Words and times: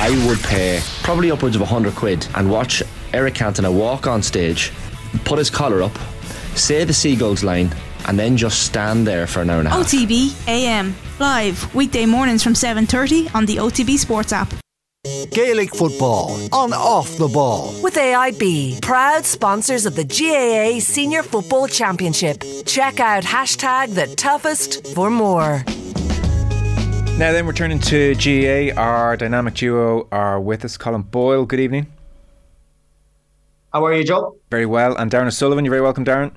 I 0.00 0.10
would 0.28 0.38
pay 0.38 0.80
probably 1.02 1.32
upwards 1.32 1.56
of 1.56 1.60
100 1.60 1.96
quid 1.96 2.24
and 2.36 2.48
watch 2.48 2.84
Eric 3.12 3.34
Cantona 3.34 3.70
walk 3.70 4.06
on 4.06 4.22
stage, 4.22 4.70
put 5.24 5.38
his 5.38 5.50
collar 5.50 5.82
up, 5.82 5.92
say 6.54 6.84
the 6.84 6.92
Seagulls 6.92 7.42
line, 7.42 7.74
and 8.06 8.16
then 8.16 8.36
just 8.36 8.62
stand 8.62 9.08
there 9.08 9.26
for 9.26 9.42
an 9.42 9.50
hour 9.50 9.58
and 9.58 9.66
a 9.66 9.70
half. 9.72 9.80
OTB 9.80 10.46
AM 10.46 10.94
live 11.18 11.74
weekday 11.74 12.06
mornings 12.06 12.44
from 12.44 12.54
7:30 12.54 13.28
on 13.34 13.44
the 13.44 13.56
OTB 13.58 13.98
Sports 13.98 14.32
app. 14.32 14.54
Gaelic 15.32 15.74
football 15.74 16.38
on 16.52 16.72
off 16.72 17.16
the 17.16 17.28
ball. 17.28 17.74
With 17.82 17.94
AIB, 17.94 18.80
proud 18.80 19.24
sponsors 19.24 19.84
of 19.84 19.96
the 19.96 20.04
GAA 20.04 20.80
Senior 20.80 21.24
Football 21.24 21.66
Championship. 21.66 22.44
Check 22.66 23.00
out 23.00 23.24
hashtag 23.24 23.94
the 23.94 24.06
toughest 24.14 24.86
for 24.94 25.10
more. 25.10 25.64
Now 27.18 27.32
then, 27.32 27.46
we're 27.46 27.52
turning 27.52 27.80
to 27.80 28.14
GAA. 28.14 28.80
Our 28.80 29.16
dynamic 29.16 29.54
duo 29.54 30.06
are 30.12 30.40
with 30.40 30.64
us. 30.64 30.78
Colm 30.78 31.10
Boyle, 31.10 31.46
good 31.46 31.58
evening. 31.58 31.92
How 33.72 33.84
are 33.86 33.92
you, 33.92 34.04
Joe? 34.04 34.36
Very 34.52 34.66
well. 34.66 34.96
And 34.96 35.10
Darran 35.10 35.26
O'Sullivan, 35.26 35.64
you're 35.64 35.72
very 35.72 35.82
welcome, 35.82 36.04
Darran. 36.04 36.30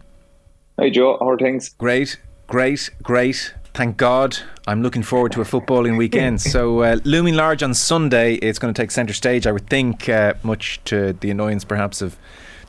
Hey, 0.80 0.90
Joe. 0.90 1.18
How 1.20 1.30
are 1.30 1.38
things? 1.38 1.70
Great, 1.78 2.20
great, 2.48 2.90
great. 3.04 3.54
Thank 3.76 3.98
God. 3.98 4.40
I'm 4.66 4.82
looking 4.82 5.04
forward 5.04 5.32
to 5.34 5.42
a 5.42 5.44
footballing 5.44 5.98
weekend. 6.00 6.42
so, 6.56 6.80
uh, 6.80 6.98
looming 7.04 7.36
large 7.36 7.62
on 7.62 7.76
Sunday, 7.76 8.34
it's 8.38 8.58
going 8.58 8.74
to 8.74 8.82
take 8.82 8.90
centre 8.90 9.14
stage, 9.14 9.46
I 9.46 9.52
would 9.52 9.70
think, 9.70 10.10
uh, 10.10 10.34
much 10.42 10.84
to 10.86 11.14
the 11.14 11.30
annoyance 11.30 11.64
perhaps 11.64 12.02
of 12.02 12.18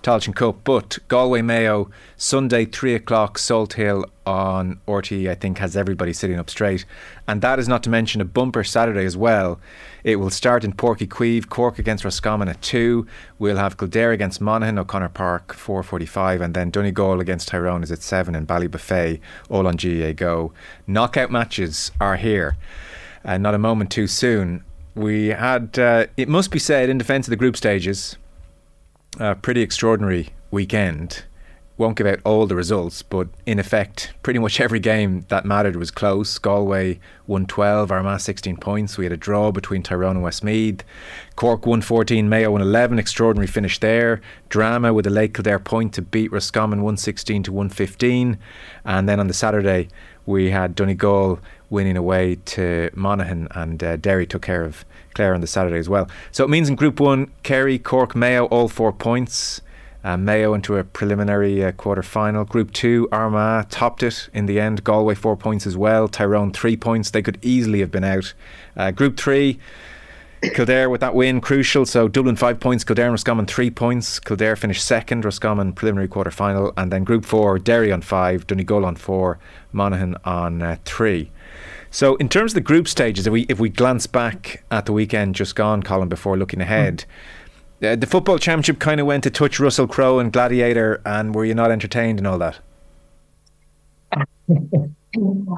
Tailteann 0.02 0.34
Cup. 0.34 0.64
But 0.64 0.98
Galway 1.08 1.42
Mayo, 1.42 1.90
Sunday, 2.16 2.64
3 2.64 2.94
o'clock, 2.94 3.38
Salthill 3.38 4.04
on 4.26 4.80
Orty, 4.86 5.28
I 5.28 5.34
think, 5.34 5.58
has 5.58 5.76
everybody 5.76 6.12
sitting 6.12 6.38
up 6.38 6.50
straight. 6.50 6.84
And 7.26 7.40
that 7.42 7.58
is 7.58 7.68
not 7.68 7.82
to 7.84 7.90
mention 7.90 8.20
a 8.20 8.24
bumper 8.24 8.64
Saturday 8.64 9.04
as 9.04 9.16
well. 9.16 9.60
It 10.04 10.16
will 10.16 10.30
start 10.30 10.64
in 10.64 10.72
Páirc 10.72 10.98
Uí 10.98 11.08
Chaoimh, 11.08 11.48
Cork 11.48 11.78
against 11.78 12.04
Roscommon 12.04 12.48
at 12.48 12.60
2. 12.62 13.06
We'll 13.38 13.56
have 13.56 13.76
Kildare 13.76 14.12
against 14.12 14.40
Monaghan, 14.40 14.78
O'Connor 14.78 15.10
Park, 15.10 15.54
4.45. 15.54 16.40
And 16.40 16.54
then 16.54 16.70
Donegal 16.70 17.20
against 17.20 17.48
Tyrone 17.48 17.82
is 17.82 17.92
at 17.92 18.02
7 18.02 18.34
and 18.34 18.46
Ballybofey, 18.46 19.20
all 19.48 19.66
on 19.66 19.76
GAA 19.76 20.12
Go. 20.12 20.52
Knockout 20.86 21.30
matches 21.30 21.92
are 22.00 22.16
here. 22.16 22.56
And 23.24 23.46
uh, 23.46 23.50
not 23.50 23.54
a 23.54 23.58
moment 23.58 23.90
too 23.90 24.06
soon. 24.06 24.64
We 24.94 25.28
had, 25.28 25.78
uh, 25.78 26.06
it 26.16 26.28
must 26.28 26.50
be 26.50 26.58
said, 26.58 26.90
in 26.90 26.98
defence 26.98 27.26
of 27.26 27.30
the 27.30 27.36
group 27.36 27.56
stages, 27.56 28.16
a 29.18 29.34
pretty 29.34 29.62
extraordinary 29.62 30.30
weekend. 30.50 31.24
Won't 31.78 31.96
give 31.96 32.06
out 32.06 32.20
all 32.24 32.46
the 32.46 32.54
results, 32.54 33.02
but 33.02 33.28
in 33.46 33.58
effect, 33.58 34.12
pretty 34.22 34.38
much 34.38 34.60
every 34.60 34.78
game 34.78 35.24
that 35.28 35.46
mattered 35.46 35.74
was 35.74 35.90
close. 35.90 36.38
Galway 36.38 37.00
won 37.26 37.46
12, 37.46 37.90
Armagh 37.90 38.20
16 38.20 38.58
points. 38.58 38.98
We 38.98 39.06
had 39.06 39.12
a 39.12 39.16
draw 39.16 39.50
between 39.50 39.82
Tyrone 39.82 40.16
and 40.16 40.22
Westmeath. 40.22 40.84
Cork 41.34 41.66
won 41.66 41.80
14, 41.80 42.28
Mayo 42.28 42.52
won 42.52 42.60
11. 42.60 42.98
Extraordinary 42.98 43.46
finish 43.46 43.80
there. 43.80 44.20
Drama 44.50 44.92
with 44.92 45.06
a 45.06 45.10
late 45.10 45.34
Kildare 45.34 45.58
point 45.58 45.94
to 45.94 46.02
beat 46.02 46.30
Roscommon 46.30 46.82
116 46.82 47.44
to 47.44 47.52
115. 47.52 48.38
And 48.84 49.08
then 49.08 49.18
on 49.18 49.26
the 49.26 49.34
Saturday, 49.34 49.88
we 50.26 50.50
had 50.50 50.74
Donegal 50.74 51.40
winning 51.72 51.96
away 51.96 52.36
to 52.44 52.90
Monaghan, 52.94 53.48
and 53.52 53.82
uh, 53.82 53.96
Derry 53.96 54.26
took 54.26 54.42
care 54.42 54.62
of 54.62 54.84
Clare 55.14 55.34
on 55.34 55.40
the 55.40 55.46
Saturday 55.46 55.78
as 55.78 55.88
well. 55.88 56.08
So 56.30 56.44
it 56.44 56.50
means 56.50 56.68
in 56.68 56.76
Group 56.76 57.00
1, 57.00 57.30
Kerry, 57.42 57.78
Cork, 57.78 58.14
Mayo, 58.14 58.44
all 58.46 58.68
four 58.68 58.92
points. 58.92 59.60
Uh, 60.04 60.16
Mayo 60.16 60.52
into 60.52 60.76
a 60.76 60.84
preliminary 60.84 61.64
uh, 61.64 61.72
quarter 61.72 62.02
final. 62.02 62.44
Group 62.44 62.72
2, 62.72 63.08
Armagh 63.12 63.68
topped 63.70 64.02
it 64.02 64.28
in 64.34 64.46
the 64.46 64.58
end. 64.58 64.84
Galway, 64.84 65.14
four 65.14 65.36
points 65.36 65.66
as 65.66 65.76
well. 65.76 66.08
Tyrone, 66.08 66.52
three 66.52 66.76
points. 66.76 67.10
They 67.10 67.22
could 67.22 67.38
easily 67.40 67.80
have 67.80 67.90
been 67.90 68.04
out. 68.04 68.34
Uh, 68.76 68.90
group 68.90 69.16
3, 69.16 69.58
Kildare 70.42 70.90
with 70.90 71.00
that 71.02 71.14
win, 71.14 71.40
crucial. 71.40 71.86
So 71.86 72.08
Dublin 72.08 72.34
five 72.34 72.58
points, 72.58 72.82
Kildare 72.82 73.06
and 73.06 73.12
Roscommon 73.12 73.46
three 73.46 73.70
points. 73.70 74.18
Kildare 74.18 74.56
finished 74.56 74.84
second, 74.84 75.24
Roscommon 75.24 75.72
preliminary 75.72 76.08
quarter 76.08 76.32
final, 76.32 76.72
and 76.76 76.90
then 76.90 77.04
Group 77.04 77.24
Four, 77.24 77.60
Derry 77.60 77.92
on 77.92 78.02
five, 78.02 78.44
Donegal 78.48 78.84
on 78.84 78.96
four, 78.96 79.38
Monaghan 79.70 80.16
on 80.24 80.60
uh, 80.60 80.76
three. 80.84 81.30
So 81.92 82.16
in 82.16 82.30
terms 82.30 82.52
of 82.52 82.54
the 82.54 82.62
group 82.62 82.88
stages, 82.88 83.26
if 83.26 83.32
we 83.32 83.42
if 83.50 83.60
we 83.60 83.68
glance 83.68 84.06
back 84.06 84.64
at 84.70 84.86
the 84.86 84.92
weekend 84.92 85.34
just 85.34 85.54
gone, 85.54 85.82
Colm, 85.82 86.08
before 86.08 86.36
looking 86.36 86.60
ahead. 86.60 87.04
Mm. 87.80 87.92
Uh, 87.92 87.96
the 87.96 88.06
football 88.06 88.38
championship 88.38 88.78
kind 88.78 89.00
of 89.00 89.06
went 89.06 89.24
to 89.24 89.30
touch 89.30 89.58
Russell 89.60 89.88
Crowe 89.88 90.18
and 90.20 90.32
Gladiator, 90.32 91.02
and 91.04 91.34
were 91.34 91.44
you 91.44 91.54
not 91.54 91.70
entertained 91.70 92.18
and 92.18 92.26
all 92.26 92.38
that? 92.38 92.60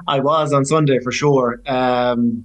I 0.08 0.20
was 0.20 0.52
on 0.52 0.64
Sunday 0.64 0.98
for 1.00 1.12
sure. 1.12 1.60
Um, 1.66 2.44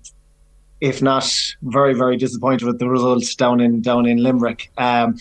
if 0.81 1.01
not 1.01 1.33
very, 1.61 1.93
very 1.93 2.17
disappointed 2.17 2.65
with 2.65 2.77
the 2.77 2.87
results 2.87 3.33
down 3.35 3.59
in 3.59 3.81
down 3.81 4.05
in 4.05 4.17
Limerick. 4.21 4.69
Um, 4.77 5.17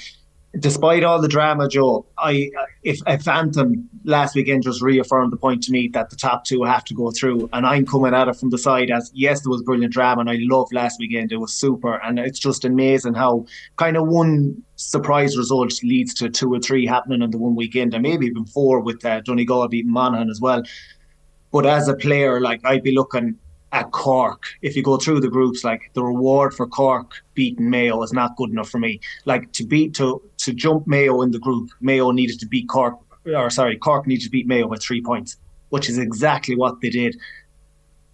despite 0.58 1.04
all 1.04 1.20
the 1.20 1.28
drama, 1.28 1.68
Joe, 1.68 2.06
I 2.16 2.50
if, 2.82 3.00
if 3.06 3.28
Anthem 3.28 3.88
last 4.04 4.34
weekend 4.34 4.62
just 4.62 4.80
reaffirmed 4.80 5.32
the 5.32 5.36
point 5.36 5.62
to 5.64 5.72
me 5.72 5.88
that 5.88 6.10
the 6.10 6.16
top 6.16 6.44
two 6.44 6.62
have 6.64 6.84
to 6.84 6.94
go 6.94 7.10
through, 7.10 7.48
and 7.52 7.66
I'm 7.66 7.84
coming 7.84 8.14
at 8.14 8.28
it 8.28 8.36
from 8.36 8.50
the 8.50 8.58
side 8.58 8.90
as 8.90 9.10
yes, 9.14 9.42
there 9.42 9.50
was 9.50 9.62
brilliant 9.62 9.92
drama, 9.92 10.20
and 10.22 10.30
I 10.30 10.38
loved 10.40 10.72
last 10.72 10.98
weekend. 10.98 11.32
It 11.32 11.36
was 11.36 11.52
super, 11.52 11.96
and 11.96 12.18
it's 12.18 12.38
just 12.38 12.64
amazing 12.64 13.14
how 13.14 13.46
kind 13.76 13.96
of 13.96 14.08
one 14.08 14.62
surprise 14.76 15.36
result 15.36 15.72
leads 15.82 16.14
to 16.14 16.30
two 16.30 16.52
or 16.52 16.60
three 16.60 16.86
happening 16.86 17.22
in 17.22 17.30
the 17.30 17.38
one 17.38 17.54
weekend, 17.54 17.94
and 17.94 18.02
maybe 18.02 18.26
even 18.26 18.46
four 18.46 18.80
with 18.80 19.04
uh, 19.04 19.20
Donegal 19.20 19.68
beating 19.68 19.92
Monaghan 19.92 20.30
as 20.30 20.40
well. 20.40 20.62
But 21.52 21.66
as 21.66 21.88
a 21.88 21.94
player, 21.94 22.40
like 22.40 22.60
I'd 22.64 22.82
be 22.82 22.92
looking 22.94 23.36
at 23.72 23.90
Cork, 23.92 24.44
if 24.62 24.76
you 24.76 24.82
go 24.82 24.96
through 24.96 25.20
the 25.20 25.28
groups, 25.28 25.64
like 25.64 25.90
the 25.94 26.02
reward 26.02 26.54
for 26.54 26.66
Cork 26.66 27.22
beating 27.34 27.68
Mayo 27.68 28.02
is 28.02 28.12
not 28.12 28.36
good 28.36 28.50
enough 28.50 28.70
for 28.70 28.78
me. 28.78 29.00
Like 29.24 29.52
to 29.52 29.64
beat 29.64 29.94
to 29.94 30.22
to 30.38 30.52
jump 30.52 30.86
Mayo 30.86 31.20
in 31.22 31.30
the 31.30 31.38
group, 31.38 31.70
Mayo 31.80 32.10
needed 32.10 32.40
to 32.40 32.46
beat 32.46 32.68
Cork, 32.68 32.98
or 33.26 33.50
sorry, 33.50 33.76
Cork 33.76 34.06
needed 34.06 34.24
to 34.24 34.30
beat 34.30 34.46
Mayo 34.46 34.68
by 34.68 34.76
three 34.76 35.02
points, 35.02 35.36
which 35.68 35.88
is 35.88 35.98
exactly 35.98 36.56
what 36.56 36.80
they 36.80 36.90
did. 36.90 37.16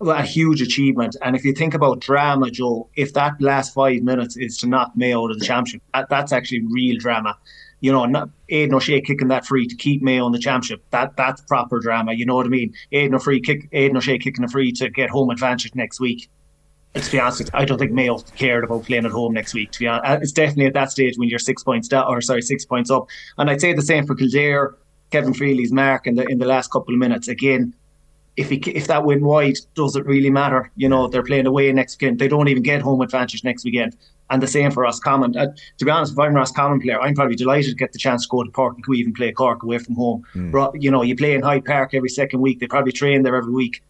A 0.00 0.22
huge 0.22 0.60
achievement. 0.60 1.16
And 1.22 1.36
if 1.36 1.44
you 1.44 1.52
think 1.52 1.72
about 1.72 2.00
drama, 2.00 2.50
Joe, 2.50 2.88
if 2.96 3.14
that 3.14 3.40
last 3.40 3.72
five 3.72 4.02
minutes 4.02 4.36
is 4.36 4.58
to 4.58 4.66
knock 4.66 4.92
Mayo 4.96 5.28
to 5.28 5.34
the 5.34 5.44
championship, 5.44 5.82
that, 5.94 6.08
that's 6.10 6.32
actually 6.32 6.66
real 6.66 6.98
drama 6.98 7.38
you 7.84 7.92
know, 7.92 8.06
not 8.06 8.30
Aidan 8.48 8.74
O'Shea 8.74 9.02
kicking 9.02 9.28
that 9.28 9.44
free 9.44 9.66
to 9.66 9.76
keep 9.76 10.00
Mayo 10.00 10.24
in 10.24 10.32
the 10.32 10.38
championship. 10.38 10.82
That 10.88 11.18
that's 11.18 11.42
proper 11.42 11.80
drama. 11.80 12.14
You 12.14 12.24
know 12.24 12.34
what 12.34 12.46
I 12.46 12.48
mean? 12.48 12.72
Aidan 12.92 13.14
O'Shea 13.14 13.40
kick 13.40 13.68
Aidan 13.72 13.98
O'Shea 13.98 14.18
kicking 14.18 14.42
a 14.42 14.48
free 14.48 14.72
to 14.72 14.88
get 14.88 15.10
home 15.10 15.28
advantage 15.28 15.74
next 15.74 16.00
week. 16.00 16.30
to 16.94 17.12
be 17.12 17.20
honest, 17.20 17.50
I 17.52 17.66
don't 17.66 17.76
think 17.76 17.92
Mayo 17.92 18.20
cared 18.36 18.64
about 18.64 18.84
playing 18.84 19.04
at 19.04 19.10
home 19.12 19.34
next 19.34 19.52
week. 19.52 19.70
To 19.72 19.78
be 19.80 19.86
honest, 19.86 20.10
uh, 20.10 20.18
it's 20.22 20.32
definitely 20.32 20.64
at 20.64 20.72
that 20.72 20.92
stage 20.92 21.18
when 21.18 21.28
you're 21.28 21.38
six 21.38 21.62
points 21.62 21.86
down, 21.86 22.06
or 22.08 22.22
sorry, 22.22 22.40
six 22.40 22.64
points 22.64 22.90
up. 22.90 23.06
And 23.36 23.50
I'd 23.50 23.60
say 23.60 23.74
the 23.74 23.82
same 23.82 24.06
for 24.06 24.14
Kildare. 24.14 24.76
Kevin 25.10 25.34
Feely's 25.34 25.70
mark 25.70 26.06
in 26.06 26.14
the 26.14 26.24
in 26.24 26.38
the 26.38 26.46
last 26.46 26.70
couple 26.70 26.94
of 26.94 26.98
minutes 26.98 27.28
again. 27.28 27.74
If 28.36 28.50
he 28.50 28.56
if 28.56 28.86
that 28.88 29.04
win 29.04 29.24
wide, 29.24 29.58
does 29.74 29.94
it 29.96 30.06
really 30.06 30.30
matter? 30.30 30.70
You 30.76 30.88
know, 30.88 31.06
they're 31.06 31.22
playing 31.22 31.46
away 31.46 31.72
next 31.72 32.00
weekend. 32.00 32.18
They 32.18 32.28
don't 32.28 32.48
even 32.48 32.62
get 32.62 32.82
home 32.82 33.00
advantage 33.00 33.44
next 33.44 33.64
weekend. 33.64 33.96
And 34.30 34.42
the 34.42 34.48
same 34.48 34.70
for 34.70 34.82
Roscommon. 34.82 35.36
Uh, 35.36 35.54
to 35.78 35.84
be 35.84 35.90
honest, 35.90 36.12
if 36.12 36.18
I'm 36.18 36.32
a 36.32 36.38
Roscommon 36.38 36.80
player, 36.80 37.00
I'm 37.00 37.14
probably 37.14 37.36
delighted 37.36 37.70
to 37.70 37.76
get 37.76 37.92
the 37.92 37.98
chance 37.98 38.24
to 38.24 38.28
go 38.30 38.42
to 38.42 38.50
Chaoimh 38.50 39.04
and 39.04 39.14
play 39.14 39.30
Cork 39.32 39.62
away 39.62 39.78
from 39.78 39.94
home. 39.94 40.24
Mm. 40.34 40.82
You 40.82 40.90
know, 40.90 41.02
you 41.02 41.14
play 41.14 41.34
in 41.34 41.42
Hyde 41.42 41.64
Park 41.64 41.94
every 41.94 42.08
second 42.08 42.40
week. 42.40 42.58
They 42.58 42.66
probably 42.66 42.92
train 42.92 43.22
there 43.22 43.36
every 43.36 43.52
week. 43.52 43.82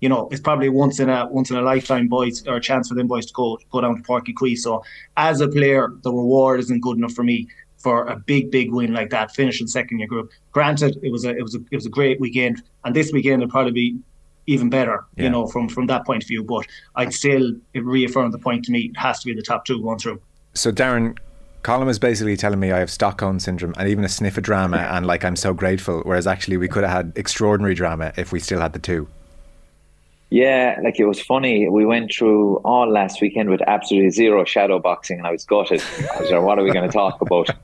You 0.00 0.08
know, 0.08 0.28
it's 0.30 0.40
probably 0.40 0.70
once 0.70 0.98
in 0.98 1.10
a 1.10 1.26
once 1.26 1.50
in 1.50 1.56
a 1.56 1.62
lifetime 1.62 2.08
boys 2.08 2.46
or 2.46 2.56
a 2.56 2.60
chance 2.60 2.88
for 2.88 2.94
them 2.94 3.06
boys 3.06 3.26
to 3.26 3.32
go 3.34 3.58
go 3.70 3.82
down 3.82 3.96
to 3.96 4.02
Páirc 4.02 4.28
Uí 4.28 4.34
Chaoimh. 4.34 4.58
So 4.58 4.82
as 5.16 5.42
a 5.42 5.48
player, 5.48 5.92
the 6.02 6.10
reward 6.10 6.60
isn't 6.60 6.80
good 6.80 6.96
enough 6.96 7.12
for 7.12 7.24
me 7.24 7.48
for 7.80 8.06
a 8.06 8.16
big, 8.16 8.50
big 8.50 8.72
win 8.72 8.92
like 8.92 9.10
that, 9.10 9.34
finishing 9.34 9.66
second 9.66 9.96
in 9.96 10.00
your 10.00 10.08
group. 10.08 10.30
Granted, 10.52 10.98
it 11.02 11.10
was 11.10 11.24
a 11.24 11.30
it 11.30 11.42
was 11.42 11.54
a 11.54 11.60
it 11.70 11.76
was 11.76 11.86
a 11.86 11.90
great 11.90 12.20
weekend, 12.20 12.62
and 12.84 12.94
this 12.94 13.12
weekend 13.12 13.40
will 13.40 13.48
probably 13.48 13.72
be 13.72 13.98
even 14.46 14.68
better, 14.68 15.04
yeah. 15.16 15.24
you 15.24 15.30
know, 15.30 15.46
from 15.46 15.68
from 15.68 15.86
that 15.86 16.04
point 16.04 16.22
of 16.22 16.28
view. 16.28 16.42
But 16.44 16.66
I'd 16.96 17.12
still 17.12 17.52
reaffirm 17.74 18.30
the 18.30 18.38
point 18.38 18.64
to 18.66 18.72
me 18.72 18.90
it 18.92 18.96
has 18.98 19.20
to 19.20 19.26
be 19.26 19.34
the 19.34 19.42
top 19.42 19.64
two 19.64 19.82
going 19.82 19.98
through. 19.98 20.20
So 20.54 20.70
Darran, 20.70 21.16
Colm 21.62 21.88
is 21.88 21.98
basically 21.98 22.36
telling 22.36 22.60
me 22.60 22.72
I 22.72 22.78
have 22.78 22.90
Stockholm 22.90 23.38
syndrome 23.38 23.74
and 23.78 23.88
even 23.88 24.04
a 24.04 24.08
sniff 24.08 24.36
of 24.36 24.44
drama, 24.44 24.78
and 24.78 25.06
like 25.06 25.24
I'm 25.24 25.36
so 25.36 25.54
grateful. 25.54 26.02
Whereas 26.04 26.26
actually, 26.26 26.56
we 26.56 26.68
could 26.68 26.84
have 26.84 26.92
had 26.92 27.12
extraordinary 27.16 27.74
drama 27.74 28.12
if 28.16 28.32
we 28.32 28.40
still 28.40 28.60
had 28.60 28.72
the 28.72 28.78
two. 28.78 29.08
Yeah, 30.30 30.78
like 30.82 31.00
it 31.00 31.06
was 31.06 31.20
funny. 31.20 31.68
We 31.68 31.84
went 31.84 32.12
through 32.14 32.56
all 32.58 32.88
last 32.88 33.20
weekend 33.20 33.50
with 33.50 33.60
absolutely 33.66 34.10
zero 34.10 34.44
shadow 34.44 34.78
boxing, 34.78 35.18
and 35.18 35.26
I 35.26 35.32
was 35.32 35.44
gutted. 35.44 35.82
I 36.16 36.20
was 36.20 36.30
like, 36.30 36.42
"What 36.42 36.58
are 36.58 36.62
we 36.62 36.72
going 36.72 36.88
to 36.88 36.92
talk 36.92 37.20
about?" 37.20 37.50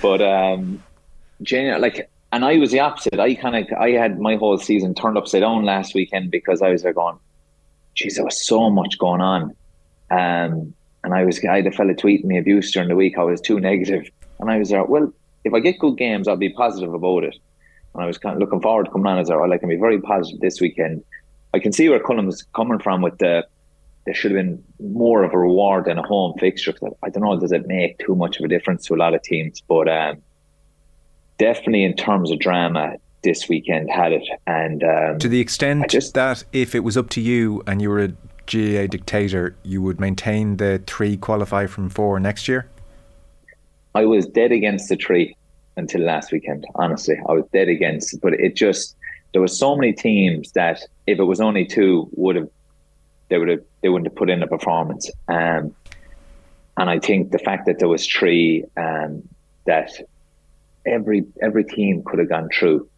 But 0.00 0.22
um, 0.22 0.82
genuinely, 1.42 1.82
like 1.82 2.08
and 2.32 2.44
I 2.44 2.56
was 2.58 2.70
the 2.70 2.80
opposite. 2.80 3.18
I 3.18 3.34
kind 3.34 3.56
of 3.56 3.78
I 3.78 3.90
had 3.90 4.20
my 4.20 4.36
whole 4.36 4.56
season 4.56 4.94
turned 4.94 5.18
upside 5.18 5.40
down 5.40 5.64
last 5.64 5.94
weekend 5.94 6.30
because 6.30 6.62
I 6.62 6.70
was 6.70 6.82
there 6.82 6.92
going, 6.92 7.18
"Geez, 7.94 8.14
there 8.14 8.24
was 8.24 8.46
so 8.46 8.70
much 8.70 8.98
going 8.98 9.20
on," 9.20 9.42
um, 10.10 10.72
and 11.02 11.12
I 11.12 11.24
was 11.24 11.44
I 11.44 11.56
had 11.56 11.66
a 11.66 11.72
fella 11.72 11.94
tweeting 11.94 12.24
me 12.24 12.38
abuse 12.38 12.70
during 12.70 12.88
the 12.88 12.96
week. 12.96 13.18
I 13.18 13.24
was 13.24 13.40
too 13.40 13.58
negative, 13.58 14.08
and 14.38 14.50
I 14.50 14.58
was 14.58 14.70
like, 14.70 14.88
Well, 14.88 15.12
if 15.44 15.52
I 15.52 15.60
get 15.60 15.78
good 15.78 15.96
games, 15.96 16.28
I'll 16.28 16.36
be 16.36 16.50
positive 16.50 16.94
about 16.94 17.24
it. 17.24 17.36
And 17.94 18.04
I 18.04 18.06
was 18.06 18.18
kind 18.18 18.34
of 18.34 18.40
looking 18.40 18.60
forward 18.60 18.86
to 18.86 18.92
coming 18.92 19.08
on 19.08 19.18
as 19.18 19.30
well. 19.30 19.52
I 19.52 19.58
can 19.58 19.68
be 19.68 19.76
very 19.76 20.00
positive 20.00 20.40
this 20.40 20.60
weekend. 20.60 21.02
I 21.52 21.58
can 21.58 21.72
see 21.72 21.88
where 21.88 22.00
Colm 22.00 22.26
was 22.26 22.42
coming 22.54 22.78
from 22.78 23.02
with 23.02 23.18
the 23.18 23.46
there 24.06 24.14
should 24.14 24.30
have 24.30 24.38
been 24.38 24.64
more 24.80 25.22
of 25.22 25.34
a 25.34 25.38
reward 25.38 25.84
than 25.84 25.98
a 25.98 26.02
home 26.02 26.34
fixture. 26.38 26.74
I 27.02 27.10
don't 27.10 27.22
know, 27.22 27.38
does 27.38 27.52
it 27.52 27.66
make 27.66 27.98
too 27.98 28.14
much 28.14 28.38
of 28.38 28.44
a 28.44 28.48
difference 28.48 28.86
to 28.86 28.94
a 28.94 28.96
lot 28.96 29.14
of 29.14 29.22
teams? 29.22 29.60
But 29.60 29.88
um, 29.88 30.22
definitely 31.38 31.84
in 31.84 31.94
terms 31.94 32.30
of 32.30 32.38
drama, 32.38 32.94
this 33.22 33.48
weekend 33.48 33.90
had 33.90 34.12
it. 34.12 34.26
And 34.46 34.82
um, 34.82 35.18
to 35.18 35.28
the 35.28 35.40
extent 35.40 35.90
just, 35.90 36.14
that 36.14 36.44
if 36.52 36.74
it 36.74 36.80
was 36.80 36.96
up 36.96 37.10
to 37.10 37.20
you 37.20 37.62
and 37.66 37.82
you 37.82 37.90
were 37.90 38.00
a 38.00 38.08
GAA 38.46 38.86
dictator, 38.86 39.54
you 39.62 39.82
would 39.82 40.00
maintain 40.00 40.56
the 40.56 40.82
three 40.86 41.16
qualify 41.16 41.66
from 41.66 41.90
four 41.90 42.18
next 42.18 42.48
year? 42.48 42.68
I 43.94 44.06
was 44.06 44.26
dead 44.26 44.52
against 44.52 44.88
the 44.88 44.96
three 44.96 45.36
until 45.76 46.00
last 46.02 46.32
weekend. 46.32 46.64
Honestly, 46.76 47.16
I 47.28 47.32
was 47.32 47.44
dead 47.52 47.68
against. 47.68 48.20
But 48.20 48.34
it 48.34 48.56
just 48.56 48.96
there 49.32 49.40
were 49.40 49.48
so 49.48 49.76
many 49.76 49.92
teams 49.92 50.52
that 50.52 50.80
if 51.10 51.18
it 51.18 51.24
was 51.24 51.40
only 51.40 51.66
two, 51.66 52.08
would 52.12 52.36
have 52.36 52.48
they 53.28 53.38
would 53.38 53.48
have 53.48 53.62
they 53.82 53.88
wouldn't 53.88 54.08
have 54.08 54.16
put 54.16 54.30
in 54.30 54.42
a 54.42 54.46
performance. 54.46 55.10
Um, 55.28 55.74
and 56.76 56.88
I 56.88 56.98
think 56.98 57.30
the 57.30 57.38
fact 57.38 57.66
that 57.66 57.78
there 57.78 57.88
was 57.88 58.06
three, 58.06 58.64
um, 58.76 59.28
that 59.66 59.90
every 60.86 61.24
every 61.42 61.64
team 61.64 62.02
could 62.04 62.18
have 62.18 62.28
gone 62.28 62.48
through. 62.56 62.88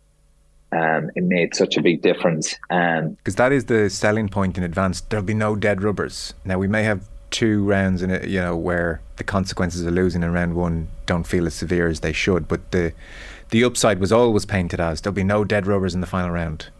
Um, 0.73 1.11
it 1.15 1.25
made 1.25 1.55
such 1.55 1.77
a 1.77 1.83
big 1.83 2.01
difference. 2.01 2.55
Because 2.71 2.99
um, 2.99 3.17
that 3.37 3.53
is 3.53 3.67
the 3.67 3.91
selling 3.91 4.31
point 4.31 4.57
in 4.57 4.65
advance. 4.65 5.03
There'll 5.03 5.25
be 5.25 5.35
no 5.35 5.55
dead 5.55 5.83
rubbers. 5.83 6.33
Now 6.47 6.59
we 6.59 6.67
may 6.67 6.83
have 6.85 7.07
two 7.31 7.65
rounds 7.65 8.01
in 8.01 8.11
it, 8.11 8.29
you 8.29 8.41
know, 8.41 8.57
where 8.57 9.03
the 9.17 9.25
consequences 9.25 9.85
of 9.85 9.93
losing 9.93 10.23
in 10.23 10.33
round 10.33 10.55
one 10.55 10.89
don't 11.05 11.25
feel 11.27 11.47
as 11.47 11.55
severe 11.55 11.89
as 11.89 12.01
they 12.01 12.13
should. 12.13 12.49
But 12.49 12.71
the 12.71 12.95
the 13.51 13.65
upside 13.65 13.99
was 13.99 14.13
always 14.13 14.47
painted 14.47 14.81
as 14.81 15.03
there'll 15.03 15.15
be 15.15 15.25
no 15.25 15.45
dead 15.45 15.67
rubbers 15.67 15.95
in 15.95 16.01
the 16.01 16.07
final 16.07 16.31
round. 16.31 16.71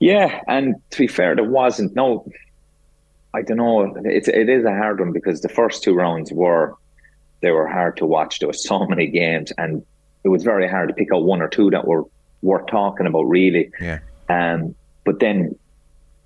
Yeah, 0.00 0.40
and 0.48 0.74
to 0.90 0.98
be 0.98 1.06
fair, 1.06 1.34
there 1.34 1.44
wasn't. 1.44 1.94
No, 1.94 2.26
I 3.34 3.42
don't 3.42 3.56
know. 3.56 3.94
It's 4.04 4.28
it 4.28 4.48
is 4.48 4.64
a 4.64 4.74
hard 4.74 5.00
one 5.00 5.12
because 5.12 5.40
the 5.40 5.48
first 5.48 5.82
two 5.82 5.94
rounds 5.94 6.32
were 6.32 6.74
they 7.40 7.50
were 7.50 7.66
hard 7.66 7.96
to 7.98 8.06
watch. 8.06 8.38
There 8.38 8.48
were 8.48 8.52
so 8.52 8.86
many 8.92 9.06
games, 9.06 9.52
and 9.58 9.84
it 10.24 10.28
was 10.28 10.42
very 10.42 10.68
hard 10.68 10.88
to 10.88 10.94
pick 10.94 11.12
out 11.12 11.24
one 11.24 11.42
or 11.42 11.48
two 11.48 11.70
that 11.70 11.86
were 11.86 12.04
worth 12.42 12.66
talking 12.66 13.06
about, 13.06 13.22
really. 13.22 13.70
Yeah. 13.80 14.00
Um, 14.28 14.74
but 15.04 15.20
then, 15.20 15.58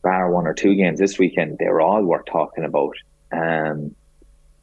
bar 0.02 0.30
one 0.30 0.46
or 0.46 0.54
two 0.54 0.74
games 0.74 0.98
this 0.98 1.18
weekend, 1.18 1.58
they 1.58 1.68
were 1.68 1.80
all 1.80 2.02
worth 2.02 2.26
talking 2.26 2.64
about. 2.64 2.96
Um, 3.32 3.94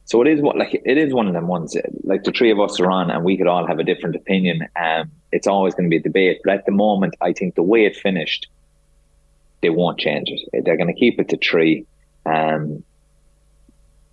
so 0.06 0.20
it 0.20 0.28
is 0.28 0.40
what 0.40 0.58
like 0.58 0.74
it 0.74 0.98
is 0.98 1.14
one 1.14 1.26
of 1.26 1.32
them 1.32 1.48
ones. 1.48 1.76
Like 2.02 2.24
the 2.24 2.32
three 2.32 2.50
of 2.50 2.60
us 2.60 2.78
are 2.78 2.90
on, 2.90 3.10
and 3.10 3.24
we 3.24 3.36
could 3.36 3.46
all 3.46 3.66
have 3.66 3.78
a 3.78 3.84
different 3.84 4.16
opinion. 4.16 4.66
Um, 4.76 5.10
it's 5.32 5.46
always 5.46 5.74
going 5.74 5.84
to 5.84 5.90
be 5.90 5.96
a 5.96 6.02
debate. 6.02 6.40
But 6.44 6.54
at 6.54 6.66
the 6.66 6.72
moment, 6.72 7.14
I 7.20 7.32
think 7.32 7.54
the 7.54 7.62
way 7.62 7.86
it 7.86 7.96
finished, 7.96 8.48
they 9.64 9.70
won't 9.70 9.98
change 9.98 10.28
it. 10.28 10.64
They're 10.64 10.76
going 10.76 10.94
to 10.94 11.00
keep 11.00 11.18
it 11.18 11.30
to 11.30 11.38
three. 11.38 11.86
Um, 12.26 12.84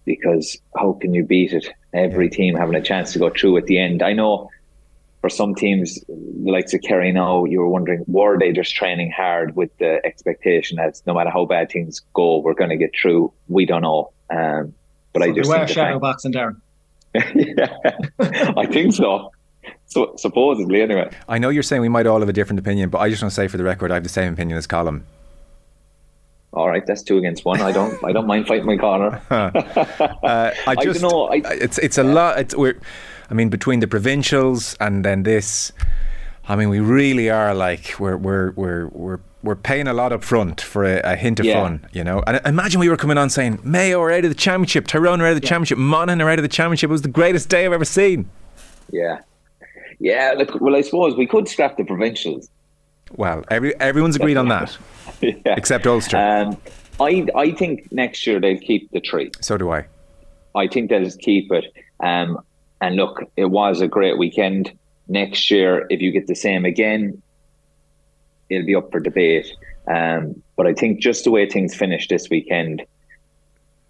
because 0.05 0.57
how 0.77 0.93
can 0.93 1.13
you 1.13 1.25
beat 1.25 1.51
it? 1.51 1.67
Every 1.93 2.29
team 2.29 2.55
having 2.55 2.75
a 2.75 2.81
chance 2.81 3.11
to 3.13 3.19
go 3.19 3.29
through 3.29 3.57
at 3.57 3.65
the 3.65 3.77
end. 3.77 4.01
I 4.01 4.13
know 4.13 4.49
for 5.19 5.29
some 5.29 5.53
teams, 5.53 5.99
the 6.07 6.51
likes 6.51 6.73
of 6.73 6.81
Kerry 6.81 7.11
now, 7.11 7.43
you 7.43 7.59
were 7.59 7.67
wondering, 7.67 8.05
were 8.07 8.39
they 8.39 8.53
just 8.53 8.73
training 8.73 9.11
hard 9.11 9.57
with 9.57 9.77
the 9.77 9.99
expectation 10.05 10.77
that 10.77 11.01
no 11.05 11.13
matter 11.13 11.29
how 11.29 11.45
bad 11.45 11.69
things 11.69 12.01
go, 12.13 12.37
we're 12.39 12.53
going 12.53 12.69
to 12.69 12.77
get 12.77 12.91
through? 12.99 13.31
We 13.49 13.65
don't 13.65 13.81
know. 13.81 14.11
Um, 14.29 14.73
but 15.13 15.21
so 15.21 15.29
I 15.29 15.33
just 15.33 15.51
they 15.51 15.59
were 15.59 15.67
shadow 15.67 15.99
boxing, 15.99 16.31
Darran. 16.31 16.61
yeah, 17.35 17.75
I 18.57 18.65
think 18.67 18.93
so. 18.93 19.31
So 19.87 20.13
supposedly, 20.17 20.81
anyway. 20.81 21.11
I 21.27 21.37
know 21.37 21.49
you're 21.49 21.63
saying 21.63 21.81
we 21.81 21.89
might 21.89 22.07
all 22.07 22.21
have 22.21 22.29
a 22.29 22.33
different 22.33 22.59
opinion, 22.59 22.89
but 22.89 22.99
I 22.99 23.09
just 23.09 23.21
want 23.21 23.31
to 23.31 23.35
say 23.35 23.49
for 23.49 23.57
the 23.57 23.65
record, 23.65 23.91
I 23.91 23.95
have 23.95 24.03
the 24.03 24.09
same 24.09 24.33
opinion 24.33 24.57
as 24.57 24.65
Colm. 24.65 25.03
All 26.53 26.67
right, 26.67 26.85
that's 26.85 27.01
two 27.01 27.17
against 27.17 27.45
one. 27.45 27.61
I 27.61 27.71
don't, 27.71 28.03
I 28.03 28.11
don't 28.11 28.27
mind 28.27 28.47
fighting 28.47 28.65
my 28.65 28.75
corner. 28.75 29.21
uh, 29.29 30.51
I 30.67 30.75
just, 30.83 31.03
I 31.03 31.07
know. 31.07 31.27
I, 31.27 31.41
it's, 31.45 31.77
it's 31.77 31.97
a 31.97 32.03
lot. 32.03 32.39
It's 32.39 32.55
we're 32.55 32.77
I 33.31 33.33
mean, 33.33 33.47
between 33.47 33.79
the 33.79 33.87
provincials 33.87 34.75
and 34.81 35.05
then 35.05 35.23
this, 35.23 35.71
I 36.49 36.57
mean, 36.57 36.67
we 36.67 36.81
really 36.81 37.29
are 37.29 37.55
like 37.55 37.95
we're 37.97 38.17
we're 38.17 38.51
we're 38.51 38.87
we're 38.89 39.19
we're 39.41 39.55
paying 39.55 39.87
a 39.87 39.93
lot 39.93 40.11
up 40.11 40.21
front 40.21 40.59
for 40.59 40.83
a, 40.83 40.99
a 40.99 41.15
hint 41.15 41.39
of 41.39 41.45
yeah. 41.45 41.61
fun, 41.61 41.87
you 41.93 42.03
know. 42.03 42.21
And 42.27 42.41
imagine 42.45 42.81
we 42.81 42.89
were 42.89 42.97
coming 42.97 43.17
on 43.17 43.29
saying 43.29 43.59
Mayo 43.63 44.01
are 44.01 44.11
out 44.11 44.25
of 44.25 44.31
the 44.31 44.35
championship, 44.35 44.85
Tyrone 44.85 45.21
are 45.21 45.27
out 45.27 45.35
of 45.35 45.41
the 45.41 45.45
yeah. 45.45 45.49
championship, 45.49 45.77
Monaghan 45.77 46.21
are 46.21 46.29
out 46.29 46.39
of 46.39 46.43
the 46.43 46.49
championship. 46.49 46.89
It 46.89 46.91
was 46.91 47.03
the 47.03 47.07
greatest 47.07 47.47
day 47.47 47.65
I've 47.65 47.71
ever 47.71 47.85
seen. 47.85 48.29
Yeah, 48.91 49.21
yeah. 49.99 50.33
Look, 50.37 50.59
well, 50.59 50.75
I 50.75 50.81
suppose 50.81 51.15
we 51.15 51.25
could 51.25 51.47
scrap 51.47 51.77
the 51.77 51.85
provincials. 51.85 52.49
Well, 53.15 53.43
every 53.49 53.79
everyone's 53.79 54.15
agreed 54.15 54.37
on 54.37 54.47
that, 54.49 54.77
yeah. 55.21 55.33
except 55.45 55.87
Ulster. 55.87 56.17
Um, 56.17 56.57
I 56.99 57.27
I 57.35 57.51
think 57.51 57.91
next 57.91 58.25
year 58.25 58.39
they'll 58.39 58.59
keep 58.59 58.91
the 58.91 59.01
tree. 59.01 59.31
So 59.41 59.57
do 59.57 59.71
I. 59.71 59.85
I 60.55 60.67
think 60.67 60.89
they'll 60.89 61.09
keep 61.11 61.51
it. 61.51 61.65
Um, 62.01 62.39
and 62.81 62.95
look, 62.95 63.23
it 63.37 63.45
was 63.45 63.81
a 63.81 63.87
great 63.87 64.17
weekend. 64.17 64.77
Next 65.07 65.51
year, 65.51 65.85
if 65.89 66.01
you 66.01 66.11
get 66.11 66.27
the 66.27 66.35
same 66.35 66.65
again, 66.65 67.21
it'll 68.49 68.65
be 68.65 68.75
up 68.75 68.91
for 68.91 68.99
debate. 68.99 69.47
Um, 69.87 70.41
but 70.55 70.67
I 70.67 70.73
think 70.73 70.99
just 70.99 71.23
the 71.23 71.31
way 71.31 71.49
things 71.49 71.75
finished 71.75 72.09
this 72.09 72.29
weekend, 72.29 72.83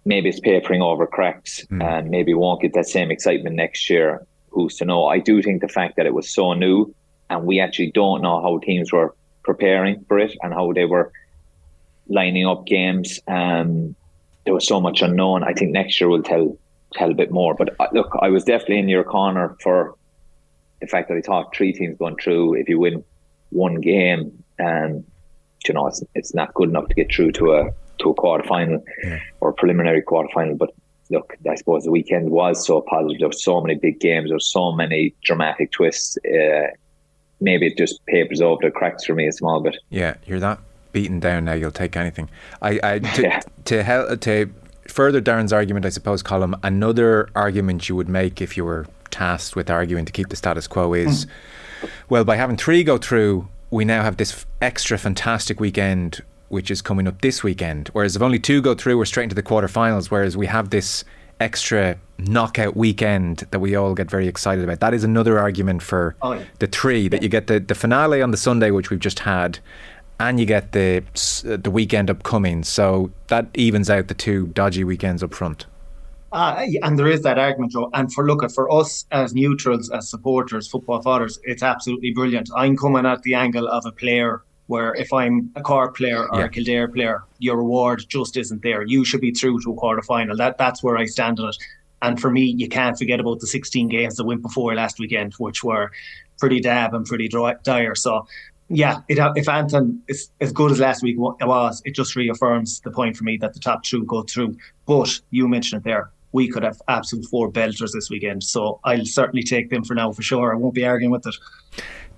maybe 0.04 0.28
it's 0.28 0.40
papering 0.40 0.82
over 0.82 1.06
cracks 1.06 1.64
mm. 1.66 1.82
and 1.82 2.10
maybe 2.10 2.34
won't 2.34 2.62
get 2.62 2.74
that 2.74 2.88
same 2.88 3.10
excitement 3.10 3.56
next 3.56 3.88
year. 3.90 4.26
Who's 4.50 4.76
to 4.76 4.84
know? 4.84 5.06
I 5.06 5.18
do 5.18 5.42
think 5.42 5.62
the 5.62 5.68
fact 5.68 5.96
that 5.96 6.06
it 6.06 6.14
was 6.14 6.30
so 6.30 6.52
new 6.52 6.94
and 7.32 7.46
we 7.46 7.60
actually 7.60 7.90
don't 7.90 8.22
know 8.22 8.40
how 8.42 8.58
teams 8.58 8.92
were 8.92 9.14
preparing 9.42 10.04
for 10.06 10.18
it 10.18 10.36
and 10.42 10.52
how 10.52 10.72
they 10.72 10.84
were 10.84 11.10
lining 12.08 12.46
up 12.46 12.66
games. 12.66 13.18
Um, 13.26 13.96
there 14.44 14.54
was 14.54 14.66
so 14.66 14.80
much 14.80 15.02
unknown. 15.02 15.42
I 15.42 15.54
think 15.54 15.72
next 15.72 16.00
year 16.00 16.10
will 16.10 16.22
tell 16.22 16.56
tell 16.92 17.10
a 17.10 17.14
bit 17.14 17.30
more. 17.30 17.54
But 17.54 17.74
uh, 17.80 17.88
look, 17.92 18.10
I 18.20 18.28
was 18.28 18.44
definitely 18.44 18.80
in 18.80 18.88
your 18.88 19.04
corner 19.04 19.56
for 19.62 19.96
the 20.80 20.86
fact 20.86 21.08
that 21.08 21.16
I 21.16 21.22
thought 21.22 21.54
three 21.56 21.72
teams 21.72 21.96
going 21.98 22.16
through. 22.16 22.54
If 22.54 22.68
you 22.68 22.78
win 22.78 23.02
one 23.50 23.80
game, 23.80 24.44
and 24.58 24.96
um, 24.96 25.04
you 25.66 25.74
know 25.74 25.86
it's 25.86 26.02
it's 26.14 26.34
not 26.34 26.52
good 26.54 26.68
enough 26.68 26.88
to 26.88 26.94
get 26.94 27.12
through 27.12 27.32
to 27.32 27.52
a 27.54 27.70
to 28.00 28.10
a 28.10 28.14
quarter 28.14 28.46
final 28.46 28.84
yeah. 29.04 29.20
or 29.40 29.52
preliminary 29.52 30.02
quarter 30.02 30.28
final. 30.34 30.56
But 30.56 30.70
look, 31.10 31.34
I 31.48 31.54
suppose 31.54 31.84
the 31.84 31.90
weekend 31.90 32.30
was 32.30 32.66
so 32.66 32.82
positive. 32.82 33.20
There 33.20 33.28
were 33.28 33.32
so 33.32 33.60
many 33.60 33.76
big 33.76 34.00
games. 34.00 34.28
There 34.28 34.36
were 34.36 34.50
so 34.58 34.72
many 34.72 35.14
dramatic 35.24 35.70
twists. 35.70 36.18
Uh, 36.26 36.68
maybe 37.42 37.66
it 37.66 37.76
just 37.76 38.04
papers 38.06 38.40
over 38.40 38.60
the 38.62 38.70
cracks 38.70 39.04
for 39.04 39.14
me 39.14 39.26
a 39.26 39.32
small 39.32 39.60
bit. 39.60 39.76
Yeah, 39.90 40.14
you're 40.26 40.40
that 40.40 40.58
beaten 40.92 41.20
down 41.20 41.44
now. 41.44 41.54
You'll 41.54 41.70
take 41.72 41.96
anything. 41.96 42.28
I, 42.60 42.80
I 42.82 42.98
to, 43.00 43.22
yeah. 43.22 43.40
to 43.64 44.16
to 44.16 44.50
further 44.88 45.20
Darran's 45.20 45.52
argument, 45.52 45.86
I 45.86 45.90
suppose, 45.90 46.22
Colm, 46.22 46.58
another 46.62 47.28
argument 47.34 47.88
you 47.88 47.96
would 47.96 48.08
make 48.08 48.40
if 48.40 48.56
you 48.56 48.64
were 48.64 48.86
tasked 49.10 49.56
with 49.56 49.70
arguing 49.70 50.04
to 50.04 50.12
keep 50.12 50.28
the 50.28 50.36
status 50.36 50.66
quo 50.66 50.94
is 50.94 51.26
mm. 51.26 51.90
well, 52.08 52.24
by 52.24 52.36
having 52.36 52.56
three 52.56 52.82
go 52.82 52.98
through, 52.98 53.48
we 53.70 53.84
now 53.84 54.02
have 54.02 54.16
this 54.16 54.46
extra 54.60 54.98
fantastic 54.98 55.60
weekend 55.60 56.22
which 56.48 56.70
is 56.70 56.82
coming 56.82 57.08
up 57.08 57.22
this 57.22 57.42
weekend. 57.42 57.88
Whereas 57.94 58.14
if 58.14 58.20
only 58.20 58.38
two 58.38 58.60
go 58.60 58.74
through, 58.74 58.98
we're 58.98 59.06
straight 59.06 59.24
into 59.24 59.34
the 59.34 59.42
quarterfinals. 59.42 60.10
Whereas 60.10 60.36
we 60.36 60.46
have 60.46 60.68
this 60.68 61.02
extra 61.42 61.98
knockout 62.18 62.76
weekend 62.76 63.38
that 63.50 63.58
we 63.58 63.74
all 63.74 63.94
get 63.94 64.10
very 64.10 64.28
excited 64.28 64.64
about. 64.64 64.80
That 64.80 64.94
is 64.94 65.04
another 65.04 65.38
argument 65.38 65.82
for 65.82 66.14
oh, 66.22 66.34
yeah. 66.34 66.44
the 66.60 66.66
three 66.66 67.08
that 67.08 67.22
you 67.22 67.28
get 67.28 67.48
the, 67.48 67.58
the 67.60 67.74
finale 67.74 68.22
on 68.22 68.30
the 68.30 68.36
Sunday, 68.36 68.70
which 68.70 68.90
we've 68.90 69.00
just 69.00 69.20
had, 69.20 69.58
and 70.20 70.38
you 70.38 70.46
get 70.46 70.72
the 70.72 71.02
the 71.44 71.70
weekend 71.70 72.08
upcoming. 72.08 72.62
So 72.62 73.10
that 73.26 73.48
evens 73.54 73.90
out 73.90 74.08
the 74.08 74.14
two 74.14 74.46
dodgy 74.48 74.84
weekends 74.84 75.22
up 75.22 75.34
front. 75.34 75.66
Uh, 76.30 76.66
and 76.82 76.98
there 76.98 77.08
is 77.08 77.20
that 77.22 77.38
argument, 77.38 77.72
Joe. 77.72 77.90
And 77.92 78.10
for 78.10 78.24
look 78.24 78.42
at 78.42 78.52
for 78.52 78.72
us 78.72 79.04
as 79.10 79.34
neutrals, 79.34 79.90
as 79.90 80.08
supporters, 80.08 80.66
football 80.66 81.02
fathers, 81.02 81.38
it's 81.42 81.62
absolutely 81.62 82.12
brilliant. 82.12 82.48
I'm 82.56 82.74
coming 82.76 83.04
at 83.04 83.22
the 83.22 83.34
angle 83.34 83.68
of 83.68 83.84
a 83.84 83.92
player 83.92 84.42
where 84.72 84.94
if 84.94 85.12
I'm 85.12 85.50
a 85.54 85.60
Cork 85.60 85.96
player 85.96 86.26
or 86.30 86.40
yeah. 86.40 86.46
a 86.46 86.48
Kildare 86.48 86.88
player, 86.88 87.22
your 87.38 87.56
reward 87.58 88.04
just 88.08 88.36
isn't 88.36 88.62
there. 88.62 88.82
You 88.82 89.04
should 89.04 89.20
be 89.20 89.32
through 89.32 89.60
to 89.62 89.72
a 89.72 89.74
quarter 89.74 90.02
final. 90.02 90.36
That 90.36 90.56
that's 90.56 90.82
where 90.82 90.96
I 90.96 91.06
stand 91.06 91.38
on 91.40 91.50
it. 91.50 91.56
And 92.00 92.20
for 92.20 92.30
me, 92.30 92.44
you 92.62 92.68
can't 92.68 92.98
forget 92.98 93.20
about 93.20 93.38
the 93.40 93.46
16 93.46 93.88
games 93.88 94.16
that 94.16 94.24
went 94.24 94.42
before 94.42 94.74
last 94.74 94.98
weekend, 94.98 95.34
which 95.34 95.62
were 95.62 95.92
pretty 96.38 96.60
dab 96.60 96.94
and 96.94 97.06
pretty 97.06 97.28
dry, 97.28 97.54
dire. 97.62 97.94
So 97.94 98.26
yeah, 98.68 99.00
it, 99.08 99.18
if 99.36 99.48
Anton 99.48 100.02
is 100.08 100.30
as 100.40 100.52
good 100.52 100.72
as 100.72 100.80
last 100.80 101.02
week 101.02 101.16
was, 101.18 101.82
it 101.84 101.94
just 101.94 102.16
reaffirms 102.16 102.80
the 102.80 102.90
point 102.90 103.16
for 103.16 103.24
me 103.24 103.36
that 103.36 103.52
the 103.52 103.60
top 103.60 103.82
two 103.84 104.04
go 104.04 104.22
through. 104.22 104.56
But 104.86 105.20
you 105.30 105.46
mentioned 105.48 105.82
it 105.82 105.84
there. 105.84 106.10
We 106.32 106.48
could 106.48 106.62
have 106.62 106.80
absolute 106.88 107.26
four 107.26 107.52
belters 107.52 107.92
this 107.92 108.08
weekend, 108.08 108.42
so 108.42 108.80
I'll 108.84 109.04
certainly 109.04 109.42
take 109.42 109.68
them 109.68 109.84
for 109.84 109.94
now 109.94 110.12
for 110.12 110.22
sure. 110.22 110.54
I 110.54 110.56
won't 110.56 110.74
be 110.74 110.86
arguing 110.86 111.12
with 111.12 111.26
it. 111.26 111.36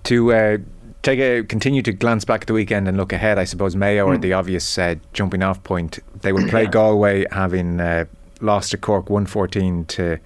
To 0.05 0.33
uh, 0.33 0.57
take 1.05 1.19
a 1.19 1.43
continue 1.43 1.83
to 1.83 1.93
glance 1.93 2.25
back 2.25 2.41
at 2.41 2.47
the 2.47 2.53
weekend 2.53 2.87
and 2.87 2.97
look 2.97 3.13
ahead, 3.13 3.37
I 3.37 3.43
suppose 3.43 3.75
Mayo 3.75 4.07
mm. 4.07 4.09
are 4.09 4.15
hmm. 4.15 4.21
the 4.21 4.33
obvious 4.33 4.77
uh, 4.77 4.95
jumping 5.13 5.43
off 5.43 5.63
point. 5.63 5.99
They 6.21 6.33
will 6.33 6.47
play 6.49 6.63
yeah. 6.63 6.71
Galway, 6.71 7.25
having 7.31 7.79
uh, 7.79 8.05
lost 8.41 8.71
to 8.71 8.77
Cork 8.77 9.09
one 9.09 9.25
fourteen 9.25 9.85
to 9.85 10.17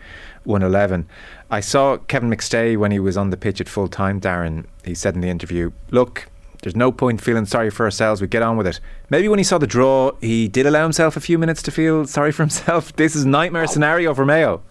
one 0.45 0.63
eleven. 0.63 1.07
I 1.51 1.59
saw 1.59 1.97
Kevin 1.97 2.29
McStay 2.29 2.77
when 2.77 2.91
he 2.91 2.99
was 2.99 3.17
on 3.17 3.29
the 3.29 3.37
pitch 3.37 3.59
at 3.59 3.67
full 3.67 3.87
time, 3.87 4.21
Darran. 4.21 4.65
He 4.85 4.95
said 4.95 5.15
in 5.15 5.21
the 5.21 5.29
interview, 5.29 5.71
look, 5.91 6.27
There's 6.61 6.75
no 6.75 6.91
point 6.91 7.21
feeling 7.21 7.45
sorry 7.45 7.69
for 7.69 7.85
ourselves. 7.85 8.21
We 8.21 8.27
get 8.27 8.43
on 8.43 8.55
with 8.55 8.67
it. 8.67 8.79
Maybe 9.09 9.27
when 9.27 9.39
he 9.39 9.43
saw 9.43 9.57
the 9.57 9.67
draw, 9.67 10.11
he 10.21 10.47
did 10.47 10.65
allow 10.65 10.83
himself 10.83 11.17
a 11.17 11.21
few 11.21 11.37
minutes 11.37 11.61
to 11.63 11.71
feel 11.71 12.05
sorry 12.05 12.31
for 12.31 12.43
himself. 12.43 12.95
This 12.99 13.15
is 13.15 13.25
nightmare 13.25 13.67
scenario 13.67 14.13
for 14.13 14.25
Mayo. 14.25 14.61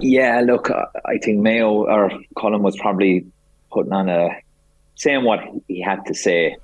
Yeah, 0.00 0.42
look, 0.44 0.70
I 0.70 1.18
think 1.18 1.40
Mayo 1.40 1.86
or 1.86 2.10
Colin 2.36 2.62
was 2.62 2.76
probably 2.76 3.26
putting 3.70 3.92
on 3.92 4.08
a 4.08 4.28
saying 4.96 5.24
what 5.24 5.40
he 5.68 5.80
had 5.80 6.04
to 6.06 6.14
say, 6.14 6.56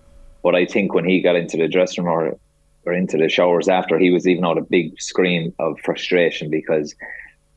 but 0.43 0.55
I 0.55 0.67
think 0.67 0.93
when 0.93 1.05
he 1.05 1.23
got 1.23 1.37
into 1.37 1.57
the 1.57 1.69
dressing 1.69 2.05
room 2.05 2.13
or, 2.13 2.39
or 2.85 2.93
into 2.93 3.17
the 3.17 3.29
showers 3.29 3.69
after, 3.69 3.99
he 3.99 4.11
was 4.11 4.27
even 4.27 4.45
out 4.45 4.59
a 4.59 4.63
big 4.63 5.01
scream 5.01 5.55
of 5.59 5.79
frustration 5.81 6.51
because 6.51 6.95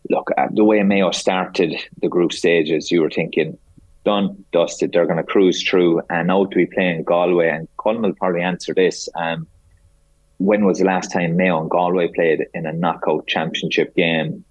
look, 0.09 0.29
the 0.51 0.63
way 0.63 0.81
Mayo 0.83 1.11
started 1.11 1.75
the 2.01 2.09
group 2.09 2.31
stages, 2.31 2.91
you 2.91 3.01
were 3.01 3.09
thinking 3.09 3.57
done, 4.05 4.45
dusted. 4.51 4.91
They're 4.93 5.07
going 5.07 5.17
to 5.17 5.23
cruise 5.23 5.67
through, 5.67 6.01
and 6.09 6.27
now 6.27 6.45
to 6.45 6.55
be 6.55 6.67
playing 6.67 7.03
Galway. 7.03 7.49
And 7.49 7.67
Colm 7.77 8.01
will 8.01 8.13
probably 8.13 8.41
answer 8.41 8.73
this. 8.73 9.09
Um, 9.15 9.47
when 10.37 10.65
was 10.65 10.79
the 10.79 10.85
last 10.85 11.11
time 11.11 11.35
Mayo 11.35 11.59
and 11.59 11.69
Galway 11.69 12.09
played 12.13 12.45
in 12.53 12.65
a 12.65 12.73
knockout 12.73 13.27
championship 13.27 13.95
game? 13.95 14.45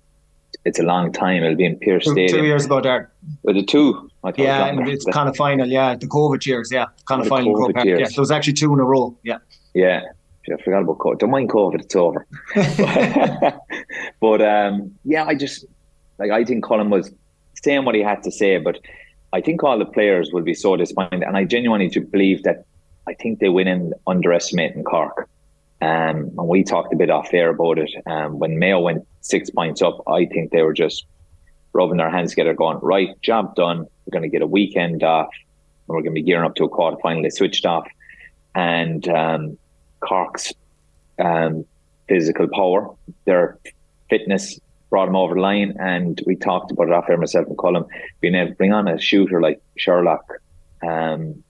It's 0.64 0.78
a 0.78 0.82
long 0.82 1.12
time. 1.12 1.42
It'll 1.42 1.56
be 1.56 1.66
in 1.66 1.78
Pearse 1.78 2.04
two, 2.04 2.12
Stadium. 2.12 2.40
two 2.40 2.46
years 2.46 2.64
ago 2.64 2.80
there. 2.80 3.12
Was 3.42 3.56
it 3.56 3.68
two? 3.68 4.10
yeah, 4.36 4.66
it 4.66 4.88
it's 4.88 5.04
kind 5.06 5.28
of 5.28 5.36
final. 5.36 5.66
Yeah, 5.66 5.94
the 5.94 6.06
COVID 6.06 6.46
years. 6.46 6.70
Yeah, 6.72 6.86
kind 7.06 7.20
of 7.20 7.28
final. 7.28 7.54
COVID 7.54 7.84
years. 7.84 8.00
Yeah, 8.00 8.08
there 8.08 8.22
was 8.22 8.30
actually 8.30 8.54
two 8.54 8.72
in 8.72 8.80
a 8.80 8.84
row. 8.84 9.16
Yeah. 9.22 9.38
Yeah. 9.74 10.02
I 10.52 10.62
forgot 10.62 10.82
about 10.82 10.98
COVID. 10.98 11.18
Don't 11.18 11.30
mind 11.30 11.48
COVID, 11.50 11.80
it's 11.80 11.96
over. 11.96 12.26
but 14.20 14.42
um, 14.42 14.94
yeah, 15.04 15.24
I 15.24 15.34
just 15.34 15.64
like 16.18 16.30
I 16.30 16.44
think 16.44 16.64
Colin 16.64 16.90
was 16.90 17.12
saying 17.62 17.84
what 17.84 17.94
he 17.94 18.02
had 18.02 18.22
to 18.24 18.30
say, 18.30 18.58
but 18.58 18.78
I 19.32 19.40
think 19.40 19.62
all 19.62 19.78
the 19.78 19.86
players 19.86 20.30
will 20.32 20.42
be 20.42 20.54
so 20.54 20.76
disappointed, 20.76 21.22
and 21.22 21.36
I 21.36 21.44
genuinely 21.44 21.88
do 21.88 22.00
believe 22.00 22.42
that 22.44 22.64
I 23.08 23.14
think 23.14 23.40
they 23.40 23.48
win 23.48 23.68
in 23.68 23.92
underestimating 24.06 24.84
Cork. 24.84 25.28
Um, 25.80 26.30
and 26.38 26.48
we 26.48 26.64
talked 26.64 26.92
a 26.92 26.96
bit 26.96 27.10
off 27.10 27.34
air 27.34 27.50
about 27.50 27.78
it. 27.78 27.90
Um, 28.06 28.38
when 28.38 28.58
Mayo 28.58 28.80
went 28.80 29.06
six 29.20 29.50
points 29.50 29.82
up, 29.82 30.02
I 30.06 30.26
think 30.26 30.50
they 30.50 30.62
were 30.62 30.72
just 30.72 31.04
rubbing 31.72 31.98
their 31.98 32.10
hands 32.10 32.30
together, 32.30 32.54
going, 32.54 32.78
right, 32.80 33.20
job 33.20 33.54
done. 33.54 33.80
We're 33.80 34.12
going 34.12 34.22
to 34.22 34.28
get 34.28 34.42
a 34.42 34.46
weekend 34.46 35.02
off, 35.02 35.28
and 35.88 35.94
we're 35.94 36.02
going 36.02 36.14
to 36.14 36.20
be 36.20 36.22
gearing 36.22 36.46
up 36.46 36.54
to 36.56 36.64
a 36.64 36.68
quarter 36.68 36.96
final. 37.02 37.22
They 37.22 37.30
switched 37.30 37.66
off, 37.66 37.86
and 38.54 39.06
um, 39.08 39.58
Cork's 40.00 40.52
um, 41.18 41.64
physical 42.08 42.48
power, 42.48 42.94
their 43.24 43.58
fitness 44.08 44.58
brought 44.90 45.06
them 45.06 45.16
over 45.16 45.34
the 45.34 45.40
line. 45.40 45.74
And 45.80 46.20
we 46.26 46.36
talked 46.36 46.70
about 46.70 46.88
it 46.88 46.94
off 46.94 47.08
air, 47.08 47.16
myself 47.16 47.48
and 47.48 47.58
Colm 47.58 47.88
being 48.20 48.34
able 48.34 48.50
to 48.50 48.56
bring 48.56 48.72
on 48.72 48.88
a 48.88 49.00
shooter 49.00 49.40
like 49.40 49.60
Sherlock 49.76 50.24
um, 50.82 51.42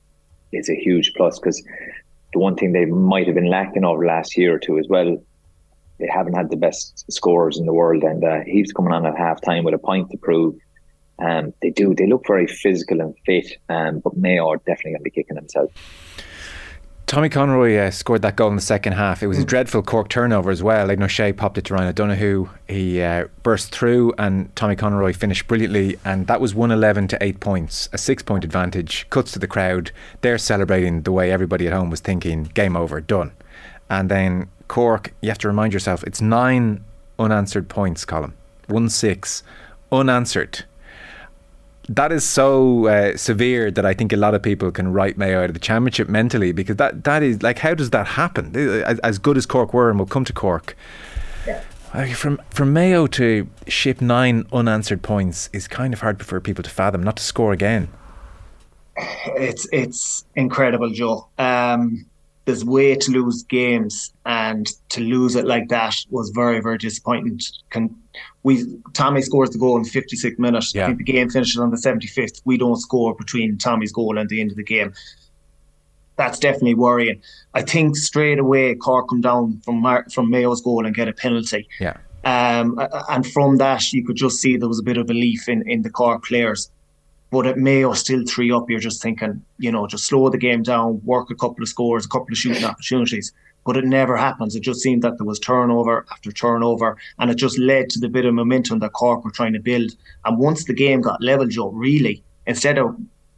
is 0.53 0.71
a 0.71 0.75
huge 0.75 1.13
plus 1.15 1.39
because 1.39 1.63
the 2.35 2.41
one 2.41 2.57
thing 2.57 2.73
they 2.73 2.85
might 2.85 3.27
have 3.27 3.35
been 3.35 3.49
lacking 3.49 3.85
over 3.85 4.03
the 4.03 4.09
last 4.09 4.37
year 4.37 4.55
or 4.55 4.59
two 4.59 4.79
as 4.79 4.87
well, 4.89 5.17
they 5.99 6.09
haven't 6.13 6.35
had 6.35 6.51
the 6.51 6.57
best 6.57 7.11
scorers 7.11 7.59
in 7.59 7.65
the 7.65 7.73
world. 7.73 8.03
And 8.03 8.23
uh, 8.23 8.41
he's 8.45 8.73
coming 8.73 8.93
on 8.93 9.07
at 9.07 9.17
half 9.17 9.41
time 9.41 9.65
with 9.65 9.75
a 9.75 9.79
point 9.79 10.11
to 10.11 10.19
prove. 10.19 10.57
Um, 11.19 11.55
they 11.63 11.71
do. 11.71 11.95
They 11.95 12.09
look 12.09 12.27
very 12.27 12.49
physical 12.49 13.01
and 13.01 13.15
fit, 13.25 13.57
um, 13.69 14.01
but 14.01 14.17
Mayo 14.17 14.49
are 14.49 14.57
definitely 14.57 14.93
going 14.93 15.01
to 15.01 15.05
be 15.05 15.11
kicking 15.11 15.37
themselves. 15.37 15.73
Tommy 17.07 17.29
Conroy 17.29 17.77
uh, 17.77 17.91
scored 17.91 18.23
that 18.23 18.35
goal 18.35 18.49
in 18.49 18.57
the 18.57 18.63
second 18.63 18.95
half. 18.95 19.23
It 19.23 19.27
was 19.27 19.39
a 19.39 19.43
hmm. 19.43 19.47
dreadful 19.47 19.83
Cork 19.83 20.09
turnover 20.09 20.51
as 20.51 20.63
well. 20.63 20.87
Like 20.87 21.01
O'Shea 21.01 21.33
popped 21.33 21.59
it 21.59 21.67
to 21.67 21.75
Ryan 21.75 21.89
O'Donoghue. 21.89 22.49
He 22.67 23.03
uh, 23.03 23.27
burst 23.43 23.73
through 23.73 24.15
and 24.19 24.55
Tommy 24.57 24.75
Conroy 24.75 25.13
finished 25.13 25.47
brilliantly. 25.47 25.99
And 26.05 26.27
that 26.29 26.41
was 26.41 26.55
111 26.55 27.09
to 27.09 27.23
8 27.23 27.41
points, 27.41 27.89
a 27.93 27.99
six 27.99 28.23
point 28.23 28.45
advantage. 28.45 29.07
Cuts 29.11 29.33
to 29.33 29.39
the 29.39 29.47
crowd. 29.47 29.91
They're 30.23 30.39
celebrating 30.39 31.03
the 31.03 31.13
way 31.13 31.31
everybody 31.31 31.67
at 31.67 31.75
home 31.75 31.91
was 31.91 32.01
thinking 32.01 32.45
game 32.45 32.77
over, 32.77 33.01
done. 33.01 33.33
And 33.91 34.11
then 34.11 34.49
Cork, 34.69 35.13
you 35.21 35.29
have 35.29 35.39
to 35.39 35.49
remind 35.49 35.75
yourself, 35.75 36.03
it's 36.05 36.23
nine 36.23 36.83
unanswered 37.19 37.69
points, 37.69 38.05
Colm. 38.07 38.33
1 38.69 38.89
6 38.89 39.43
unanswered 39.93 40.65
that 41.89 42.13
is 42.13 42.25
so 42.25 42.87
uh, 42.87 43.17
severe 43.17 43.71
that 43.71 43.85
I 43.85 43.95
think 43.95 44.13
a 44.13 44.17
lot 44.17 44.35
of 44.35 44.43
people 44.43 44.71
can 44.71 44.93
write 44.93 45.19
Mayo 45.19 45.43
out 45.43 45.51
of 45.51 45.55
the 45.55 45.61
championship 45.61 46.09
mentally 46.09 46.53
because 46.53 46.77
that 46.77 47.05
that 47.05 47.23
is 47.23 47.43
like 47.43 47.59
how 47.59 47.75
does 47.75 47.91
that 47.91 48.07
happen? 48.07 48.57
As, 48.57 48.99
as 49.01 49.19
good 49.19 49.37
as 49.37 49.47
Cork 49.47 49.75
were, 49.75 49.91
and 49.91 49.99
we'll 49.99 50.07
come 50.07 50.25
to 50.25 50.33
Cork. 50.33 50.77
Yeah. 51.47 51.63
from 52.15 52.41
from 52.51 52.73
Mayo 52.73 53.07
to 53.09 53.49
ship 53.69 54.01
nine 54.01 54.47
unanswered 54.53 55.03
points 55.03 55.51
is 55.53 55.69
kind 55.69 55.93
of 55.93 56.01
hard 56.01 56.25
for 56.25 56.41
people 56.41 56.65
to 56.65 56.71
fathom. 56.71 57.03
Not 57.03 57.17
to 57.17 57.23
score 57.23 57.53
again. 57.53 57.89
It's 58.97 59.69
it's 59.73 60.25
incredible, 60.37 60.91
Joe. 60.91 61.29
Um, 61.39 62.07
there's 62.47 62.65
way 62.65 62.95
to 62.95 63.11
lose 63.11 63.43
games, 63.43 64.13
and 64.25 64.67
to 64.91 65.01
lose 65.01 65.35
it 65.35 65.47
like 65.47 65.69
that 65.69 65.97
was 66.11 66.31
very 66.31 66.61
very 66.61 66.79
disappointing. 66.79 67.41
Can 67.71 67.95
we 68.43 68.65
Tommy 68.93 69.23
scores 69.23 69.51
the 69.51 69.59
goal 69.59 69.77
in 69.77 69.85
56 69.85 70.39
minutes. 70.39 70.75
Yeah. 70.75 70.85
I 70.85 70.87
think 70.87 70.99
the 70.99 71.05
game 71.05 71.31
finishes 71.31 71.59
on 71.59 71.71
the 71.71 71.77
75th. 71.77 72.43
We 72.45 72.59
don't 72.59 72.77
score 72.77 73.15
between 73.15 73.59
Tommy's 73.59 73.93
goal 73.93 74.19
and 74.19 74.29
the 74.29 74.41
end 74.41 74.51
of 74.51 74.57
the 74.57 74.65
game. 74.65 74.93
That's 76.17 76.39
definitely 76.39 76.75
worrying. 76.75 77.21
I 77.55 77.63
think 77.63 77.97
straight 77.97 78.39
away 78.39 78.75
Cork 78.77 79.09
come 79.09 79.21
down 79.21 79.61
from 79.65 79.81
Mar- 79.81 80.07
from 80.13 80.31
Mayo's 80.31 80.61
goal 80.61 80.87
and 80.87 80.95
get 80.95 81.09
a 81.09 81.13
penalty. 81.13 81.69
Yeah. 81.81 81.97
Um, 82.25 82.79
and 83.11 83.27
from 83.27 83.57
that, 83.57 83.93
you 83.93 84.05
could 84.05 84.17
just 84.17 84.41
see 84.41 84.57
there 84.57 84.69
was 84.69 84.79
a 84.79 84.85
bit 84.85 84.97
of 84.97 85.07
belief 85.07 85.49
in, 85.49 85.69
in 85.69 85.83
the 85.83 85.91
Cork 85.91 86.25
players. 86.25 86.71
But 87.31 87.47
at 87.47 87.59
Mayo, 87.59 87.93
still 87.95 88.25
three 88.25 88.53
up, 88.53 88.71
you're 88.71 88.79
just 88.79 89.03
thinking, 89.03 89.45
you 89.59 89.73
know, 89.73 89.89
just 89.89 90.07
slow 90.07 90.31
the 90.31 90.39
game 90.39 90.63
down, 90.63 91.03
work 91.05 91.31
a 91.31 91.35
couple 91.35 91.63
of 91.63 91.69
scores, 91.69 92.07
a 92.07 92.09
couple 92.09 92.29
of 92.31 92.39
shooting 92.39 92.65
opportunities 92.65 93.33
but 93.65 93.77
it 93.77 93.85
never 93.85 94.17
happens. 94.17 94.55
It 94.55 94.61
just 94.61 94.81
seemed 94.81 95.03
that 95.03 95.19
there 95.19 95.27
was 95.27 95.39
turnover 95.39 96.05
after 96.11 96.31
turnover, 96.33 96.97
and 97.19 97.31
it 97.31 97.37
just 97.37 97.59
led 97.59 97.91
to 97.91 98.01
the 98.01 98.09
bit 98.09 98.25
of 98.25 98.35
momentum 98.35 98.79
that 98.81 98.93
Cork 98.93 99.25
were 99.25 99.31
trying 99.31 99.55
to 99.55 99.61
build. 99.61 99.97
And 100.25 100.39
once 100.39 100.65
the 100.65 100.75
game 100.75 101.01
got 101.01 101.23
level, 101.23 101.47
Joe, 101.47 101.71
really, 101.71 102.23
instead 102.47 102.79
of 102.79 102.97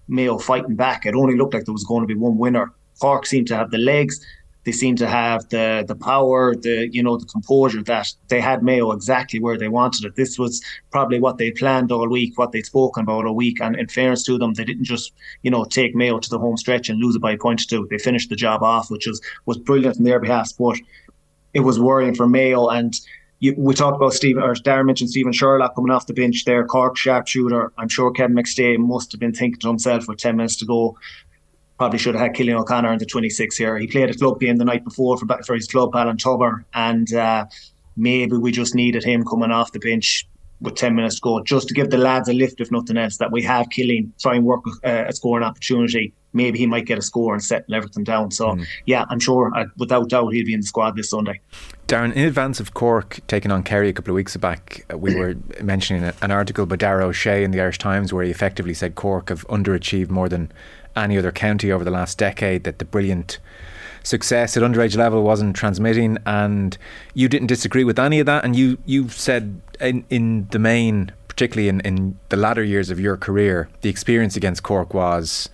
Mayo 0.09 0.39
fighting 0.39 0.77
back, 0.77 1.07
it 1.07 1.15
only 1.15 1.37
looked 1.37 1.55
like 1.55 1.65
there 1.65 1.73
was 1.73 1.85
going 1.85 2.03
to 2.03 2.07
be 2.07 2.15
one 2.15 2.39
winner. 2.39 2.73
Cork 3.01 3.27
seemed 3.27 3.47
to 3.49 3.57
have 3.57 3.71
the 3.71 3.79
legs, 3.79 4.25
they 4.67 4.73
seem 4.73 4.97
to 4.97 5.07
have 5.07 5.49
the 5.51 5.85
the 5.87 5.95
power, 5.95 6.57
the 6.57 6.89
you 6.93 7.01
know 7.01 7.17
the 7.17 7.25
composure 7.27 7.85
that 7.85 8.13
they 8.27 8.41
had 8.41 8.65
Mayo 8.65 8.91
exactly 8.91 9.39
where 9.39 9.57
they 9.57 9.69
wanted 9.69 10.05
it. 10.05 10.17
This 10.17 10.41
was 10.41 10.61
probably 10.91 11.21
what 11.21 11.39
they 11.39 11.53
planned 11.53 11.93
all 11.93 12.09
week, 12.09 12.37
what 12.37 12.51
they'd 12.51 12.67
spoken 12.67 13.05
about 13.05 13.27
all 13.27 13.37
week. 13.37 13.61
And 13.61 13.77
in 13.77 13.87
fairness 13.87 14.25
to 14.25 14.37
them, 14.39 14.55
they 14.55 14.65
didn't 14.65 14.85
just 14.85 15.13
you 15.43 15.53
know 15.53 15.65
take 15.65 15.95
Mayo 15.95 16.19
to 16.19 16.29
the 16.29 16.41
home 16.41 16.57
stretch 16.57 16.89
and 16.89 16.99
lose 16.99 17.15
it 17.15 17.23
by 17.23 17.33
a 17.33 17.39
point 17.39 17.63
or 17.63 17.67
two. 17.67 17.87
They 17.89 17.99
finished 17.99 18.29
the 18.29 18.35
job 18.35 18.65
off, 18.65 18.91
which 18.91 19.07
was 19.07 19.21
was 19.47 19.57
brilliant 19.57 19.99
on 19.99 20.03
their 20.03 20.19
behalf. 20.19 20.51
But 20.59 20.79
it 21.55 21.61
was 21.61 21.79
worrying 21.79 22.17
for 22.17 22.27
Mayo 22.29 22.69
and. 22.69 22.93
You, 23.39 23.55
we 23.59 23.75
talked 23.75 23.97
about 23.97 24.15
Steven, 24.15 24.43
or 24.43 24.55
Darran 24.55 24.87
mentioned 24.87 25.11
Steven 25.11 25.31
Sherlock 25.31 25.75
coming 25.75 25.91
off 25.91 26.07
the 26.07 26.15
bench 26.15 26.47
there, 26.47 26.65
Cork 26.65 26.97
sharpshooter. 26.97 27.71
I'm 27.77 27.91
sure 27.91 28.11
Kevin 28.11 28.35
McStay 28.35 28.79
must 28.79 29.13
have 29.13 29.21
been 29.21 29.35
thinking 29.35 29.61
to 29.61 29.69
himself 29.69 30.09
with 30.09 30.17
10 30.17 30.37
minutes 30.39 30.57
to 30.57 30.65
go, 30.65 30.97
probably 31.79 31.99
should 31.99 32.15
have 32.15 32.23
had 32.23 32.35
Cillian 32.35 32.59
O'Connor 32.59 32.93
in 32.93 32.99
the 32.99 33.07
26 33.07 33.57
here. 33.57 33.77
He 33.79 33.87
played 33.87 34.11
a 34.11 34.15
club 34.15 34.41
game 34.41 34.57
the 34.57 34.65
night 34.65 34.85
before 34.85 35.17
for 35.19 35.27
for 35.45 35.55
his 35.55 35.67
club, 35.67 35.93
Ballintubber, 35.93 36.65
and 36.75 37.13
uh, 37.15 37.47
maybe 37.97 38.37
we 38.37 38.53
just 38.53 38.75
needed 38.75 39.05
him 39.05 39.25
coming 39.25 39.51
off 39.51 39.73
the 39.73 39.79
bench 39.79 40.27
with 40.61 40.75
10 40.75 40.95
minutes 40.95 41.17
to 41.17 41.21
go, 41.21 41.43
just 41.43 41.69
to 41.69 41.75
give 41.75 41.91
the 41.91 41.99
lads 41.99 42.29
a 42.29 42.33
lift, 42.33 42.61
if 42.61 42.71
nothing 42.71 42.97
else, 42.97 43.19
that 43.19 43.31
we 43.31 43.43
have 43.43 43.69
Cillian 43.69 44.11
try 44.21 44.37
and 44.37 44.45
work 44.45 44.63
uh, 44.85 45.05
a 45.07 45.13
scoring 45.13 45.45
opportunity. 45.45 46.15
Maybe 46.33 46.59
he 46.59 46.67
might 46.67 46.87
get 46.87 46.99
a 46.99 47.03
score 47.03 47.35
and 47.35 47.43
settle 47.43 47.75
everything 47.75 48.05
down. 48.05 48.31
So, 48.31 48.49
mm. 48.49 48.67
yeah, 48.87 49.05
I'm 49.09 49.21
sure, 49.21 49.53
uh, 49.55 49.67
without 49.77 50.09
doubt, 50.09 50.33
he'll 50.33 50.47
be 50.47 50.55
in 50.55 50.61
the 50.61 50.67
squad 50.67 50.97
this 50.97 51.11
Sunday. 51.11 51.41
Darran, 51.89 52.13
in 52.15 52.25
advance 52.27 52.59
of 52.59 52.75
Cork 52.75 53.21
taking 53.27 53.51
on 53.51 53.63
Kerry 53.63 53.89
a 53.89 53.93
couple 53.93 54.13
of 54.13 54.17
weeks 54.17 54.37
back, 54.37 54.85
uh, 54.93 54.99
we 54.99 55.15
were 55.15 55.37
mentioning 55.63 56.11
an 56.21 56.31
article 56.31 56.67
by 56.67 56.77
Darragh 56.77 57.05
Ó 57.05 57.11
Sé 57.11 57.43
in 57.43 57.51
the 57.51 57.61
Irish 57.61 57.79
Times 57.79 58.13
where 58.13 58.25
he 58.25 58.31
effectively 58.31 58.75
said 58.75 58.95
Cork 58.95 59.29
have 59.29 59.47
underachieved 59.49 60.11
more 60.11 60.29
than 60.29 60.51
any 60.97 61.19
other 61.19 61.33
county 61.33 61.71
over 61.71 61.85
the 61.85 61.91
last 61.91 62.19
decade, 62.19 62.65
that 62.65 62.79
the 62.79 62.85
brilliant 62.85 63.39
success 64.03 64.57
at 64.57 64.63
underage 64.63 64.97
level 64.97 65.23
wasn't 65.23 65.57
transmitting, 65.57 66.19
and 66.27 66.79
you 67.15 67.29
didn't 67.29 67.49
disagree 67.49 67.85
with 67.85 67.99
any 67.99 68.21
of 68.21 68.27
that, 68.27 68.45
and 68.45 68.57
you 68.57 68.79
you 68.87 69.09
said 69.09 69.61
in 69.81 70.05
in 70.11 70.49
the 70.51 70.59
main, 70.59 71.13
particularly 71.29 71.69
in 71.69 71.81
in 71.81 72.19
the 72.29 72.37
latter 72.37 72.63
years 72.63 72.91
of 72.91 73.01
your 73.01 73.17
career, 73.17 73.69
the 73.81 73.91
experience 73.91 74.37
against 74.37 74.63
Cork 74.63 74.95
was. 74.95 75.49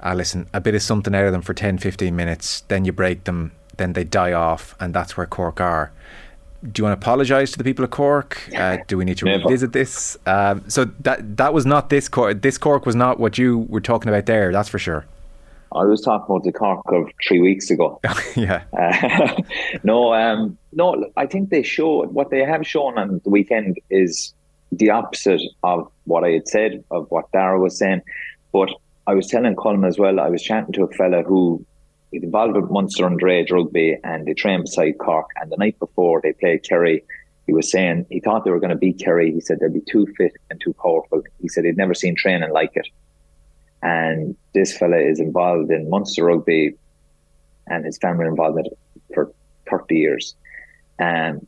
Uh, 0.00 0.14
listen, 0.14 0.48
a 0.54 0.60
bit 0.60 0.76
of 0.76 0.82
something 0.82 1.12
out 1.12 1.24
of 1.24 1.32
them 1.32 1.42
for 1.42 1.54
10, 1.54 1.78
15 1.78 2.14
minutes, 2.14 2.60
then 2.68 2.84
you 2.84 2.92
break 2.92 3.24
them, 3.24 3.50
then 3.78 3.94
they 3.94 4.04
die 4.04 4.32
off, 4.32 4.76
and 4.78 4.94
that's 4.94 5.16
where 5.16 5.26
Cork 5.26 5.60
are 5.60 5.90
do 6.62 6.80
you 6.80 6.84
want 6.84 7.00
to 7.00 7.04
apologise 7.04 7.52
to 7.52 7.58
the 7.58 7.64
people 7.64 7.84
of 7.84 7.90
Cork? 7.90 8.48
Uh, 8.54 8.78
do 8.88 8.98
we 8.98 9.04
need 9.04 9.16
to 9.18 9.24
Never. 9.24 9.44
revisit 9.44 9.72
this? 9.72 10.18
Um, 10.26 10.68
so 10.68 10.86
that 11.00 11.36
that 11.36 11.54
was 11.54 11.64
not 11.64 11.88
this 11.88 12.08
Cork. 12.08 12.42
This 12.42 12.58
Cork 12.58 12.84
was 12.84 12.96
not 12.96 13.20
what 13.20 13.38
you 13.38 13.58
were 13.68 13.80
talking 13.80 14.08
about 14.08 14.26
there. 14.26 14.52
That's 14.52 14.68
for 14.68 14.78
sure. 14.78 15.06
I 15.72 15.84
was 15.84 16.00
talking 16.00 16.26
about 16.34 16.44
the 16.44 16.52
Cork 16.52 16.82
of 16.86 17.10
three 17.26 17.40
weeks 17.40 17.70
ago. 17.70 18.00
yeah. 18.36 18.62
Uh, 18.76 19.42
no, 19.84 20.14
um, 20.14 20.58
no. 20.72 21.10
I 21.16 21.26
think 21.26 21.50
they 21.50 21.62
showed 21.62 22.12
what 22.12 22.30
they 22.30 22.40
have 22.40 22.66
shown 22.66 22.98
on 22.98 23.20
the 23.22 23.30
weekend 23.30 23.78
is 23.90 24.32
the 24.72 24.90
opposite 24.90 25.42
of 25.62 25.90
what 26.04 26.24
I 26.24 26.30
had 26.30 26.48
said 26.48 26.84
of 26.90 27.06
what 27.10 27.30
Darragh 27.32 27.60
was 27.60 27.78
saying. 27.78 28.02
But 28.52 28.70
I 29.06 29.14
was 29.14 29.26
telling 29.28 29.54
Colm 29.56 29.86
as 29.86 29.98
well, 29.98 30.20
I 30.20 30.28
was 30.28 30.42
chatting 30.42 30.72
to 30.72 30.84
a 30.84 30.88
fella 30.88 31.22
who 31.22 31.64
is 32.12 32.22
involved 32.22 32.56
with 32.56 32.70
Munster 32.70 33.08
underage 33.08 33.50
rugby 33.50 33.96
and 34.02 34.26
they 34.26 34.34
train 34.34 34.62
beside 34.62 34.98
Cork. 34.98 35.30
And 35.36 35.50
the 35.50 35.56
night 35.56 35.78
before 35.78 36.20
they 36.22 36.32
played 36.32 36.62
Kerry, 36.62 37.04
he 37.46 37.52
was 37.52 37.70
saying 37.70 38.06
he 38.10 38.20
thought 38.20 38.44
they 38.44 38.50
were 38.50 38.60
going 38.60 38.70
to 38.70 38.76
beat 38.76 38.98
Kerry. 38.98 39.32
He 39.32 39.40
said 39.40 39.60
they'd 39.60 39.72
be 39.72 39.80
too 39.80 40.06
fit 40.16 40.32
and 40.50 40.60
too 40.60 40.74
powerful. 40.74 41.22
He 41.40 41.48
said 41.48 41.64
he'd 41.64 41.76
never 41.76 41.94
seen 41.94 42.14
training 42.14 42.52
like 42.52 42.72
it. 42.74 42.86
And 43.82 44.36
this 44.54 44.76
fella 44.76 44.98
is 44.98 45.20
involved 45.20 45.70
in 45.70 45.88
Munster 45.88 46.24
rugby 46.24 46.74
and 47.66 47.84
his 47.84 47.98
family 47.98 48.26
involved 48.26 48.58
in 48.58 48.66
it 48.66 48.78
for 49.14 49.32
30 49.70 49.94
years. 49.94 50.34
And 50.98 51.46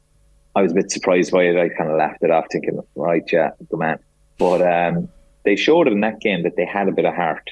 I 0.54 0.62
was 0.62 0.72
a 0.72 0.74
bit 0.74 0.90
surprised 0.90 1.32
by 1.32 1.44
it. 1.44 1.56
I 1.56 1.68
kind 1.68 1.90
of 1.90 1.96
laughed 1.96 2.22
it 2.22 2.30
off, 2.30 2.46
thinking, 2.50 2.80
right, 2.94 3.24
yeah, 3.32 3.50
good 3.68 3.78
man. 3.78 3.98
But 4.38 4.62
um, 4.62 5.08
they 5.44 5.56
showed 5.56 5.88
in 5.88 6.00
that 6.00 6.20
game 6.20 6.42
that 6.44 6.56
they 6.56 6.64
had 6.64 6.88
a 6.88 6.92
bit 6.92 7.04
of 7.04 7.14
heart. 7.14 7.50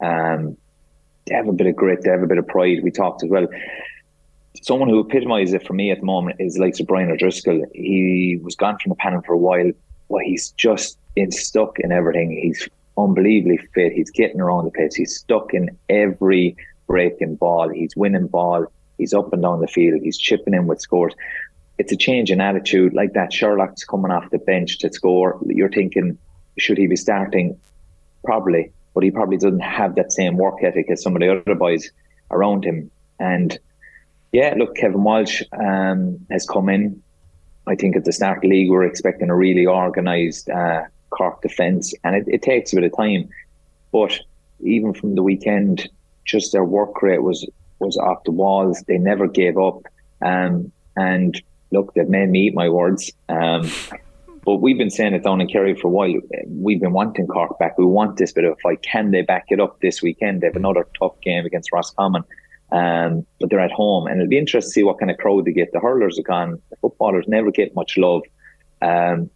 Um, 0.00 0.56
they 1.28 1.34
have 1.34 1.48
a 1.48 1.52
bit 1.52 1.66
of 1.66 1.76
grit, 1.76 2.02
they 2.02 2.10
have 2.10 2.22
a 2.22 2.26
bit 2.26 2.38
of 2.38 2.46
pride. 2.46 2.82
We 2.82 2.90
talked 2.90 3.22
as 3.22 3.30
well. 3.30 3.46
Someone 4.62 4.88
who 4.88 5.00
epitomises 5.00 5.54
it 5.54 5.66
for 5.66 5.74
me 5.74 5.90
at 5.90 6.00
the 6.00 6.06
moment 6.06 6.36
is 6.40 6.58
like 6.58 6.74
Sir 6.74 6.84
Brian 6.84 7.10
O'Driscoll. 7.10 7.64
He 7.74 8.38
was 8.42 8.56
gone 8.56 8.78
from 8.78 8.90
the 8.90 8.96
panel 8.96 9.22
for 9.22 9.34
a 9.34 9.38
while, 9.38 9.70
but 10.10 10.22
he's 10.22 10.50
just 10.52 10.98
in 11.16 11.30
stuck 11.30 11.78
in 11.78 11.92
everything. 11.92 12.32
He's 12.32 12.68
unbelievably 12.96 13.58
fit. 13.74 13.92
He's 13.92 14.10
getting 14.10 14.40
around 14.40 14.64
the 14.64 14.70
place. 14.70 14.94
He's 14.94 15.16
stuck 15.16 15.54
in 15.54 15.76
every 15.88 16.56
breaking 16.86 17.36
ball. 17.36 17.68
He's 17.68 17.94
winning 17.96 18.26
ball. 18.26 18.66
He's 18.96 19.14
up 19.14 19.32
and 19.32 19.42
down 19.42 19.60
the 19.60 19.68
field. 19.68 20.00
He's 20.02 20.18
chipping 20.18 20.54
in 20.54 20.66
with 20.66 20.80
scores. 20.80 21.14
It's 21.78 21.92
a 21.92 21.96
change 21.96 22.32
in 22.32 22.40
attitude 22.40 22.94
like 22.94 23.12
that. 23.12 23.32
Sherlock's 23.32 23.84
coming 23.84 24.10
off 24.10 24.30
the 24.30 24.38
bench 24.38 24.78
to 24.78 24.92
score. 24.92 25.38
You're 25.46 25.70
thinking, 25.70 26.18
should 26.58 26.78
he 26.78 26.88
be 26.88 26.96
starting? 26.96 27.58
Probably, 28.24 28.72
but 28.94 29.04
he 29.04 29.10
probably 29.10 29.36
doesn't 29.36 29.60
have 29.60 29.94
that 29.94 30.12
same 30.12 30.36
work 30.36 30.62
ethic 30.62 30.90
as 30.90 31.02
some 31.02 31.14
of 31.14 31.20
the 31.20 31.30
other 31.30 31.54
boys 31.54 31.90
around 32.30 32.64
him. 32.64 32.90
And 33.18 33.58
yeah, 34.32 34.54
look, 34.56 34.76
Kevin 34.76 35.04
Walsh 35.04 35.42
um, 35.52 36.18
has 36.30 36.46
come 36.46 36.68
in. 36.68 37.02
I 37.66 37.74
think 37.74 37.96
at 37.96 38.04
the 38.04 38.12
start 38.12 38.38
of 38.38 38.42
the 38.42 38.48
league, 38.48 38.70
we're 38.70 38.84
expecting 38.84 39.30
a 39.30 39.36
really 39.36 39.66
organised 39.66 40.48
uh, 40.48 40.82
Cork 41.10 41.42
defence, 41.42 41.94
and 42.04 42.16
it, 42.16 42.24
it 42.26 42.42
takes 42.42 42.72
a 42.72 42.76
bit 42.76 42.84
of 42.84 42.96
time. 42.96 43.28
But 43.92 44.18
even 44.60 44.94
from 44.94 45.14
the 45.14 45.22
weekend, 45.22 45.88
just 46.24 46.52
their 46.52 46.64
work 46.64 47.02
rate 47.02 47.22
was 47.22 47.46
was 47.78 47.96
off 47.96 48.24
the 48.24 48.32
walls. 48.32 48.82
They 48.86 48.98
never 48.98 49.26
gave 49.26 49.56
up. 49.56 49.82
Um, 50.20 50.72
and 50.96 51.40
look, 51.70 51.94
they've 51.94 52.08
made 52.08 52.28
me 52.28 52.46
eat 52.46 52.54
my 52.54 52.68
words. 52.68 53.12
Um, 53.28 53.70
but 54.48 54.62
we've 54.62 54.78
been 54.78 54.88
saying 54.88 55.12
it 55.12 55.24
down 55.24 55.42
in 55.42 55.46
Kerry 55.46 55.74
for 55.74 55.88
a 55.88 55.90
while. 55.90 56.14
We've 56.46 56.80
been 56.80 56.94
wanting 56.94 57.26
Cork 57.26 57.58
back. 57.58 57.76
We 57.76 57.84
want 57.84 58.16
this 58.16 58.32
bit 58.32 58.44
of 58.44 58.54
a 58.54 58.56
fight. 58.62 58.80
Can 58.80 59.10
they 59.10 59.20
back 59.20 59.44
it 59.48 59.60
up 59.60 59.78
this 59.82 60.00
weekend? 60.00 60.40
They 60.40 60.46
have 60.46 60.56
another 60.56 60.86
tough 60.98 61.20
game 61.20 61.44
against 61.44 61.70
Roscommon. 61.70 62.22
Um, 62.72 63.26
but 63.38 63.50
they're 63.50 63.60
at 63.60 63.70
home, 63.70 64.06
and 64.06 64.22
it'll 64.22 64.30
be 64.30 64.38
interesting 64.38 64.70
to 64.70 64.72
see 64.72 64.84
what 64.84 64.98
kind 64.98 65.10
of 65.10 65.18
crowd 65.18 65.44
they 65.44 65.52
get. 65.52 65.72
The 65.72 65.80
hurlers 65.80 66.18
are 66.18 66.22
gone. 66.22 66.62
The 66.70 66.76
footballers 66.76 67.26
never 67.28 67.50
get 67.50 67.74
much 67.74 67.98
love, 67.98 68.22
um, 68.80 69.28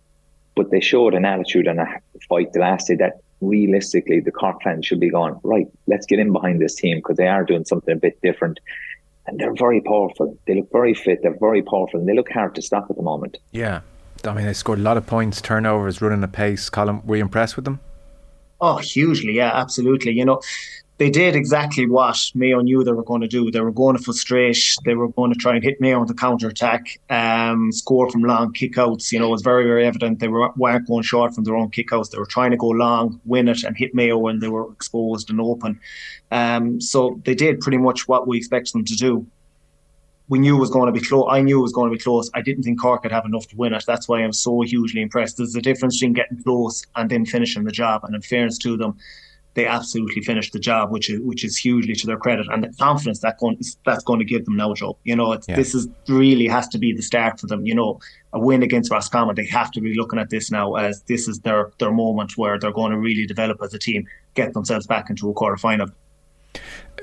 but 0.57 0.71
they 0.71 0.81
showed 0.81 1.13
an 1.13 1.27
attitude 1.27 1.67
and 1.67 1.81
a 1.81 2.01
fight 2.27 2.55
the 2.55 2.61
last 2.61 2.89
day 2.89 2.95
that 2.95 3.21
realistically, 3.43 4.21
the 4.21 4.33
Cork 4.33 4.63
fans 4.63 4.87
should 4.87 5.01
be 5.01 5.11
going, 5.11 5.39
right, 5.45 5.67
let's 5.89 6.07
get 6.07 6.21
in 6.21 6.33
behind 6.33 6.59
this 6.63 6.75
team 6.75 6.97
because 6.97 7.19
they 7.19 7.29
are 7.29 7.45
doing 7.45 7.67
something 7.67 7.93
a 7.93 8.01
bit 8.01 8.19
different. 8.23 8.61
And 9.27 9.39
they're 9.39 9.55
very 9.55 9.83
powerful. 9.83 10.39
They 10.47 10.55
look 10.55 10.73
very 10.73 10.95
fit. 10.95 11.21
They're 11.23 11.39
very 11.39 11.61
powerful. 11.61 12.01
And 12.01 12.09
they 12.09 12.15
look 12.15 12.31
hard 12.31 12.55
to 12.55 12.63
stop 12.63 12.87
at 12.89 12.97
the 12.97 13.03
moment. 13.03 13.37
Yeah. 13.51 13.83
I 14.25 14.35
mean, 14.35 14.47
they 14.47 14.53
scored 14.53 14.79
a 14.79 14.83
lot 14.83 14.97
of 14.97 15.07
points, 15.07 15.41
turnovers, 15.41 16.01
running 16.01 16.23
a 16.23 16.29
pace. 16.29 16.71
Colm, 16.71 17.05
were 17.05 17.17
you 17.17 17.23
impressed 17.23 17.57
with 17.57 17.65
them? 17.65 17.81
Oh, 18.61 18.77
hugely. 18.77 19.33
Yeah, 19.33 19.51
absolutely. 19.53 20.13
You 20.13 20.25
know, 20.25 20.41
they 20.99 21.11
did 21.11 21.35
exactly 21.35 21.89
what 21.89 22.31
Mayo 22.35 22.61
knew 22.61 22.85
they 22.85 22.93
were 22.93 23.03
going 23.03 23.23
to 23.23 23.27
do. 23.27 23.51
They 23.51 23.61
were 23.61 23.73
going 23.73 23.97
to 23.97 24.03
frustrate. 24.03 24.77
They 24.85 24.95
were 24.95 25.09
going 25.09 25.33
to 25.33 25.39
try 25.39 25.57
and 25.57 25.65
hit 25.65 25.81
Mayo 25.81 25.99
on 26.01 26.07
the 26.07 26.15
counter 26.15 26.47
attack, 26.47 27.01
um, 27.11 27.73
score 27.73 28.09
from 28.09 28.23
long 28.23 28.53
kickouts. 28.53 29.11
You 29.11 29.19
know, 29.19 29.27
it 29.27 29.31
was 29.31 29.43
very, 29.43 29.65
very 29.65 29.85
evident 29.85 30.21
they 30.21 30.29
were, 30.29 30.51
weren't 30.57 30.87
going 30.87 31.03
short 31.03 31.35
from 31.35 31.43
their 31.43 31.57
own 31.57 31.71
kickouts. 31.71 32.11
They 32.11 32.19
were 32.19 32.27
trying 32.27 32.53
to 32.53 32.57
go 32.57 32.69
long, 32.69 33.21
win 33.25 33.49
it, 33.49 33.65
and 33.65 33.77
hit 33.77 33.95
Mayo 33.95 34.17
when 34.17 34.39
they 34.39 34.49
were 34.49 34.71
exposed 34.71 35.29
and 35.29 35.41
open. 35.41 35.81
Um, 36.31 36.81
so 36.81 37.21
they 37.25 37.35
did 37.35 37.61
pretty 37.61 37.79
much 37.79 38.07
what 38.07 38.29
we 38.29 38.37
expected 38.37 38.75
them 38.75 38.85
to 38.85 38.95
do. 38.95 39.27
We 40.33 40.39
knew 40.39 40.57
it 40.57 40.61
was 40.61 40.71
going 40.71 40.87
to 40.87 40.99
be 40.99 41.07
close. 41.07 41.27
I 41.29 41.43
knew 41.43 41.59
it 41.59 41.63
was 41.63 41.75
going 41.75 41.91
to 41.91 41.95
be 41.95 42.03
close. 42.03 42.31
I 42.33 42.41
didn't 42.41 42.63
think 42.63 42.81
Cork 42.81 43.03
could 43.03 43.13
have 43.13 43.27
enough 43.27 43.47
to 43.49 43.57
win 43.57 43.75
it. 43.75 43.85
That's 43.87 44.09
why 44.09 44.21
I'm 44.21 44.33
so 44.33 44.63
hugely 44.63 45.03
impressed. 45.03 45.37
There's 45.37 45.55
a 45.55 45.61
difference 45.61 45.99
between 45.99 46.15
getting 46.15 46.43
close 46.43 46.87
and 46.97 47.11
then 47.11 47.27
finishing 47.27 47.65
the 47.65 47.71
job. 47.71 48.03
And 48.05 48.15
in 48.15 48.23
fairness 48.23 48.57
to 48.61 48.79
them, 48.79 48.97
they 49.53 49.67
absolutely 49.67 50.23
finished 50.23 50.55
the 50.55 50.59
job, 50.59 50.91
which 50.91 51.11
is 51.11 51.21
which 51.21 51.45
is 51.45 51.59
hugely 51.59 51.95
to 51.97 52.07
their 52.07 52.17
credit, 52.17 52.47
and 52.51 52.65
the 52.65 52.73
confidence 52.79 53.19
that 53.19 53.39
going 53.41 53.61
that's 53.85 54.03
going 54.05 54.21
to 54.21 54.25
give 54.25 54.47
them 54.47 54.57
now, 54.57 54.73
Joe. 54.73 54.97
You 55.05 55.17
know, 55.17 55.39
yeah. 55.47 55.57
this 55.57 55.75
is 55.75 55.87
really 56.09 56.49
has 56.49 56.67
to 56.69 56.79
be 56.79 56.95
the 56.95 57.03
start 57.03 57.39
for 57.39 57.47
them. 57.47 57.67
You 57.67 57.75
know, 57.75 58.01
a 58.33 58.41
win 58.41 58.63
against 58.63 58.91
Roscommon, 58.91 59.35
they 59.35 59.45
have 59.45 59.71
to 59.73 59.83
be 59.83 59.95
looking 59.95 60.19
at 60.19 60.31
this 60.31 60.51
now 60.51 60.77
as 60.77 61.03
this 61.03 61.29
is 61.29 61.41
their 61.41 61.73
their 61.79 61.93
moment 61.93 62.39
where 62.39 62.59
they're 62.59 62.73
going 62.73 62.93
to 62.93 62.99
really 62.99 63.27
develop 63.27 63.59
as 63.63 63.75
a 63.75 63.79
team, 63.79 64.07
get 64.33 64.55
themselves 64.55 64.87
back 64.87 65.11
into 65.11 65.29
a 65.29 65.35
quarter 65.35 65.59
final. 65.59 65.89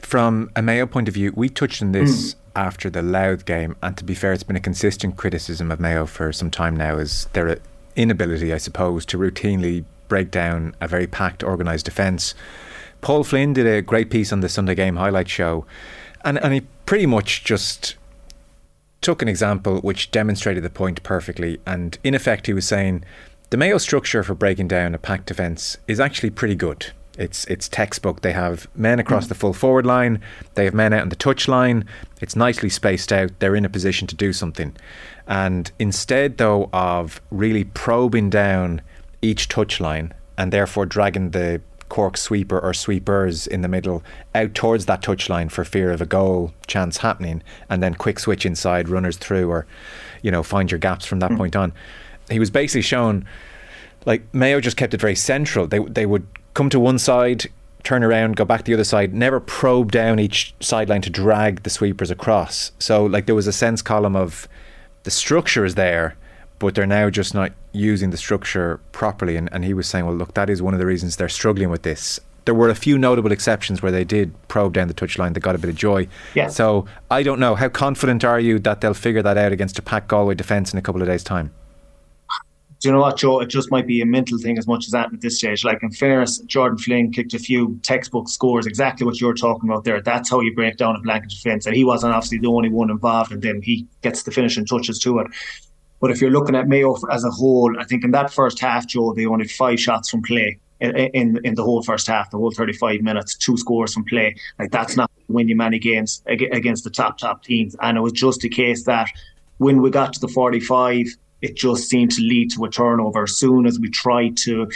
From 0.02 0.52
a 0.56 0.62
Mayo 0.62 0.86
point 0.86 1.08
of 1.08 1.14
view, 1.14 1.34
we 1.36 1.50
touched 1.50 1.82
on 1.82 1.92
this. 1.92 2.34
Mm. 2.34 2.36
After 2.56 2.90
the 2.90 3.04
Louth 3.04 3.46
game, 3.46 3.78
and 3.82 3.96
to 3.96 4.04
be 4.04 4.16
fair, 4.16 4.34
it's 4.34 4.44
been 4.44 4.56
a 4.56 4.60
consistent 4.60 5.16
criticism 5.16 5.72
of 5.72 5.80
Mayo 5.80 6.06
for 6.06 6.34
some 6.34 6.50
time 6.50 6.76
now, 6.76 6.98
is 6.98 7.28
their 7.32 7.60
inability, 7.96 8.52
I 8.52 8.58
suppose, 8.58 9.06
to 9.06 9.18
routinely 9.18 9.86
break 10.10 10.30
down 10.32 10.76
a 10.82 10.88
very 10.88 11.08
packed, 11.08 11.42
organised 11.42 11.86
defence. 11.86 12.34
Paul 13.00 13.24
Flynn 13.24 13.54
did 13.54 13.66
a 13.66 13.82
great 13.82 14.10
piece 14.10 14.34
on 14.34 14.42
the 14.42 14.50
Sunday 14.50 14.76
Game 14.76 14.98
highlight 14.98 15.30
show, 15.30 15.66
and, 16.26 16.38
and 16.44 16.54
he 16.54 16.62
pretty 16.86 17.06
much 17.06 17.46
just 17.46 17.96
took 19.02 19.22
an 19.22 19.30
example 19.30 19.80
which 19.80 20.12
demonstrated 20.12 20.64
the 20.64 20.70
point 20.70 21.02
perfectly. 21.04 21.62
And 21.66 21.98
in 22.04 22.14
effect, 22.14 22.48
he 22.48 22.54
was 22.54 22.68
saying 22.68 23.06
the 23.52 23.58
Mayo 23.58 23.78
structure 23.78 24.24
for 24.24 24.34
breaking 24.36 24.68
down 24.68 24.94
a 24.94 24.98
packed 24.98 25.28
defence 25.28 25.78
is 25.88 26.00
actually 26.00 26.32
pretty 26.32 26.56
good. 26.56 26.92
It's 27.20 27.44
it's 27.46 27.68
textbook. 27.68 28.22
They 28.22 28.32
have 28.32 28.68
men 28.76 28.98
across 28.98 29.26
mm. 29.26 29.30
the 29.30 29.36
full 29.36 29.54
forward 29.54 29.86
line. 29.86 30.22
They 30.56 30.64
have 30.64 30.74
men 30.74 30.94
out 30.94 31.02
on 31.02 31.10
the 31.10 31.18
touch 31.18 31.50
line. 31.50 31.86
It's 32.22 32.36
nicely 32.36 32.70
spaced 32.70 33.12
out. 33.12 33.32
They're 33.40 33.56
in 33.56 33.66
a 33.66 33.70
position 33.70 34.08
to 34.08 34.16
do 34.16 34.32
something. 34.32 34.76
And 35.28 35.70
instead, 35.78 36.38
though, 36.38 36.70
of 36.72 37.22
really 37.30 37.66
probing 37.66 38.30
down 38.30 38.82
each 39.22 39.50
touch 39.50 39.82
line 39.82 40.14
and 40.38 40.54
therefore 40.54 40.86
dragging 40.86 41.32
the 41.32 41.62
Cork 41.90 42.16
sweeper 42.16 42.58
or 42.60 42.74
sweepers 42.74 43.48
in 43.48 43.62
the 43.62 43.68
middle 43.68 44.04
out 44.34 44.54
towards 44.54 44.86
that 44.86 45.02
touchline 45.02 45.52
for 45.52 45.66
fear 45.66 45.92
of 45.92 46.02
a 46.02 46.06
goal 46.06 46.54
chance 46.68 46.98
happening, 46.98 47.44
and 47.70 47.84
then 47.84 47.96
quick 47.96 48.20
switch 48.20 48.46
inside, 48.46 48.88
runners 48.88 49.18
through, 49.18 49.50
or 49.50 49.66
you 50.22 50.32
know 50.32 50.44
find 50.44 50.72
your 50.72 50.80
gaps 50.80 51.06
from 51.06 51.20
that 51.20 51.32
mm. 51.32 51.38
point 51.38 51.56
on. 51.56 51.74
He 52.30 52.40
was 52.40 52.50
basically 52.50 52.84
shown 52.84 53.26
like 54.06 54.22
Mayo 54.34 54.62
just 54.62 54.78
kept 54.78 54.94
it 54.94 55.02
very 55.02 55.16
central. 55.16 55.68
They 55.68 55.80
they 55.80 56.06
would 56.06 56.26
come 56.54 56.70
to 56.70 56.80
one 56.80 57.00
side, 57.00 57.48
turn 57.84 58.04
around, 58.04 58.36
go 58.36 58.46
back 58.46 58.66
the 58.66 58.74
other 58.74 58.84
side, 58.84 59.14
never 59.14 59.40
probe 59.40 59.92
down 59.92 60.20
each 60.20 60.54
sideline 60.60 61.02
to 61.02 61.10
drag 61.10 61.64
the 61.64 61.70
sweepers 61.70 62.12
across. 62.12 62.72
So 62.80 63.06
like 63.06 63.26
there 63.26 63.36
was 63.36 63.48
a 63.48 63.54
sense 63.54 63.82
Colm 63.82 64.16
of 64.16 64.48
the 65.04 65.12
structure 65.12 65.66
is 65.66 65.76
there, 65.76 66.16
but 66.60 66.76
they're 66.76 66.86
now 66.86 67.10
just 67.10 67.34
not 67.34 67.54
using 67.72 68.10
the 68.10 68.18
structure 68.18 68.80
properly. 68.92 69.38
And, 69.38 69.50
and 69.52 69.64
he 69.64 69.74
was 69.74 69.88
saying, 69.88 70.06
well, 70.06 70.16
look, 70.16 70.34
that 70.34 70.50
is 70.50 70.62
one 70.62 70.74
of 70.74 70.80
the 70.80 70.86
reasons 70.86 71.16
they're 71.16 71.30
struggling 71.30 71.70
with 71.70 71.84
this. 71.84 72.20
There 72.46 72.56
were 72.56 72.70
a 72.70 72.76
few 72.76 72.98
notable 72.98 73.32
exceptions 73.32 73.82
where 73.82 73.92
they 73.92 74.04
did 74.04 74.34
probe 74.48 74.74
down 74.74 74.88
the 74.88 74.94
touchline. 74.94 75.34
They 75.34 75.40
got 75.40 75.56
a 75.56 75.60
bit 75.60 75.70
of 75.70 75.76
joy. 75.76 76.08
Yeah. 76.34 76.48
So 76.48 76.86
I 77.12 77.22
don't 77.24 77.40
know. 77.40 77.56
How 77.56 77.70
confident 77.70 78.24
are 78.24 78.40
you 78.40 78.60
that 78.60 78.82
they'll 78.82 78.94
figure 78.94 79.22
that 79.22 79.38
out 79.38 79.52
against 79.52 79.78
a 79.78 79.82
packed 79.82 80.08
Galway 80.08 80.36
defence 80.36 80.74
in 80.74 80.80
a 80.80 80.82
couple 80.82 81.02
of 81.02 81.08
days' 81.08 81.24
time? 81.24 81.52
Do 82.80 82.88
you 82.88 82.94
know 82.94 83.02
what, 83.02 83.18
Joe? 83.18 83.42
It 83.42 83.48
just 83.48 83.72
might 83.72 83.86
be 83.86 84.00
a 84.02 84.06
mental 84.06 84.38
thing 84.38 84.58
as 84.58 84.66
much 84.66 84.86
as 84.86 84.92
that 84.92 85.14
at 85.14 85.20
this 85.20 85.38
stage. 85.38 85.66
Like 85.66 85.84
in 85.84 85.92
fairness, 85.92 86.40
Jordan 86.40 86.78
Flynn 86.78 87.12
kicked 87.12 87.34
a 87.34 87.40
few 87.40 87.78
textbook 87.84 88.30
scores, 88.30 88.66
exactly 88.66 89.06
what 89.06 89.20
you're 89.20 89.34
talking 89.34 89.70
about 89.70 89.84
there. 89.84 90.02
That's 90.02 90.30
how 90.30 90.40
you 90.40 90.56
break 90.56 90.78
down 90.78 90.96
a 90.96 91.00
blanket 91.00 91.30
defence. 91.30 91.66
And 91.66 91.76
he 91.76 91.84
wasn't 91.84 92.14
obviously 92.14 92.38
the 92.38 92.48
only 92.48 92.70
one 92.70 92.90
involved, 92.90 93.34
and 93.34 93.42
then 93.42 93.62
he 93.62 93.86
gets 94.02 94.24
the 94.24 94.32
finishing 94.32 94.66
touches 94.66 94.98
to 95.00 95.20
it. 95.20 95.28
But 96.00 96.12
if 96.12 96.22
you're 96.22 96.32
looking 96.32 96.56
at 96.56 96.70
Mayo 96.70 96.96
as 97.12 97.26
a 97.26 97.30
whole, 97.30 97.78
I 97.78 97.84
think 97.84 98.06
in 98.06 98.12
that 98.12 98.32
first 98.32 98.60
half, 98.62 98.88
Joe, 98.88 99.14
they 99.14 99.26
only 99.26 99.48
five 99.48 99.80
shots 99.80 100.10
from 100.10 100.22
play 100.22 100.58
in, 100.80 100.96
in, 100.96 101.40
in 101.44 101.56
the 101.56 101.64
whole 101.64 101.84
first 101.84 102.08
half, 102.08 102.32
the 102.32 102.38
whole 102.38 102.52
35 102.52 103.02
minutes, 103.02 103.36
two 103.36 103.58
scores 103.58 103.94
from 103.94 104.06
play. 104.06 104.36
Like 104.58 104.72
that's 104.72 104.96
not 104.96 105.12
when 105.28 105.50
you 105.50 105.56
many 105.58 105.80
games 105.80 106.24
against 106.28 106.86
the 106.86 106.90
top 106.90 107.18
top 107.18 107.44
teams. 107.44 107.76
And 107.82 107.98
it 107.98 108.02
was 108.02 108.14
just 108.14 108.46
a 108.46 108.50
case 108.50 108.86
that 108.86 109.10
when 109.58 109.82
we 109.82 109.90
got 109.90 110.14
to 110.14 110.20
the 110.22 110.30
45, 110.30 111.08
it 111.42 111.56
just 111.56 111.90
seemed 111.90 112.12
to 112.12 112.22
lead 112.22 112.52
to 112.52 112.66
a 112.66 112.70
turnover 112.70 113.24
as 113.24 113.38
soon 113.38 113.66
as 113.66 113.80
we 113.80 113.90
tried 113.90 114.38
to 114.38 114.70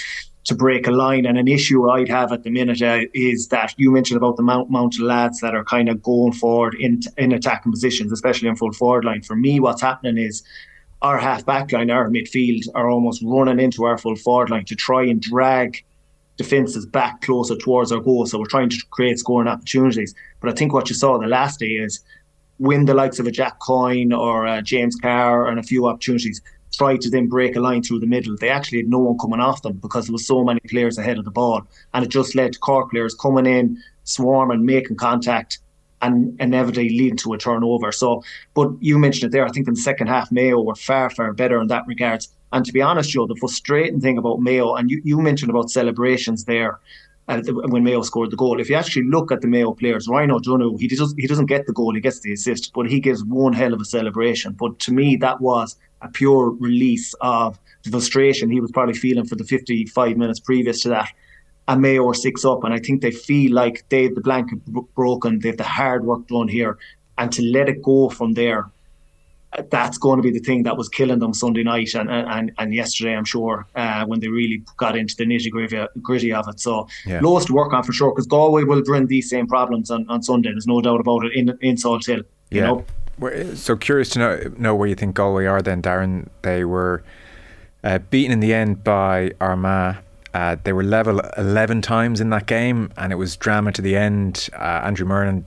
to 0.45 0.55
break 0.55 0.87
a 0.87 0.91
line. 0.91 1.25
And 1.25 1.37
an 1.37 1.47
issue 1.47 1.89
I'd 1.89 2.09
have 2.09 2.31
at 2.31 2.43
the 2.43 2.49
minute 2.49 2.81
uh, 2.81 3.01
is 3.13 3.47
that 3.47 3.73
you 3.77 3.91
mentioned 3.91 4.17
about 4.17 4.35
the 4.35 4.43
mount 4.43 4.69
mounted 4.69 5.01
lads 5.01 5.39
that 5.39 5.55
are 5.55 5.63
kind 5.63 5.89
of 5.89 6.01
going 6.01 6.33
forward 6.33 6.75
in 6.79 7.01
in 7.17 7.31
attacking 7.31 7.71
positions, 7.71 8.11
especially 8.11 8.49
in 8.49 8.55
full 8.55 8.73
forward 8.73 9.05
line. 9.05 9.21
For 9.21 9.35
me, 9.35 9.59
what's 9.59 9.81
happening 9.81 10.17
is 10.17 10.43
our 11.01 11.17
half 11.17 11.45
back 11.45 11.71
line, 11.71 11.91
our 11.91 12.09
midfield 12.09 12.63
are 12.75 12.89
almost 12.89 13.21
running 13.25 13.59
into 13.59 13.83
our 13.83 13.97
full 13.97 14.15
forward 14.15 14.49
line 14.49 14.65
to 14.65 14.75
try 14.75 15.03
and 15.03 15.21
drag 15.21 15.83
defences 16.37 16.85
back 16.85 17.21
closer 17.21 17.55
towards 17.55 17.91
our 17.91 17.99
goal. 17.99 18.25
So 18.25 18.39
we're 18.39 18.45
trying 18.45 18.69
to 18.69 18.77
create 18.89 19.19
scoring 19.19 19.47
opportunities. 19.47 20.15
But 20.39 20.49
I 20.49 20.53
think 20.53 20.73
what 20.73 20.89
you 20.89 20.95
saw 20.95 21.17
the 21.19 21.27
last 21.27 21.59
day 21.59 21.67
is 21.67 22.03
when 22.57 22.85
the 22.85 22.93
likes 22.93 23.19
of 23.19 23.27
a 23.27 23.31
Jack 23.31 23.59
Coyne 23.59 24.13
or 24.13 24.45
a 24.45 24.61
James 24.61 24.95
Carr 24.95 25.47
and 25.47 25.59
a 25.59 25.63
few 25.63 25.85
opportunities 25.87 26.41
tried 26.73 27.01
to 27.01 27.09
then 27.09 27.27
break 27.27 27.55
a 27.55 27.59
line 27.59 27.83
through 27.83 27.99
the 27.99 28.07
middle. 28.07 28.35
They 28.35 28.49
actually 28.49 28.79
had 28.79 28.89
no 28.89 28.99
one 28.99 29.17
coming 29.17 29.39
off 29.39 29.61
them 29.61 29.73
because 29.73 30.07
there 30.07 30.13
was 30.13 30.25
so 30.25 30.43
many 30.43 30.59
players 30.61 30.97
ahead 30.97 31.17
of 31.17 31.25
the 31.25 31.31
ball. 31.31 31.61
And 31.93 32.03
it 32.03 32.09
just 32.09 32.35
led 32.35 32.53
to 32.53 32.59
Cork 32.59 32.91
players 32.91 33.13
coming 33.15 33.45
in, 33.45 33.81
swarming, 34.03 34.65
making 34.65 34.97
contact, 34.97 35.59
and 36.01 36.35
inevitably 36.41 36.89
leading 36.89 37.17
to 37.17 37.33
a 37.33 37.37
turnover. 37.37 37.91
So, 37.91 38.23
but 38.53 38.69
you 38.81 38.97
mentioned 38.99 39.29
it 39.29 39.31
there. 39.31 39.45
I 39.45 39.49
think 39.49 39.67
in 39.67 39.75
the 39.75 39.79
second 39.79 40.07
half, 40.07 40.31
Mayo 40.31 40.61
were 40.61 40.75
far, 40.75 41.09
far 41.09 41.31
better 41.31 41.61
in 41.61 41.67
that 41.67 41.87
regards. 41.87 42.29
And 42.51 42.65
to 42.65 42.73
be 42.73 42.81
honest, 42.81 43.11
Joe, 43.11 43.25
the 43.25 43.35
frustrating 43.35 44.01
thing 44.01 44.17
about 44.17 44.39
Mayo, 44.39 44.75
and 44.75 44.91
you, 44.91 45.01
you 45.03 45.21
mentioned 45.21 45.49
about 45.49 45.71
celebrations 45.71 46.45
there, 46.45 46.79
when 47.25 47.83
Mayo 47.83 48.01
scored 48.01 48.31
the 48.31 48.35
goal. 48.35 48.59
If 48.59 48.69
you 48.69 48.75
actually 48.75 49.05
look 49.05 49.31
at 49.31 49.41
the 49.41 49.47
Mayo 49.47 49.73
players, 49.73 50.07
Ryan 50.07 50.31
O'Donoghue, 50.31 50.77
he 50.77 50.87
doesn't 50.87 51.19
he 51.19 51.27
doesn't 51.27 51.45
get 51.45 51.65
the 51.65 51.73
goal, 51.73 51.93
he 51.93 52.01
gets 52.01 52.19
the 52.19 52.33
assist, 52.33 52.73
but 52.73 52.89
he 52.89 52.99
gives 52.99 53.23
one 53.23 53.53
hell 53.53 53.73
of 53.73 53.81
a 53.81 53.85
celebration. 53.85 54.53
But 54.53 54.79
to 54.79 54.93
me, 54.93 55.15
that 55.17 55.39
was 55.39 55.77
a 56.01 56.09
pure 56.09 56.49
release 56.49 57.13
of 57.21 57.57
the 57.83 57.91
frustration 57.91 58.49
he 58.49 58.61
was 58.61 58.71
probably 58.71 58.93
feeling 58.93 59.25
for 59.25 59.35
the 59.35 59.43
55 59.43 60.17
minutes 60.17 60.39
previous 60.39 60.81
to 60.81 60.89
that. 60.89 61.09
And 61.67 61.81
Mayo 61.81 62.07
are 62.09 62.13
six 62.13 62.43
up, 62.43 62.65
and 62.65 62.73
I 62.73 62.79
think 62.79 63.01
they 63.01 63.11
feel 63.11 63.53
like 63.53 63.85
they 63.87 64.03
have 64.03 64.15
the 64.15 64.21
blanket 64.21 64.59
broken, 64.95 65.39
they 65.39 65.49
have 65.49 65.57
the 65.57 65.63
hard 65.63 66.03
work 66.03 66.27
done 66.27 66.49
here, 66.49 66.77
and 67.17 67.31
to 67.31 67.41
let 67.41 67.69
it 67.69 67.81
go 67.81 68.09
from 68.09 68.33
there 68.33 68.69
that's 69.69 69.97
going 69.97 70.17
to 70.17 70.23
be 70.23 70.31
the 70.31 70.39
thing 70.39 70.63
that 70.63 70.77
was 70.77 70.89
killing 70.89 71.19
them 71.19 71.33
Sunday 71.33 71.63
night 71.63 71.93
and 71.95 72.09
and, 72.09 72.51
and 72.57 72.73
yesterday, 72.73 73.15
I'm 73.15 73.25
sure, 73.25 73.67
uh, 73.75 74.05
when 74.05 74.19
they 74.19 74.27
really 74.27 74.63
got 74.77 74.97
into 74.97 75.15
the 75.15 75.25
nitty 75.25 75.51
gritty 76.01 76.33
of 76.33 76.47
it. 76.47 76.59
So, 76.59 76.87
yeah. 77.05 77.19
loads 77.21 77.45
to 77.45 77.53
work 77.53 77.73
on 77.73 77.83
for 77.83 77.93
sure, 77.93 78.11
because 78.11 78.27
Galway 78.27 78.63
will 78.63 78.83
bring 78.83 79.07
these 79.07 79.29
same 79.29 79.47
problems 79.47 79.91
on, 79.91 80.07
on 80.09 80.23
Sunday. 80.23 80.49
There's 80.49 80.67
no 80.67 80.81
doubt 80.81 80.99
about 80.99 81.25
it 81.25 81.33
in, 81.33 81.57
in 81.61 81.77
Salt 81.77 82.05
Hill. 82.05 82.21
You 82.49 82.61
yeah. 82.61 82.67
know? 82.67 82.85
We're, 83.19 83.55
so 83.55 83.75
curious 83.75 84.09
to 84.09 84.19
know, 84.19 84.53
know 84.57 84.75
where 84.75 84.87
you 84.87 84.95
think 84.95 85.15
Galway 85.15 85.45
are 85.45 85.61
then, 85.61 85.81
Darran. 85.81 86.29
They 86.41 86.65
were 86.65 87.03
uh, 87.83 87.99
beaten 87.99 88.31
in 88.31 88.39
the 88.39 88.53
end 88.53 88.83
by 88.83 89.31
Armagh. 89.39 89.97
Uh, 90.33 90.55
they 90.63 90.73
were 90.73 90.83
level 90.83 91.19
11 91.37 91.83
times 91.83 92.19
in 92.19 92.31
that 92.31 92.47
game, 92.47 92.91
and 92.97 93.11
it 93.11 93.17
was 93.17 93.37
drama 93.37 93.71
to 93.71 93.83
the 93.83 93.95
end. 93.95 94.49
Uh, 94.53 94.81
Andrew 94.83 95.05
Murnin 95.05 95.43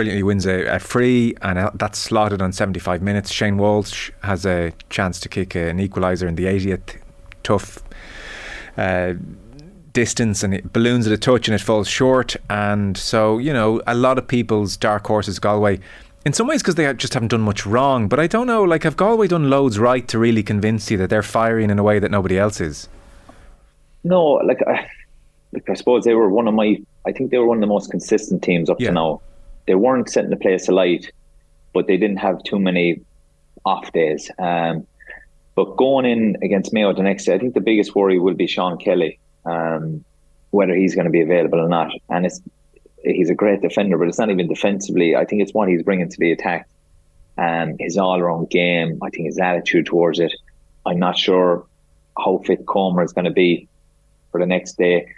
brilliantly 0.00 0.22
wins 0.22 0.46
a, 0.46 0.64
a, 0.64 0.78
free, 0.78 1.34
and 1.42 1.70
that's 1.74 1.98
slotted 1.98 2.40
on 2.40 2.54
75 2.54 3.02
minutes. 3.02 3.30
Shane 3.30 3.58
Walsh 3.58 4.10
has 4.22 4.46
a 4.46 4.72
chance 4.88 5.20
to 5.20 5.28
kick 5.28 5.54
an 5.54 5.76
equaliser 5.76 6.26
in 6.26 6.36
the 6.36 6.46
80th. 6.46 6.98
Tough 7.42 7.80
uh, 8.78 9.12
distance, 9.92 10.42
and 10.42 10.54
it 10.54 10.72
balloons 10.72 11.06
at 11.06 11.12
a 11.12 11.18
touch, 11.18 11.48
and 11.48 11.54
it 11.54 11.60
falls 11.60 11.86
short. 11.86 12.34
And 12.48 12.96
so, 12.96 13.36
you 13.36 13.52
know, 13.52 13.82
a 13.86 13.94
lot 13.94 14.16
of 14.16 14.26
people's 14.26 14.78
dark 14.78 15.06
horses, 15.06 15.38
Galway. 15.38 15.80
In 16.24 16.32
some 16.32 16.46
ways, 16.46 16.62
because 16.62 16.76
they 16.76 16.90
just 16.94 17.12
haven't 17.12 17.28
done 17.28 17.42
much 17.42 17.66
wrong, 17.66 18.08
but 18.08 18.18
I 18.18 18.26
don't 18.26 18.46
know. 18.46 18.62
Like, 18.62 18.84
have 18.84 18.96
Galway 18.96 19.28
done 19.28 19.50
loads 19.50 19.78
right 19.78 20.08
to 20.08 20.18
really 20.18 20.42
convince 20.42 20.90
you 20.90 20.96
that 20.96 21.10
they're 21.10 21.22
firing 21.22 21.68
in 21.68 21.78
a 21.78 21.82
way 21.82 21.98
that 21.98 22.10
nobody 22.10 22.38
else 22.38 22.58
is? 22.58 22.88
No, 24.02 24.40
like, 24.46 24.62
I, 24.66 24.88
like 25.52 25.68
I 25.68 25.74
suppose 25.74 26.04
they 26.04 26.14
were 26.14 26.30
one 26.30 26.48
of 26.48 26.54
my. 26.54 26.80
I 27.06 27.12
think 27.12 27.30
they 27.30 27.36
were 27.36 27.46
one 27.46 27.58
of 27.58 27.60
the 27.60 27.66
most 27.66 27.90
consistent 27.90 28.42
teams 28.42 28.70
up 28.70 28.80
yeah. 28.80 28.88
to 28.88 28.94
now 28.94 29.20
they 29.66 29.74
weren't 29.74 30.08
setting 30.08 30.30
the 30.30 30.36
place 30.36 30.68
alight, 30.68 31.12
but 31.72 31.86
they 31.86 31.96
didn't 31.96 32.18
have 32.18 32.42
too 32.42 32.58
many 32.58 33.00
off 33.64 33.92
days. 33.92 34.30
Um, 34.38 34.86
but 35.54 35.76
going 35.76 36.06
in 36.06 36.36
against 36.42 36.72
Mayo 36.72 36.92
the 36.94 37.02
next 37.02 37.24
day, 37.24 37.34
I 37.34 37.38
think 37.38 37.54
the 37.54 37.60
biggest 37.60 37.94
worry 37.94 38.18
will 38.18 38.34
be 38.34 38.46
Sean 38.46 38.78
Kelly, 38.78 39.18
um, 39.44 40.04
whether 40.50 40.74
he's 40.74 40.94
going 40.94 41.04
to 41.04 41.10
be 41.10 41.20
available 41.20 41.60
or 41.60 41.68
not. 41.68 41.92
And 42.08 42.26
it's 42.26 42.40
he's 43.02 43.30
a 43.30 43.34
great 43.34 43.60
defender, 43.62 43.98
but 43.98 44.08
it's 44.08 44.18
not 44.18 44.30
even 44.30 44.48
defensively. 44.48 45.16
I 45.16 45.24
think 45.24 45.42
it's 45.42 45.52
what 45.52 45.68
he's 45.68 45.82
bringing 45.82 46.08
to 46.08 46.16
the 46.18 46.32
attack. 46.32 46.68
Um, 47.38 47.76
his 47.78 47.96
all-around 47.96 48.50
game, 48.50 48.98
I 49.02 49.08
think 49.10 49.26
his 49.26 49.38
attitude 49.38 49.86
towards 49.86 50.18
it. 50.18 50.32
I'm 50.84 50.98
not 50.98 51.16
sure 51.16 51.66
how 52.18 52.42
fit 52.44 52.66
Comer 52.66 53.02
is 53.02 53.12
going 53.12 53.24
to 53.24 53.30
be 53.30 53.68
for 54.30 54.40
the 54.40 54.46
next 54.46 54.76
day. 54.76 55.08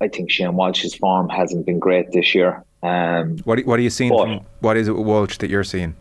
I 0.00 0.08
think 0.08 0.30
Shane 0.30 0.54
Walsh's 0.54 0.94
form 0.94 1.28
hasn't 1.28 1.66
been 1.66 1.78
great 1.78 2.12
this 2.12 2.34
year. 2.34 2.62
Um, 2.84 3.38
what 3.44 3.64
what 3.64 3.78
are 3.78 3.82
you 3.82 3.90
seeing? 3.90 4.10
But, 4.10 4.24
from, 4.24 4.40
what 4.60 4.76
is 4.76 4.88
it 4.88 4.92
with 4.92 5.06
Walsh 5.06 5.38
that 5.38 5.48
you're 5.48 5.64
seeing? 5.64 5.96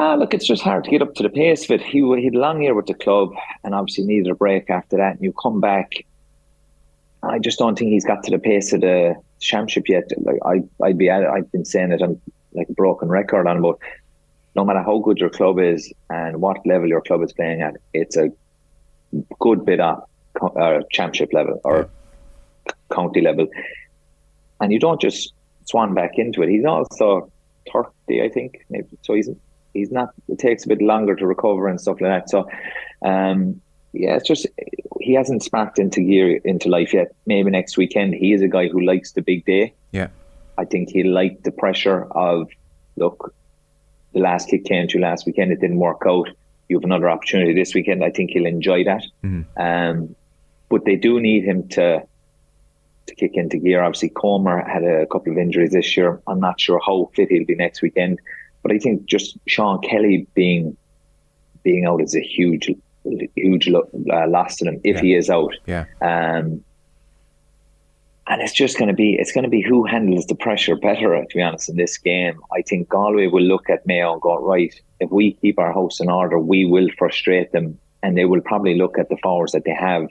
Ah, 0.00 0.16
look, 0.16 0.34
it's 0.34 0.46
just 0.46 0.62
hard 0.62 0.82
to 0.84 0.90
get 0.90 1.00
up 1.00 1.14
to 1.14 1.22
the 1.22 1.28
pace 1.30 1.64
of 1.64 1.70
it. 1.70 1.80
He 1.80 2.00
had 2.00 2.34
a 2.34 2.38
long 2.38 2.60
year 2.60 2.74
with 2.74 2.86
the 2.86 2.94
club, 2.94 3.30
and 3.62 3.72
obviously 3.72 4.04
needed 4.04 4.28
a 4.28 4.34
break 4.34 4.68
after 4.68 4.96
that. 4.96 5.12
And 5.12 5.22
you 5.22 5.32
come 5.40 5.60
back, 5.60 5.92
I 7.22 7.38
just 7.38 7.60
don't 7.60 7.78
think 7.78 7.92
he's 7.92 8.04
got 8.04 8.24
to 8.24 8.32
the 8.32 8.40
pace 8.40 8.72
of 8.72 8.80
the 8.80 9.14
championship 9.38 9.88
yet. 9.88 10.10
Like 10.16 10.40
I, 10.44 10.84
I'd 10.84 10.98
be, 10.98 11.08
I've 11.08 11.50
been 11.52 11.64
saying 11.64 11.92
it 11.92 12.02
on 12.02 12.20
like 12.52 12.68
a 12.68 12.72
broken 12.72 13.08
record 13.08 13.46
on, 13.46 13.62
but 13.62 13.78
no 14.56 14.64
matter 14.64 14.82
how 14.82 14.98
good 14.98 15.18
your 15.18 15.30
club 15.30 15.60
is 15.60 15.92
and 16.10 16.40
what 16.40 16.66
level 16.66 16.88
your 16.88 17.00
club 17.00 17.22
is 17.22 17.32
playing 17.32 17.62
at, 17.62 17.76
it's 17.94 18.16
a 18.16 18.30
good 19.38 19.64
bit 19.64 19.78
up 19.78 20.10
uh, 20.40 20.80
championship 20.90 21.32
level 21.32 21.60
or 21.62 21.88
yeah. 22.66 22.72
county 22.92 23.20
level, 23.20 23.46
and 24.60 24.72
you 24.72 24.80
don't 24.80 25.00
just 25.00 25.32
swan 25.64 25.94
back 25.94 26.12
into 26.18 26.42
it. 26.42 26.48
He's 26.48 26.64
also 26.64 27.30
thirty, 27.72 28.22
I 28.22 28.28
think. 28.28 28.64
Maybe 28.70 28.88
so. 29.02 29.14
He's 29.14 29.28
he's 29.72 29.90
not. 29.90 30.10
It 30.28 30.38
takes 30.38 30.64
a 30.64 30.68
bit 30.68 30.82
longer 30.82 31.14
to 31.16 31.26
recover 31.26 31.68
and 31.68 31.80
stuff 31.80 32.00
like 32.00 32.10
that. 32.10 32.30
So, 32.30 32.48
um, 33.04 33.60
yeah, 33.92 34.16
it's 34.16 34.26
just 34.26 34.46
he 35.00 35.14
hasn't 35.14 35.42
sparked 35.42 35.78
into 35.78 36.00
gear 36.00 36.36
into 36.44 36.68
life 36.68 36.92
yet. 36.94 37.14
Maybe 37.26 37.50
next 37.50 37.76
weekend. 37.76 38.14
He 38.14 38.32
is 38.32 38.42
a 38.42 38.48
guy 38.48 38.68
who 38.68 38.80
likes 38.80 39.12
the 39.12 39.22
big 39.22 39.44
day. 39.44 39.74
Yeah, 39.92 40.08
I 40.58 40.64
think 40.64 40.90
he 40.90 41.02
liked 41.02 41.44
the 41.44 41.52
pressure 41.52 42.04
of 42.12 42.48
look. 42.96 43.34
The 44.12 44.20
last 44.20 44.50
kick 44.50 44.64
came 44.64 44.88
to 44.88 44.98
last 44.98 45.24
weekend. 45.24 45.52
It 45.52 45.60
didn't 45.60 45.78
work 45.78 46.02
out. 46.06 46.28
You 46.68 46.76
have 46.76 46.84
another 46.84 47.08
opportunity 47.08 47.54
this 47.54 47.74
weekend. 47.74 48.04
I 48.04 48.10
think 48.10 48.30
he'll 48.30 48.46
enjoy 48.46 48.84
that. 48.84 49.04
Mm-hmm. 49.24 49.60
Um, 49.60 50.16
but 50.68 50.84
they 50.84 50.96
do 50.96 51.20
need 51.20 51.44
him 51.44 51.68
to 51.68 52.02
to 53.06 53.14
kick 53.14 53.32
into 53.34 53.58
gear. 53.58 53.82
Obviously, 53.82 54.10
Comer 54.10 54.64
had 54.68 54.84
a 54.84 55.06
couple 55.06 55.32
of 55.32 55.38
injuries 55.38 55.72
this 55.72 55.96
year. 55.96 56.20
I'm 56.26 56.40
not 56.40 56.60
sure 56.60 56.80
how 56.84 57.10
fit 57.14 57.30
he'll 57.30 57.44
be 57.44 57.54
next 57.54 57.82
weekend, 57.82 58.20
but 58.62 58.72
I 58.72 58.78
think 58.78 59.06
just 59.06 59.38
Sean 59.46 59.80
Kelly 59.80 60.26
being 60.34 60.76
being 61.62 61.86
out 61.86 62.02
is 62.02 62.16
a 62.16 62.20
huge, 62.20 62.70
huge 63.36 63.68
uh, 63.68 64.26
loss 64.28 64.56
to 64.56 64.64
them 64.64 64.80
if 64.82 64.96
yeah. 64.96 65.02
he 65.02 65.14
is 65.14 65.30
out. 65.30 65.54
Yeah. 65.66 65.84
Um, 66.00 66.64
and 68.28 68.40
it's 68.40 68.52
just 68.52 68.78
going 68.78 68.88
to 68.88 68.94
be 68.94 69.14
it's 69.14 69.32
going 69.32 69.44
to 69.44 69.50
be 69.50 69.62
who 69.62 69.84
handles 69.84 70.26
the 70.26 70.34
pressure 70.34 70.76
better. 70.76 71.20
To 71.20 71.34
be 71.34 71.42
honest, 71.42 71.68
in 71.68 71.76
this 71.76 71.98
game, 71.98 72.40
I 72.56 72.62
think 72.62 72.88
Galway 72.88 73.26
will 73.26 73.42
look 73.42 73.68
at 73.68 73.86
Mayo 73.86 74.12
and 74.12 74.22
go 74.22 74.38
right. 74.38 74.74
If 75.00 75.10
we 75.10 75.32
keep 75.34 75.58
our 75.58 75.72
house 75.72 76.00
in 76.00 76.08
order, 76.08 76.38
we 76.38 76.64
will 76.64 76.88
frustrate 76.96 77.52
them, 77.52 77.78
and 78.02 78.16
they 78.16 78.24
will 78.24 78.40
probably 78.40 78.76
look 78.76 78.98
at 78.98 79.08
the 79.08 79.16
forwards 79.22 79.52
that 79.52 79.64
they 79.64 79.74
have 79.74 80.06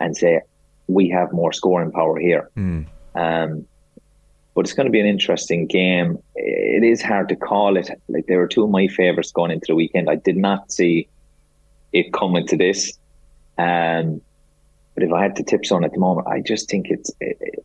and 0.00 0.16
say, 0.16 0.40
we 0.88 1.08
have 1.08 1.32
more 1.32 1.52
scoring 1.52 1.90
power 1.90 2.18
here. 2.18 2.50
Mm. 2.56 2.86
Um, 3.14 3.66
but 4.54 4.60
it's 4.62 4.72
going 4.72 4.86
to 4.86 4.92
be 4.92 5.00
an 5.00 5.06
interesting 5.06 5.66
game. 5.66 6.18
It 6.36 6.84
is 6.84 7.02
hard 7.02 7.28
to 7.30 7.36
call 7.36 7.76
it. 7.76 7.90
Like 8.08 8.26
there 8.26 8.38
were 8.38 8.46
two 8.46 8.62
of 8.64 8.70
my 8.70 8.86
favourites 8.86 9.32
going 9.32 9.50
into 9.50 9.66
the 9.68 9.74
weekend. 9.74 10.08
I 10.08 10.14
did 10.14 10.36
not 10.36 10.70
see 10.70 11.08
it 11.92 12.12
coming 12.12 12.46
to 12.48 12.56
this. 12.56 12.96
Um, 13.58 14.20
but 14.94 15.02
if 15.02 15.12
I 15.12 15.22
had 15.22 15.36
to 15.36 15.42
tip 15.42 15.66
someone 15.66 15.84
at 15.84 15.92
the 15.92 15.98
moment, 15.98 16.28
I 16.28 16.40
just 16.40 16.70
think 16.70 16.86
it's 16.88 17.10
it, 17.20 17.64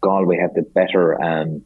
Galway 0.00 0.38
have 0.38 0.54
the 0.54 0.62
better 0.62 1.20
um, 1.20 1.62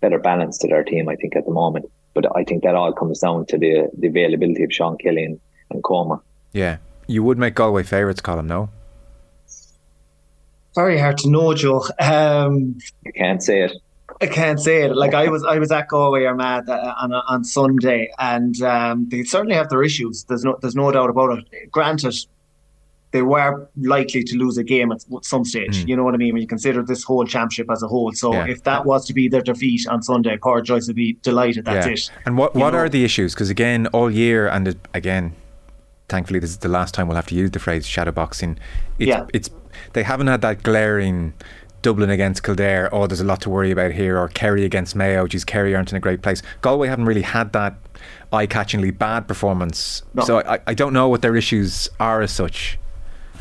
better 0.00 0.18
balance 0.18 0.58
to 0.58 0.68
their 0.68 0.84
team. 0.84 1.08
I 1.08 1.16
think 1.16 1.34
at 1.34 1.44
the 1.44 1.50
moment, 1.50 1.90
but 2.14 2.24
I 2.36 2.44
think 2.44 2.62
that 2.62 2.76
all 2.76 2.92
comes 2.92 3.18
down 3.18 3.46
to 3.46 3.58
the 3.58 3.90
the 3.98 4.06
availability 4.08 4.62
of 4.62 4.72
Sean 4.72 4.96
Kelly 4.96 5.24
and, 5.24 5.40
and 5.70 5.82
Comer. 5.82 6.20
Yeah, 6.52 6.76
you 7.08 7.24
would 7.24 7.38
make 7.38 7.54
Galway 7.54 7.82
favourites, 7.82 8.20
Colm, 8.20 8.46
no? 8.46 8.70
Very 10.78 10.96
hard 10.96 11.18
to 11.18 11.28
know, 11.28 11.54
Joe. 11.54 11.82
Um, 11.98 12.78
you 13.04 13.12
can't 13.12 13.42
say 13.42 13.62
it. 13.62 13.72
I 14.20 14.26
can't 14.26 14.60
say 14.60 14.82
it. 14.82 14.94
Like 14.94 15.12
I 15.12 15.26
was, 15.26 15.42
I 15.42 15.58
was 15.58 15.72
at 15.72 15.88
Galway 15.88 16.24
Armagh 16.24 16.68
uh, 16.68 16.94
on 17.02 17.12
on 17.12 17.42
Sunday, 17.42 18.12
and 18.20 18.62
um, 18.62 19.08
they 19.08 19.24
certainly 19.24 19.56
have 19.56 19.70
their 19.70 19.82
issues. 19.82 20.22
There's 20.28 20.44
no, 20.44 20.56
there's 20.60 20.76
no 20.76 20.92
doubt 20.92 21.10
about 21.10 21.36
it. 21.36 21.72
Granted, 21.72 22.14
they 23.10 23.22
were 23.22 23.68
likely 23.76 24.22
to 24.22 24.36
lose 24.36 24.56
a 24.56 24.62
game 24.62 24.92
at 24.92 25.04
some 25.22 25.44
stage. 25.44 25.82
Mm. 25.82 25.88
You 25.88 25.96
know 25.96 26.04
what 26.04 26.14
I 26.14 26.16
mean? 26.16 26.34
When 26.34 26.42
you 26.42 26.46
consider 26.46 26.80
this 26.84 27.02
whole 27.02 27.26
championship 27.26 27.72
as 27.72 27.82
a 27.82 27.88
whole. 27.88 28.12
So 28.12 28.32
yeah. 28.32 28.46
if 28.46 28.62
that 28.62 28.86
was 28.86 29.04
to 29.06 29.12
be 29.12 29.28
their 29.28 29.42
defeat 29.42 29.84
on 29.88 30.00
Sunday, 30.00 30.36
Pádraic 30.36 30.62
Joyce 30.62 30.86
would 30.86 30.94
be 30.94 31.14
delighted. 31.22 31.64
That's 31.64 31.86
yeah. 31.88 31.92
it. 31.92 32.10
And 32.24 32.38
what 32.38 32.54
what 32.54 32.72
know? 32.72 32.78
are 32.78 32.88
the 32.88 33.04
issues? 33.04 33.34
Because 33.34 33.50
again, 33.50 33.88
all 33.88 34.12
year, 34.12 34.46
and 34.46 34.78
again, 34.94 35.34
thankfully, 36.08 36.38
this 36.38 36.50
is 36.50 36.58
the 36.58 36.68
last 36.68 36.94
time 36.94 37.08
we'll 37.08 37.16
have 37.16 37.26
to 37.26 37.34
use 37.34 37.50
the 37.50 37.58
phrase 37.58 37.84
shadowboxing. 37.84 38.58
It's, 39.00 39.08
yeah. 39.08 39.26
it's 39.34 39.50
they 39.92 40.02
haven't 40.02 40.26
had 40.26 40.42
that 40.42 40.62
glaring 40.62 41.34
Dublin 41.82 42.10
against 42.10 42.42
Kildare, 42.42 42.92
oh, 42.92 43.06
there's 43.06 43.20
a 43.20 43.24
lot 43.24 43.40
to 43.42 43.50
worry 43.50 43.70
about 43.70 43.92
here, 43.92 44.18
or 44.18 44.28
Kerry 44.28 44.64
against 44.64 44.96
Mayo, 44.96 45.26
geez, 45.26 45.44
Kerry 45.44 45.74
aren't 45.74 45.92
in 45.92 45.96
a 45.96 46.00
great 46.00 46.22
place. 46.22 46.42
Galway 46.60 46.88
haven't 46.88 47.04
really 47.04 47.22
had 47.22 47.52
that 47.52 47.74
eye 48.32 48.46
catchingly 48.46 48.96
bad 48.96 49.28
performance. 49.28 50.02
No. 50.14 50.24
So 50.24 50.40
I, 50.40 50.58
I 50.66 50.74
don't 50.74 50.92
know 50.92 51.08
what 51.08 51.22
their 51.22 51.36
issues 51.36 51.88
are 52.00 52.20
as 52.20 52.32
such. 52.32 52.78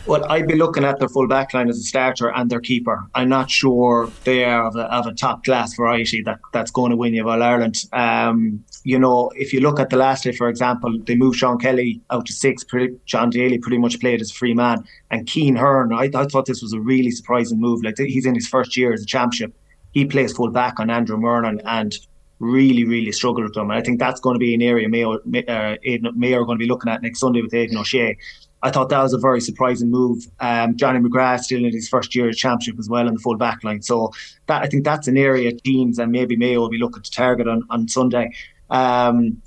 Well, 0.06 0.23
I'd 0.32 0.47
be 0.47 0.56
looking 0.56 0.86
at 0.86 1.00
their 1.00 1.10
full 1.10 1.28
back 1.28 1.54
line 1.54 1.67
as 1.67 1.78
a 1.78 1.82
starter 1.82 2.32
and 2.32 2.50
their 2.50 2.62
keeper. 2.62 3.06
I'm 3.13 3.28
not 3.28 3.52
sure 3.52 4.10
they 4.23 4.45
are 4.45 4.67
of 4.67 4.76
a, 4.78 4.84
of 4.84 5.06
a 5.06 5.13
top 5.13 5.43
class 5.43 5.76
variety 5.76 6.21
that, 6.21 6.39
that's 6.54 6.71
going 6.71 6.91
to 6.91 6.95
win 6.95 7.13
you 7.13 7.28
All 7.28 7.43
Ireland. 7.43 7.84
Um, 7.91 8.63
you 8.88 8.97
know, 8.97 9.30
if 9.36 9.52
you 9.52 9.60
look 9.60 9.82
at 9.82 9.89
the 9.89 9.97
last 9.97 10.23
day, 10.23 10.32
for 10.32 10.47
example, 10.47 10.97
they 11.06 11.17
moved 11.17 11.38
Sean 11.38 11.58
Kelly 11.58 12.00
out 12.10 12.26
to 12.28 12.32
six. 12.32 12.63
John 13.06 13.30
Daly 13.30 13.58
pretty 13.58 13.78
much 13.78 14.00
played 14.00 14.21
as 14.21 14.32
a 14.32 14.34
free 14.34 14.54
man. 14.54 14.82
And 15.12 15.30
Cian 15.30 15.58
Hearn, 15.58 15.91
I, 15.91 16.10
I 16.15 16.26
thought 16.26 16.45
this 16.45 16.62
was 16.62 16.71
a 16.71 16.80
really 16.80 17.12
surprising 17.12 17.60
move. 17.60 17.84
Like 17.84 17.97
he's 17.97 18.26
in 18.26 18.34
his 18.34 18.47
first 18.47 18.78
year 18.78 18.93
as 18.93 19.04
a 19.04 19.06
championship. 19.06 19.54
He 19.91 20.06
plays 20.06 20.32
full 20.32 20.52
back 20.52 20.80
on 20.80 20.89
Andrew 20.89 21.17
Murnin 21.17 21.60
and 21.65 21.97
really, 22.39 22.86
really 22.86 23.12
struggled 23.12 23.43
with 23.43 23.56
them. 23.56 23.71
And 23.71 23.78
I 23.78 23.84
think 23.84 24.00
that's 24.00 24.21
going 24.21 24.36
to 24.36 24.39
be 24.39 24.54
an 24.54 24.62
area 24.62 24.88
Mayo, 24.88 25.15
uh, 25.15 25.76
Mayo 26.15 26.39
are 26.39 26.45
going 26.45 26.58
to 26.58 26.63
be 26.63 26.69
looking 26.69 26.89
at 26.89 27.02
next 27.02 27.19
Sunday 27.19 27.41
with 27.41 27.54
Aidan 27.54 27.78
O'Shea. 27.78 28.17
I 28.63 28.71
thought 28.71 28.88
that 28.88 29.04
was 29.04 29.13
a 29.13 29.19
very 29.19 29.41
surprising 29.41 29.91
move. 29.91 30.26
Um, 30.39 30.78
Johnny 30.78 31.00
McGrath 31.00 31.41
still 31.41 31.65
in 31.65 31.73
his 31.73 31.89
first 31.89 32.15
year 32.15 32.30
of 32.30 32.38
championship 32.38 32.80
as 32.80 32.88
well 32.88 33.06
in 33.06 33.15
the 33.15 33.19
full 33.19 33.36
back 33.36 33.65
line. 33.65 33.82
So 33.82 34.13
that 34.47 34.63
I 34.63 34.67
think 34.67 34.86
that's 34.86 35.10
an 35.10 35.17
area 35.17 35.52
teams 35.52 36.00
and 36.00 36.10
maybe 36.10 36.38
Mayo 36.38 36.62
will 36.62 36.69
be 36.69 36.80
looking 36.80 37.04
to 37.04 37.12
target 37.12 37.50
on, 37.50 37.63
on 37.69 37.89
Sunday. 37.89 38.32
Um, 38.69 39.41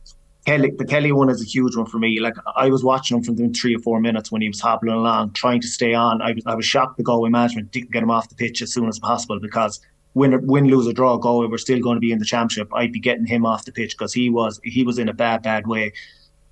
Kelly, 0.47 0.73
the 0.77 0.87
Kelly 0.87 1.13
one 1.13 1.29
is 1.29 1.43
a 1.43 1.45
huge 1.45 1.77
one 1.77 1.87
for 1.87 1.99
me. 1.99 2.19
Like 2.19 2.35
I 2.57 2.71
was 2.71 2.83
watching 2.83 3.19
him 3.19 3.23
from 3.23 3.37
the 3.37 3.49
three 3.49 3.77
or 3.77 3.79
four 3.81 4.01
minutes 4.01 4.33
when 4.33 4.41
he 4.43 4.49
was 4.49 4.61
hobbling 4.61 4.95
along, 4.95 5.33
trying 5.33 5.61
to 5.61 5.69
stay 5.69 5.95
on. 5.95 6.23
I 6.23 6.33
was 6.33 6.43
I 6.47 6.55
was 6.55 6.65
shocked 6.65 6.97
the 6.97 7.03
Galway 7.03 7.31
management 7.31 7.71
didn't 7.73 7.93
get 7.93 8.03
him 8.03 8.11
off 8.11 8.29
the 8.29 8.35
pitch 8.35 8.63
as 8.63 8.73
soon 8.73 8.89
as 8.89 8.99
possible 8.99 9.39
because 9.39 9.81
win, 10.15 10.47
win, 10.47 10.67
lose 10.67 10.89
or 10.89 10.93
draw, 10.93 11.19
Galway 11.19 11.47
we're 11.47 11.59
still 11.59 11.81
going 11.81 11.97
to 11.97 12.01
be 12.01 12.11
in 12.11 12.19
the 12.19 12.25
championship. 12.25 12.75
I'd 12.75 12.93
be 12.93 13.01
getting 13.01 13.27
him 13.27 13.45
off 13.45 13.65
the 13.65 13.73
pitch 13.73 13.97
because 13.97 14.15
he 14.15 14.31
was 14.31 14.61
he 14.65 14.83
was 14.83 14.99
in 14.99 15.09
a 15.09 15.15
bad 15.15 15.43
bad 15.43 15.67
way. 15.67 15.93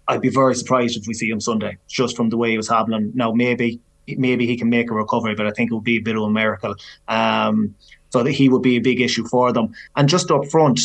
I'd 0.06 0.20
be 0.20 0.30
very 0.30 0.54
surprised 0.54 0.96
if 0.96 1.06
we 1.06 1.14
see 1.14 1.28
him 1.28 1.40
Sunday, 1.40 1.78
just 1.86 2.16
from 2.16 2.28
the 2.30 2.36
way 2.36 2.50
he 2.50 2.56
was 2.56 2.68
hobbling. 2.68 3.12
Now, 3.14 3.32
maybe 3.32 3.80
maybe 4.06 4.46
he 4.46 4.56
can 4.56 4.70
make 4.70 4.90
a 4.90 4.94
recovery, 4.94 5.34
but 5.34 5.46
I 5.46 5.50
think 5.50 5.70
it 5.70 5.74
would 5.74 5.84
be 5.84 5.96
a 5.96 6.02
bit 6.02 6.16
of 6.16 6.22
a 6.22 6.30
miracle. 6.30 6.74
Um, 7.08 7.74
so 8.10 8.22
that 8.22 8.32
he 8.32 8.48
would 8.48 8.62
be 8.62 8.76
a 8.76 8.80
big 8.80 9.00
issue 9.00 9.26
for 9.26 9.52
them. 9.52 9.74
And 9.96 10.08
just 10.08 10.30
up 10.30 10.46
front, 10.46 10.80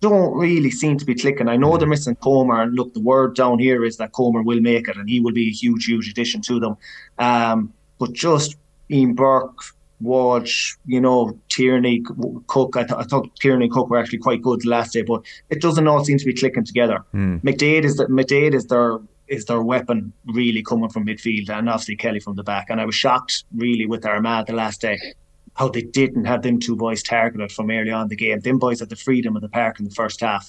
don't 0.00 0.36
really 0.36 0.70
seem 0.70 0.98
to 0.98 1.04
be 1.04 1.14
clicking. 1.14 1.48
I 1.48 1.56
know 1.56 1.76
they're 1.76 1.88
missing 1.88 2.16
Comer, 2.16 2.62
and 2.62 2.74
look, 2.74 2.94
the 2.94 3.00
word 3.00 3.34
down 3.34 3.58
here 3.58 3.84
is 3.84 3.96
that 3.96 4.12
Comer 4.12 4.42
will 4.42 4.60
make 4.60 4.88
it, 4.88 4.96
and 4.96 5.08
he 5.08 5.20
will 5.20 5.32
be 5.32 5.48
a 5.48 5.52
huge, 5.52 5.86
huge 5.86 6.08
addition 6.08 6.40
to 6.42 6.60
them. 6.60 6.76
Um, 7.18 7.72
but 7.98 8.12
just 8.12 8.56
Ian 8.90 9.14
Burke, 9.14 9.58
Walsh, 10.00 10.76
you 10.86 11.00
know, 11.00 11.38
Tierney, 11.48 12.02
Cooke. 12.46 12.76
I, 12.76 12.84
th- 12.84 12.98
I, 12.98 13.02
thought 13.02 13.34
Tierney 13.40 13.64
and 13.64 13.74
Cooke 13.74 13.90
were 13.90 13.98
actually 13.98 14.18
quite 14.18 14.42
good 14.42 14.64
last 14.64 14.92
day, 14.92 15.02
but 15.02 15.22
it 15.50 15.60
doesn't 15.60 15.88
all 15.88 16.04
seem 16.04 16.18
to 16.18 16.24
be 16.24 16.34
clicking 16.34 16.64
together. 16.64 17.04
Mm. 17.12 17.42
McDaid 17.42 17.84
is 17.84 17.96
that 17.96 18.08
McDaid 18.08 18.54
is 18.54 18.66
their 18.66 18.98
is 19.26 19.44
their 19.44 19.60
weapon 19.60 20.12
really 20.26 20.62
coming 20.62 20.88
from 20.88 21.06
midfield, 21.06 21.50
and 21.50 21.68
obviously 21.68 21.96
Kelly 21.96 22.20
from 22.20 22.36
the 22.36 22.44
back. 22.44 22.70
And 22.70 22.80
I 22.80 22.86
was 22.86 22.94
shocked 22.94 23.44
really 23.54 23.84
with 23.84 24.06
Armagh 24.06 24.46
the 24.46 24.54
last 24.54 24.80
day 24.80 24.98
how 25.58 25.68
they 25.68 25.82
didn't 25.82 26.24
have 26.24 26.42
them 26.42 26.60
two 26.60 26.76
boys 26.76 27.02
targeted 27.02 27.50
from 27.50 27.70
early 27.70 27.90
on 27.90 28.08
the 28.08 28.16
game. 28.16 28.38
Them 28.40 28.58
boys 28.58 28.78
had 28.78 28.90
the 28.90 28.96
freedom 28.96 29.34
of 29.34 29.42
the 29.42 29.48
park 29.48 29.80
in 29.80 29.84
the 29.84 29.90
first 29.90 30.20
half. 30.20 30.48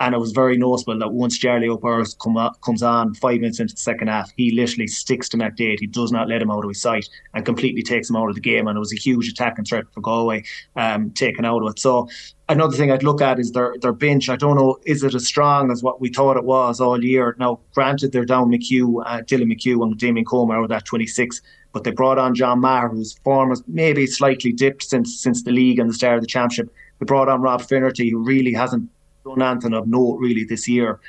And 0.00 0.14
it 0.14 0.18
was 0.18 0.32
very 0.32 0.58
noticeable 0.58 0.98
that 0.98 1.12
once 1.12 1.38
Charlie 1.38 1.68
O'Byrne 1.68 2.04
come 2.20 2.36
up, 2.36 2.60
comes 2.60 2.82
on 2.82 3.14
five 3.14 3.40
minutes 3.40 3.60
into 3.60 3.74
the 3.74 3.80
second 3.80 4.08
half, 4.08 4.32
he 4.36 4.50
literally 4.50 4.88
sticks 4.88 5.28
to 5.30 5.36
McDaid. 5.36 5.78
He 5.78 5.86
does 5.86 6.10
not 6.10 6.28
let 6.28 6.42
him 6.42 6.50
out 6.50 6.64
of 6.64 6.68
his 6.68 6.82
sight 6.82 7.08
and 7.32 7.46
completely 7.46 7.82
takes 7.82 8.10
him 8.10 8.16
out 8.16 8.28
of 8.28 8.34
the 8.34 8.40
game. 8.40 8.66
And 8.66 8.76
it 8.76 8.80
was 8.80 8.92
a 8.92 8.96
huge 8.96 9.28
attacking 9.28 9.64
threat 9.64 9.84
for 9.94 10.00
Galway 10.00 10.42
um, 10.76 11.12
taken 11.12 11.44
out 11.44 11.62
of 11.62 11.70
it. 11.70 11.78
So 11.78 12.08
another 12.48 12.76
thing 12.76 12.90
I'd 12.90 13.04
look 13.04 13.22
at 13.22 13.38
is 13.38 13.52
their 13.52 13.76
their 13.80 13.92
bench. 13.92 14.28
I 14.28 14.36
don't 14.36 14.56
know, 14.56 14.78
is 14.84 15.04
it 15.04 15.14
as 15.14 15.26
strong 15.26 15.70
as 15.70 15.82
what 15.82 16.00
we 16.00 16.08
thought 16.10 16.36
it 16.36 16.44
was 16.44 16.80
all 16.80 17.02
year? 17.02 17.36
Now, 17.38 17.60
granted, 17.72 18.10
they're 18.10 18.26
down 18.26 18.50
McHugh, 18.50 19.02
uh, 19.06 19.22
Dylan 19.22 19.50
McHugh 19.50 19.82
and 19.82 19.96
Damien 19.96 20.26
Comer 20.26 20.60
with 20.60 20.70
that 20.70 20.84
26 20.84 21.40
but 21.74 21.82
they 21.82 21.90
brought 21.90 22.18
on 22.18 22.34
John 22.34 22.60
Maher, 22.60 22.88
whose 22.88 23.18
form 23.24 23.50
has 23.50 23.62
maybe 23.66 24.06
slightly 24.06 24.52
dipped 24.52 24.84
since 24.84 25.20
since 25.20 25.42
the 25.42 25.50
league 25.50 25.78
and 25.78 25.90
the 25.90 25.94
start 25.94 26.14
of 26.14 26.20
the 26.22 26.26
championship. 26.26 26.72
They 27.00 27.04
brought 27.04 27.28
on 27.28 27.42
Rob 27.42 27.60
Finnerty, 27.60 28.08
who 28.08 28.24
really 28.24 28.54
hasn't 28.54 28.88
done 29.24 29.42
anything 29.42 29.74
of 29.74 29.88
note 29.88 30.18
really 30.18 30.44
this 30.44 30.68
year. 30.68 31.00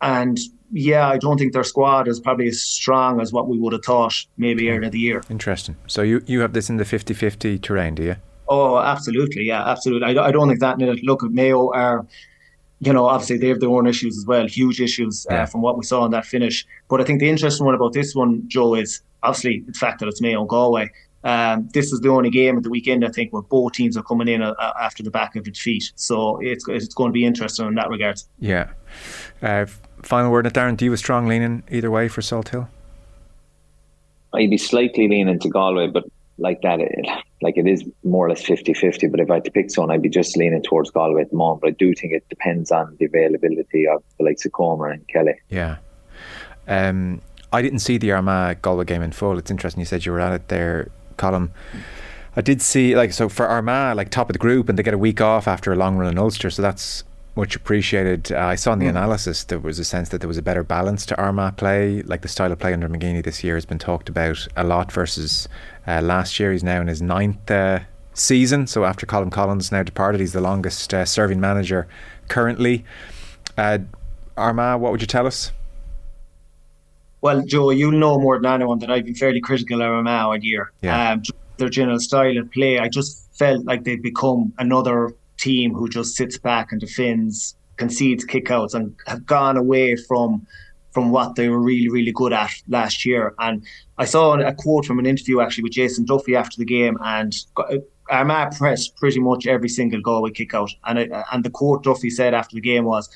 And 0.00 0.38
yeah, 0.70 1.08
I 1.08 1.18
don't 1.18 1.36
think 1.36 1.52
their 1.52 1.64
squad 1.64 2.06
is 2.08 2.20
probably 2.20 2.46
as 2.48 2.62
strong 2.62 3.20
as 3.20 3.32
what 3.32 3.48
we 3.48 3.58
would 3.58 3.72
have 3.72 3.84
thought 3.84 4.24
maybe 4.38 4.70
earlier 4.70 4.82
in 4.84 4.90
the 4.90 4.98
year. 4.98 5.22
Interesting. 5.28 5.76
So 5.86 6.02
you, 6.02 6.22
you 6.26 6.40
have 6.40 6.52
this 6.52 6.70
in 6.70 6.76
the 6.76 6.84
50 6.84 7.12
50 7.12 7.58
terrain, 7.58 7.94
do 7.96 8.04
you? 8.04 8.16
Oh, 8.48 8.78
absolutely. 8.78 9.44
Yeah, 9.44 9.68
absolutely. 9.68 10.16
I, 10.16 10.28
I 10.28 10.30
don't 10.30 10.48
think 10.48 10.60
that. 10.60 10.78
Look, 10.78 11.24
at 11.24 11.30
Mayo 11.30 11.72
are, 11.72 12.06
you 12.82 12.92
know, 12.92 13.06
obviously 13.06 13.38
they 13.38 13.48
have 13.48 13.60
their 13.60 13.70
own 13.70 13.86
issues 13.86 14.18
as 14.18 14.26
well, 14.26 14.46
huge 14.46 14.80
issues 14.80 15.24
uh, 15.30 15.34
yeah. 15.34 15.46
from 15.46 15.62
what 15.62 15.78
we 15.78 15.84
saw 15.84 16.04
in 16.04 16.10
that 16.10 16.26
finish. 16.26 16.66
But 16.88 17.00
I 17.00 17.04
think 17.04 17.20
the 17.20 17.28
interesting 17.28 17.64
one 17.64 17.76
about 17.76 17.92
this 17.92 18.12
one, 18.14 18.42
Joe, 18.48 18.74
is 18.74 19.02
obviously 19.22 19.62
the 19.66 19.72
fact 19.72 20.00
that 20.00 20.08
it's 20.08 20.20
Mayo 20.20 20.40
and 20.40 20.48
Galway. 20.48 20.90
Um, 21.22 21.68
this 21.72 21.92
is 21.92 22.00
the 22.00 22.08
only 22.08 22.28
game 22.30 22.56
at 22.56 22.64
the 22.64 22.70
weekend, 22.70 23.04
I 23.04 23.08
think, 23.08 23.32
where 23.32 23.42
both 23.42 23.74
teams 23.74 23.96
are 23.96 24.02
coming 24.02 24.26
in 24.26 24.42
uh, 24.42 24.54
after 24.80 25.04
the 25.04 25.12
back 25.12 25.36
of 25.36 25.46
a 25.46 25.50
defeat. 25.50 25.92
So 25.94 26.40
it's 26.40 26.66
it's 26.66 26.92
going 26.92 27.10
to 27.10 27.12
be 27.12 27.24
interesting 27.24 27.68
in 27.68 27.76
that 27.76 27.88
regard. 27.88 28.20
Yeah. 28.40 28.70
Uh, 29.40 29.66
final 30.02 30.32
word, 30.32 30.46
Darran. 30.46 30.76
Do 30.76 30.84
you 30.84 30.90
have 30.90 30.96
a 30.96 30.98
strong 30.98 31.28
leaning 31.28 31.62
either 31.70 31.88
way 31.88 32.08
for 32.08 32.20
Salthill? 32.20 32.66
I'd 34.34 34.50
be 34.50 34.58
slightly 34.58 35.06
leaning 35.06 35.38
to 35.38 35.48
Galway, 35.48 35.86
but 35.86 36.04
like 36.42 36.60
that, 36.62 36.80
it, 36.80 37.06
like 37.40 37.56
it 37.56 37.66
is 37.66 37.84
more 38.04 38.26
or 38.26 38.30
less 38.30 38.42
50-50. 38.42 39.10
But 39.10 39.20
if 39.20 39.30
I 39.30 39.34
had 39.34 39.44
to 39.44 39.50
pick 39.50 39.70
someone, 39.70 39.90
I'd 39.90 40.02
be 40.02 40.08
just 40.08 40.36
leaning 40.36 40.62
towards 40.62 40.90
Galway 40.90 41.22
at 41.22 41.30
the 41.30 41.36
moment. 41.36 41.62
But 41.62 41.68
I 41.68 41.70
do 41.72 41.94
think 41.94 42.12
it 42.12 42.28
depends 42.28 42.70
on 42.70 42.96
the 42.98 43.06
availability 43.06 43.86
of 43.86 44.02
the 44.18 44.24
likes 44.24 44.44
of 44.44 44.52
Comer 44.52 44.88
and 44.88 45.06
Kelly. 45.08 45.34
Yeah. 45.48 45.76
Um, 46.68 47.22
I 47.52 47.62
didn't 47.62 47.80
see 47.80 47.98
the 47.98 48.12
Armagh 48.12 48.62
Galway 48.62 48.84
game 48.84 49.02
in 49.02 49.12
full. 49.12 49.38
It's 49.38 49.50
interesting 49.50 49.80
you 49.80 49.86
said 49.86 50.04
you 50.04 50.12
were 50.12 50.20
at 50.20 50.32
it 50.32 50.48
there, 50.48 50.90
Colm. 51.16 51.50
I 52.34 52.40
did 52.40 52.62
see 52.62 52.96
like 52.96 53.12
so 53.12 53.28
for 53.28 53.46
Armagh, 53.46 53.96
like 53.96 54.10
top 54.10 54.30
of 54.30 54.32
the 54.32 54.38
group, 54.38 54.68
and 54.68 54.78
they 54.78 54.82
get 54.82 54.94
a 54.94 54.98
week 54.98 55.20
off 55.20 55.46
after 55.46 55.72
a 55.72 55.76
long 55.76 55.96
run 55.96 56.10
in 56.10 56.18
Ulster, 56.18 56.50
so 56.50 56.62
that's 56.62 57.04
much 57.34 57.56
appreciated. 57.56 58.30
Uh, 58.32 58.38
I 58.38 58.54
saw 58.54 58.72
in 58.72 58.78
the 58.78 58.86
mm. 58.86 58.90
analysis 58.90 59.44
there 59.44 59.58
was 59.58 59.78
a 59.78 59.84
sense 59.84 60.10
that 60.10 60.20
there 60.20 60.28
was 60.28 60.38
a 60.38 60.42
better 60.42 60.62
balance 60.62 61.06
to 61.06 61.16
Armagh 61.18 61.56
play. 61.56 62.02
Like 62.02 62.22
the 62.22 62.28
style 62.28 62.52
of 62.52 62.58
play 62.58 62.72
under 62.72 62.88
McGeeney 62.88 63.24
this 63.24 63.42
year 63.42 63.54
has 63.54 63.64
been 63.64 63.78
talked 63.78 64.08
about 64.08 64.46
a 64.56 64.64
lot 64.64 64.92
versus 64.92 65.48
uh, 65.86 66.02
last 66.02 66.38
year. 66.38 66.52
He's 66.52 66.62
now 66.62 66.80
in 66.80 66.88
his 66.88 67.00
ninth 67.00 67.50
uh, 67.50 67.80
season, 68.14 68.66
so 68.66 68.84
after 68.84 69.06
Colm 69.06 69.32
Collins 69.32 69.72
now 69.72 69.82
departed, 69.82 70.20
he's 70.20 70.32
the 70.32 70.40
longest 70.40 70.92
uh, 70.92 71.04
serving 71.04 71.40
manager 71.40 71.88
currently. 72.28 72.84
Uh, 73.56 73.78
Armagh, 74.36 74.80
what 74.80 74.92
would 74.92 75.00
you 75.00 75.06
tell 75.06 75.26
us? 75.26 75.52
Well, 77.22 77.42
Joe, 77.42 77.70
you'll 77.70 77.92
know 77.92 78.18
more 78.18 78.40
than 78.40 78.52
anyone 78.52 78.80
that 78.80 78.90
I've 78.90 79.04
been 79.04 79.14
fairly 79.14 79.40
critical 79.40 79.80
of 79.80 79.96
them 79.96 80.08
all 80.08 80.36
year. 80.36 80.72
Yeah. 80.82 81.12
Um, 81.12 81.22
their 81.56 81.68
general 81.68 82.00
style 82.00 82.36
of 82.36 82.50
play, 82.50 82.78
I 82.78 82.88
just 82.88 83.28
felt 83.34 83.64
like 83.64 83.84
they'd 83.84 84.02
become 84.02 84.52
another 84.58 85.14
team 85.38 85.74
who 85.74 85.88
just 85.88 86.16
sits 86.16 86.38
back 86.38 86.72
and 86.72 86.80
defends, 86.80 87.56
concedes 87.76 88.24
kickouts, 88.24 88.74
and 88.74 88.94
have 89.06 89.26
gone 89.26 89.56
away 89.56 89.96
from 89.96 90.46
from 90.92 91.10
what 91.10 91.36
they 91.36 91.48
were 91.48 91.58
really, 91.58 91.88
really 91.88 92.12
good 92.12 92.34
at 92.34 92.52
last 92.68 93.06
year. 93.06 93.34
And 93.38 93.64
I 93.96 94.04
saw 94.04 94.38
a 94.38 94.52
quote 94.52 94.84
from 94.84 94.98
an 94.98 95.06
interview 95.06 95.40
actually 95.40 95.64
with 95.64 95.72
Jason 95.72 96.04
Duffy 96.04 96.36
after 96.36 96.58
the 96.58 96.66
game, 96.66 96.98
and 97.02 97.34
Armagh 98.10 98.56
pressed 98.56 98.96
pretty 98.96 99.20
much 99.20 99.46
every 99.46 99.68
single 99.68 100.00
Galway 100.02 100.30
kickout. 100.30 100.70
And 100.84 100.98
it, 100.98 101.10
and 101.32 101.44
the 101.44 101.50
quote 101.50 101.82
Duffy 101.82 102.10
said 102.10 102.34
after 102.34 102.54
the 102.54 102.60
game 102.60 102.84
was, 102.84 103.08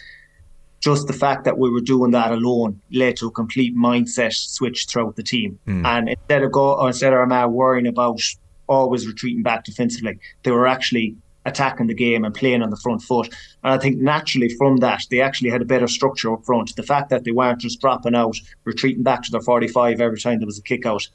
just 0.81 1.07
the 1.07 1.12
fact 1.12 1.44
that 1.44 1.59
we 1.59 1.70
were 1.70 1.81
doing 1.81 2.12
that 2.12 2.33
alone 2.33 2.81
led 2.92 3.16
to 3.16 3.26
a 3.26 3.31
complete 3.31 3.76
mindset 3.76 4.33
switch 4.33 4.87
throughout 4.87 5.16
the 5.16 5.22
team. 5.22 5.59
Mm. 5.66 5.87
And 5.87 6.09
instead 6.09 6.42
of 6.42 6.52
go, 6.52 6.74
or 6.74 6.88
instead 6.88 7.12
of 7.12 7.18
Armagh 7.18 7.50
worrying 7.50 7.87
about 7.87 8.20
always 8.68 9.07
retreating 9.07 9.42
back 9.42 9.64
defensively, 9.64 10.18
they 10.42 10.50
were 10.50 10.66
actually 10.66 11.16
attacking 11.46 11.87
the 11.87 11.94
game 11.94 12.24
and 12.24 12.35
playing 12.35 12.62
on 12.62 12.70
the 12.70 12.76
front 12.76 13.02
foot. 13.02 13.28
And 13.64 13.72
I 13.72 13.78
think 13.78 13.98
naturally 13.98 14.50
from 14.50 14.78
that, 14.78 15.04
they 15.11 15.20
actually 15.20 15.50
had 15.50 15.62
a 15.62 15.66
better 15.66 15.87
structure 15.87 16.32
up 16.32 16.44
front. 16.44 16.74
The 16.76 16.82
fact 16.82 17.09
that 17.11 17.24
they 17.24 17.30
weren't 17.30 17.61
just 17.61 17.80
dropping 17.80 18.14
out, 18.14 18.37
retreating 18.64 19.04
back 19.04 19.22
to 19.22 19.30
their 19.30 19.40
45 19.40 20.00
every 20.00 20.18
time 20.18 20.38
there 20.38 20.46
was 20.46 20.59
a 20.59 20.62
kick 20.62 20.85
out. 20.85 21.09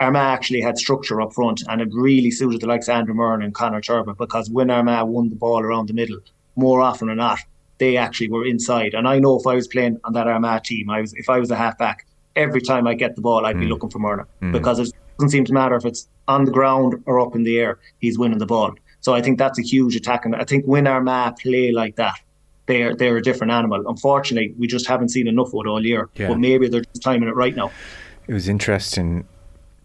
Armagh 0.00 0.32
actually 0.32 0.62
had 0.62 0.78
structure 0.78 1.20
up 1.20 1.32
front 1.32 1.62
and 1.68 1.80
it 1.80 1.88
really 1.92 2.30
suited 2.30 2.60
the 2.60 2.66
likes 2.66 2.88
of 2.88 2.94
Andrew 2.94 3.14
Murnan 3.14 3.44
and 3.44 3.54
Conor 3.54 3.82
Turbitt 3.82 4.16
because 4.16 4.50
when 4.50 4.70
Armagh 4.70 5.06
won 5.06 5.28
the 5.28 5.36
ball 5.36 5.60
around 5.60 5.88
the 5.88 5.94
middle, 5.94 6.18
more 6.56 6.80
often 6.80 7.08
than 7.08 7.18
not, 7.18 7.38
they 7.78 7.96
actually 7.96 8.28
were 8.28 8.46
inside. 8.46 8.94
And 8.94 9.06
I 9.06 9.18
know 9.18 9.38
if 9.38 9.46
I 9.46 9.54
was 9.54 9.68
playing 9.68 10.00
on 10.04 10.14
that 10.14 10.26
Armagh 10.26 10.64
team, 10.64 10.90
I 10.90 11.02
was 11.02 11.12
if 11.14 11.28
I 11.28 11.38
was 11.38 11.50
a 11.50 11.56
halfback, 11.56 12.06
every 12.34 12.62
time 12.62 12.86
I 12.86 12.94
get 12.94 13.14
the 13.14 13.22
ball, 13.22 13.44
I'd 13.44 13.56
mm. 13.56 13.60
be 13.60 13.66
looking 13.66 13.90
for 13.90 13.98
Murna 13.98 14.26
mm. 14.42 14.52
because 14.52 14.78
it 14.78 14.90
doesn't 15.18 15.30
seem 15.30 15.44
to 15.44 15.52
matter 15.52 15.76
if 15.76 15.84
it's 15.84 16.08
on 16.28 16.44
the 16.44 16.50
ground 16.50 17.02
or 17.06 17.20
up 17.20 17.34
in 17.34 17.42
the 17.42 17.58
air, 17.58 17.78
he's 17.98 18.18
winning 18.18 18.38
the 18.38 18.46
ball. 18.46 18.74
So 19.00 19.14
I 19.14 19.22
think 19.22 19.38
that's 19.38 19.58
a 19.58 19.62
huge 19.62 19.96
attack, 19.96 20.24
and 20.24 20.36
I 20.36 20.44
think 20.44 20.64
when 20.66 20.86
Armagh 20.86 21.36
play 21.36 21.72
like 21.72 21.96
that, 21.96 22.18
they're 22.66 22.94
they're 22.94 23.16
a 23.16 23.22
different 23.22 23.52
animal. 23.52 23.82
Unfortunately, 23.88 24.54
we 24.58 24.66
just 24.66 24.86
haven't 24.86 25.08
seen 25.08 25.26
enough 25.26 25.48
of 25.48 25.60
it 25.64 25.68
all 25.68 25.84
year. 25.84 26.08
Yeah. 26.14 26.28
But 26.28 26.38
maybe 26.38 26.68
they're 26.68 26.82
just 26.82 27.02
timing 27.02 27.28
it 27.28 27.34
right 27.34 27.56
now. 27.56 27.70
It 28.26 28.34
was 28.34 28.48
interesting. 28.48 29.26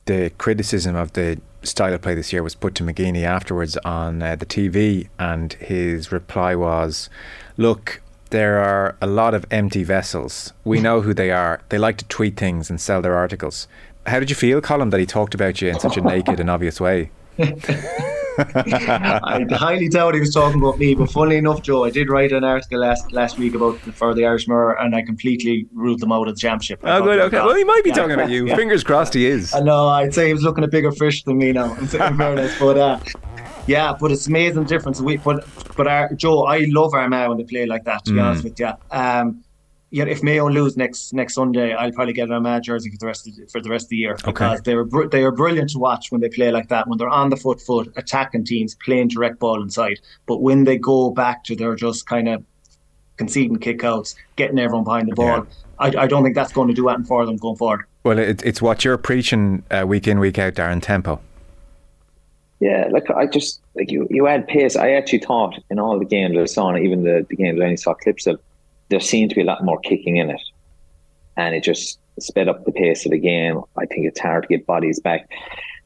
The 0.05 0.31
criticism 0.37 0.95
of 0.95 1.13
the 1.13 1.41
style 1.63 1.93
of 1.93 2.01
play 2.01 2.13
this 2.13 2.31
year 2.31 2.43
was 2.43 2.53
put 2.53 2.75
to 2.75 2.83
McGeeney 2.83 3.23
afterwards 3.23 3.75
on 3.77 4.21
uh, 4.21 4.35
the 4.35 4.45
TV, 4.45 5.07
and 5.17 5.53
his 5.53 6.11
reply 6.11 6.55
was, 6.55 7.09
look, 7.57 8.01
there 8.29 8.59
are 8.59 8.95
a 9.01 9.07
lot 9.07 9.33
of 9.33 9.45
empty 9.49 9.83
vessels. 9.83 10.53
We 10.63 10.79
know 10.79 11.01
who 11.01 11.13
they 11.13 11.31
are. 11.31 11.61
They 11.69 11.79
like 11.79 11.97
to 11.97 12.05
tweet 12.05 12.37
things 12.37 12.69
and 12.69 12.79
sell 12.79 13.01
their 13.01 13.15
articles. 13.15 13.67
How 14.05 14.19
did 14.19 14.29
you 14.29 14.35
feel, 14.35 14.61
Colm, 14.61 14.91
that 14.91 14.99
he 14.99 15.07
talked 15.07 15.33
about 15.33 15.61
you 15.61 15.69
in 15.69 15.79
such 15.79 15.97
a 15.97 16.01
naked 16.01 16.39
and 16.39 16.49
obvious 16.49 16.79
way? 16.79 17.09
I 18.37 19.45
highly 19.51 19.89
doubt 19.89 20.13
he 20.13 20.19
was 20.19 20.33
talking 20.33 20.61
about 20.61 20.77
me, 20.77 20.95
but 20.95 21.11
funnily 21.11 21.37
enough, 21.37 21.61
Joe, 21.61 21.83
I 21.83 21.89
did 21.89 22.09
write 22.09 22.31
an 22.31 22.43
article 22.43 22.79
last 22.79 23.11
last 23.11 23.37
week 23.37 23.55
about 23.55 23.77
for 23.79 24.13
the 24.13 24.25
Irish 24.25 24.47
Mirror, 24.47 24.79
and 24.79 24.95
I 24.95 25.01
completely 25.01 25.67
ruled 25.73 25.99
them 25.99 26.11
out 26.11 26.27
of 26.27 26.35
the 26.35 26.39
championship. 26.39 26.79
oh, 26.83 27.01
good. 27.01 27.19
Okay. 27.19 27.37
Well, 27.37 27.55
he 27.55 27.63
might 27.63 27.83
be 27.83 27.91
yeah, 27.91 27.95
talking 27.95 28.11
about 28.13 28.29
you. 28.29 28.47
Yeah. 28.47 28.55
Fingers 28.55 28.83
crossed, 28.83 29.13
he 29.13 29.25
is. 29.25 29.53
I 29.53 29.61
know. 29.61 29.87
I'd 29.87 30.13
say 30.13 30.27
he 30.27 30.33
was 30.33 30.43
looking 30.43 30.63
at 30.63 30.71
bigger 30.71 30.91
fish 30.91 31.23
than 31.23 31.37
me 31.37 31.51
now. 31.51 31.73
In 31.75 31.87
fairness, 31.87 32.57
but 32.59 32.77
uh, 32.77 32.99
yeah, 33.67 33.95
but 33.99 34.11
it's 34.11 34.27
amazing 34.27 34.65
difference. 34.65 35.01
We, 35.01 35.17
but 35.17 35.47
but 35.75 35.87
our, 35.87 36.13
Joe, 36.13 36.43
I 36.43 36.65
love 36.69 36.93
Armagh 36.93 37.29
when 37.29 37.37
they 37.37 37.45
play 37.45 37.65
like 37.65 37.85
that. 37.85 38.03
To 38.05 38.11
be 38.11 38.19
mm. 38.19 38.23
honest 38.23 38.43
with 38.43 38.59
you. 38.59 38.71
Um, 38.91 39.44
yeah, 39.95 40.03
if 40.07 40.21
Mayo 40.21 40.49
lose 40.49 40.75
next 40.75 41.13
next 41.13 41.35
Sunday, 41.35 41.73
I'll 41.73 41.93
probably 41.93 42.11
get 42.11 42.29
a 42.29 42.41
mad 42.41 42.63
jersey 42.63 42.91
for 42.91 42.97
the 42.97 43.05
rest 43.05 43.29
of 43.29 43.35
the, 43.37 43.45
for 43.45 43.61
the 43.61 43.69
rest 43.69 43.85
of 43.85 43.89
the 43.91 43.95
year 43.95 44.17
because 44.25 44.61
they 44.63 44.75
were 44.75 44.83
br- 44.83 45.07
they 45.07 45.23
are 45.23 45.31
brilliant 45.31 45.69
to 45.69 45.79
watch 45.79 46.11
when 46.11 46.19
they 46.19 46.27
play 46.27 46.51
like 46.51 46.67
that. 46.67 46.89
When 46.89 46.97
they're 46.97 47.07
on 47.07 47.29
the 47.29 47.37
foot 47.37 47.61
foot, 47.61 47.93
attacking 47.95 48.43
teams, 48.43 48.75
playing 48.75 49.07
direct 49.07 49.39
ball 49.39 49.61
inside. 49.61 50.01
But 50.25 50.41
when 50.41 50.65
they 50.65 50.77
go 50.77 51.11
back 51.11 51.45
to 51.45 51.55
their 51.55 51.75
just 51.75 52.07
kind 52.07 52.27
of 52.27 52.43
conceding 53.15 53.57
kickouts, 53.57 54.15
getting 54.35 54.59
everyone 54.59 54.83
behind 54.83 55.07
the 55.07 55.15
ball, 55.15 55.37
yeah. 55.37 55.43
I, 55.79 55.87
I 56.03 56.07
don't 56.07 56.23
think 56.23 56.35
that's 56.35 56.51
going 56.51 56.67
to 56.67 56.73
do 56.73 56.89
anything 56.89 57.05
for 57.05 57.25
them 57.25 57.37
going 57.37 57.55
forward. 57.55 57.85
Well, 58.03 58.19
it, 58.19 58.45
it's 58.45 58.61
what 58.61 58.83
you're 58.83 58.97
preaching 58.97 59.63
uh, 59.71 59.85
week 59.87 60.09
in 60.09 60.19
week 60.19 60.37
out, 60.37 60.55
Darran. 60.55 60.81
Tempo. 60.81 61.21
Yeah, 62.59 62.89
like 62.91 63.09
I 63.09 63.27
just 63.27 63.61
like 63.75 63.89
you 63.89 64.07
you 64.09 64.27
add 64.27 64.45
pace. 64.45 64.75
I 64.75 64.91
actually 64.91 65.19
thought 65.19 65.57
in 65.69 65.79
all 65.79 65.97
the 65.97 66.05
games 66.05 66.37
I 66.37 66.43
saw, 66.43 66.75
even 66.75 67.03
the, 67.03 67.25
the 67.29 67.37
games 67.37 67.61
I 67.61 67.63
only 67.63 67.77
saw 67.77 67.93
clips 67.93 68.27
of 68.27 68.41
there 68.89 68.99
seemed 68.99 69.29
to 69.31 69.35
be 69.35 69.41
a 69.41 69.45
lot 69.45 69.63
more 69.63 69.79
kicking 69.79 70.17
in 70.17 70.29
it. 70.29 70.41
And 71.37 71.55
it 71.55 71.63
just 71.63 71.99
sped 72.19 72.47
up 72.47 72.65
the 72.65 72.71
pace 72.71 73.05
of 73.05 73.11
the 73.11 73.19
game. 73.19 73.61
I 73.77 73.85
think 73.85 74.05
it's 74.05 74.19
hard 74.19 74.43
to 74.43 74.49
get 74.49 74.65
bodies 74.65 74.99
back. 74.99 75.29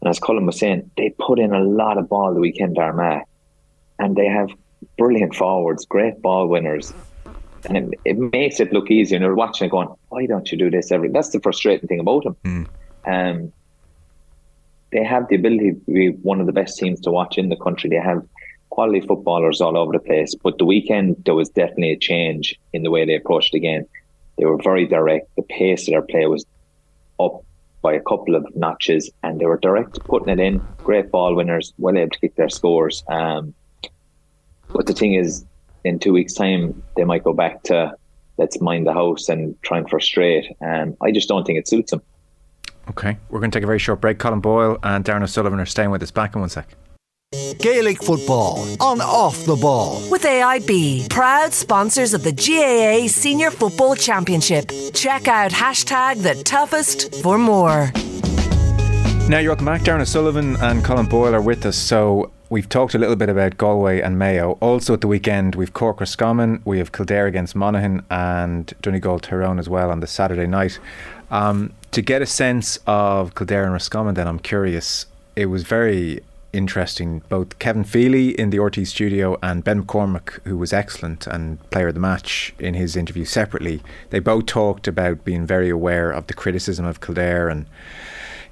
And 0.01 0.09
as 0.09 0.19
Colm 0.19 0.45
was 0.45 0.59
saying, 0.59 0.89
they 0.97 1.09
put 1.17 1.39
in 1.39 1.53
a 1.53 1.59
lot 1.59 1.97
of 1.97 2.07
ball 2.07 2.33
the 2.33 2.39
weekend, 2.39 2.77
Armagh. 2.77 3.23
And 3.97 4.15
they 4.15 4.27
have 4.27 4.49
brilliant 4.97 5.35
forwards, 5.35 5.85
great 5.85 6.21
ball 6.21 6.47
winners. 6.47 6.93
And 7.65 7.77
it, 7.77 7.99
it 8.05 8.17
makes 8.17 8.59
it 8.59 8.71
look 8.71 8.89
easier. 8.89 9.17
And 9.17 9.23
you're 9.23 9.35
watching 9.35 9.67
it 9.67 9.71
going, 9.71 9.89
why 10.09 10.25
don't 10.25 10.49
you 10.51 10.57
do 10.57 10.69
this 10.69 10.91
every 10.91 11.09
That's 11.09 11.29
the 11.29 11.39
frustrating 11.39 11.87
thing 11.87 11.99
about 11.99 12.23
them. 12.23 12.37
Mm. 12.45 12.67
Um, 13.05 13.53
they 14.91 15.03
have 15.03 15.27
the 15.27 15.35
ability 15.35 15.73
to 15.73 15.91
be 15.91 16.09
one 16.09 16.39
of 16.39 16.45
the 16.47 16.53
best 16.53 16.77
teams 16.77 17.01
to 17.01 17.11
watch 17.11 17.37
in 17.37 17.49
the 17.49 17.55
country. 17.57 17.89
They 17.89 17.97
have 17.97 18.23
quality 18.69 19.01
footballers 19.01 19.61
all 19.61 19.77
over 19.77 19.91
the 19.91 19.99
place. 19.99 20.35
But 20.35 20.57
the 20.57 20.65
weekend, 20.65 21.17
there 21.25 21.35
was 21.35 21.49
definitely 21.49 21.91
a 21.91 21.97
change 21.97 22.57
in 22.73 22.83
the 22.83 22.91
way 22.91 23.05
they 23.05 23.15
approached 23.15 23.53
the 23.53 23.59
game. 23.59 23.85
They 24.37 24.45
were 24.45 24.57
very 24.57 24.85
direct. 24.85 25.35
The 25.35 25.43
pace 25.43 25.87
of 25.87 25.91
their 25.91 26.01
play 26.01 26.25
was 26.27 26.45
up 27.19 27.43
by 27.81 27.93
a 27.93 28.01
couple 28.01 28.35
of 28.35 28.45
notches, 28.55 29.09
and 29.23 29.39
they 29.39 29.45
were 29.45 29.57
direct, 29.57 29.99
putting 30.05 30.29
it 30.29 30.39
in. 30.39 30.61
Great 30.77 31.11
ball 31.11 31.35
winners, 31.35 31.73
well 31.77 31.97
able 31.97 32.11
to 32.11 32.19
kick 32.19 32.35
their 32.35 32.49
scores. 32.49 33.03
Um, 33.07 33.53
but 34.73 34.85
the 34.85 34.93
thing 34.93 35.13
is, 35.13 35.45
in 35.83 35.99
two 35.99 36.13
weeks' 36.13 36.33
time, 36.33 36.83
they 36.95 37.05
might 37.05 37.23
go 37.23 37.33
back 37.33 37.63
to 37.63 37.93
let's 38.37 38.59
mind 38.61 38.87
the 38.87 38.93
house 38.93 39.29
and 39.29 39.61
try 39.61 39.77
and 39.77 39.89
frustrate. 39.89 40.45
And 40.61 40.91
um, 40.91 40.97
I 41.01 41.11
just 41.11 41.27
don't 41.27 41.45
think 41.45 41.59
it 41.59 41.67
suits 41.67 41.91
them. 41.91 42.01
Okay, 42.89 43.17
we're 43.29 43.39
going 43.39 43.51
to 43.51 43.55
take 43.55 43.63
a 43.63 43.67
very 43.67 43.79
short 43.79 44.01
break. 44.01 44.17
Colm 44.17 44.41
Boyle 44.41 44.79
and 44.83 45.05
Darran 45.05 45.21
O'Sullivan 45.21 45.59
are 45.59 45.65
staying 45.65 45.91
with 45.91 46.01
us. 46.01 46.11
Back 46.11 46.35
in 46.35 46.41
one 46.41 46.49
sec. 46.49 46.67
Gaelic 47.59 48.01
football 48.01 48.65
on 48.79 49.01
off 49.01 49.45
the 49.45 49.55
ball. 49.55 50.01
With 50.09 50.23
AIB, 50.23 51.09
proud 51.09 51.53
sponsors 51.53 52.13
of 52.13 52.23
the 52.23 52.31
GAA 52.31 53.07
Senior 53.07 53.51
Football 53.51 53.95
Championship. 53.95 54.71
Check 54.93 55.27
out 55.27 55.51
hashtag 55.51 56.23
the 56.23 56.41
toughest 56.43 57.21
for 57.21 57.37
more. 57.37 57.91
Now 59.29 59.37
you're 59.37 59.51
welcome 59.51 59.65
back. 59.65 59.81
Darran 59.81 60.01
O'Sullivan 60.01 60.55
and 60.61 60.83
Colm 60.83 61.07
Boyle 61.07 61.35
are 61.35 61.41
with 61.41 61.65
us. 61.65 61.77
So 61.77 62.31
we've 62.49 62.67
talked 62.67 62.95
a 62.95 62.97
little 62.97 63.15
bit 63.15 63.29
about 63.29 63.57
Galway 63.57 64.01
and 64.01 64.17
Mayo. 64.17 64.53
Also 64.61 64.93
at 64.93 65.01
the 65.01 65.07
weekend 65.07 65.53
we've 65.53 65.73
Cork 65.73 65.99
Roscommon, 65.99 66.61
we 66.65 66.79
have 66.79 66.91
Kildare 66.91 67.27
against 67.27 67.55
Monaghan 67.55 68.05
and 68.09 68.73
Donegal 68.81 69.19
Tyrone 69.19 69.59
as 69.59 69.69
well 69.69 69.91
on 69.91 69.99
the 69.99 70.07
Saturday 70.07 70.47
night. 70.47 70.79
Um, 71.29 71.73
to 71.91 72.01
get 72.01 72.21
a 72.21 72.25
sense 72.25 72.79
of 72.87 73.35
Kildare 73.35 73.65
and 73.65 73.73
Roscommon 73.73 74.15
then 74.15 74.27
I'm 74.27 74.39
curious. 74.39 75.05
It 75.35 75.45
was 75.45 75.63
very 75.63 76.21
interesting. 76.53 77.21
Both 77.29 77.59
Kevin 77.59 77.83
Feely 77.83 78.29
in 78.39 78.49
the 78.49 78.57
RTÉ 78.57 78.85
studio 78.87 79.37
and 79.41 79.63
Ben 79.63 79.83
McCormack, 79.83 80.39
who 80.45 80.57
was 80.57 80.73
excellent 80.73 81.27
and 81.27 81.59
player 81.69 81.89
of 81.89 81.93
the 81.93 81.99
match 81.99 82.53
in 82.59 82.73
his 82.73 82.95
interview 82.95 83.25
separately, 83.25 83.81
they 84.09 84.19
both 84.19 84.45
talked 84.45 84.87
about 84.87 85.23
being 85.23 85.45
very 85.45 85.69
aware 85.69 86.11
of 86.11 86.27
the 86.27 86.33
criticism 86.33 86.85
of 86.85 87.01
Kildare 87.01 87.49
and. 87.49 87.65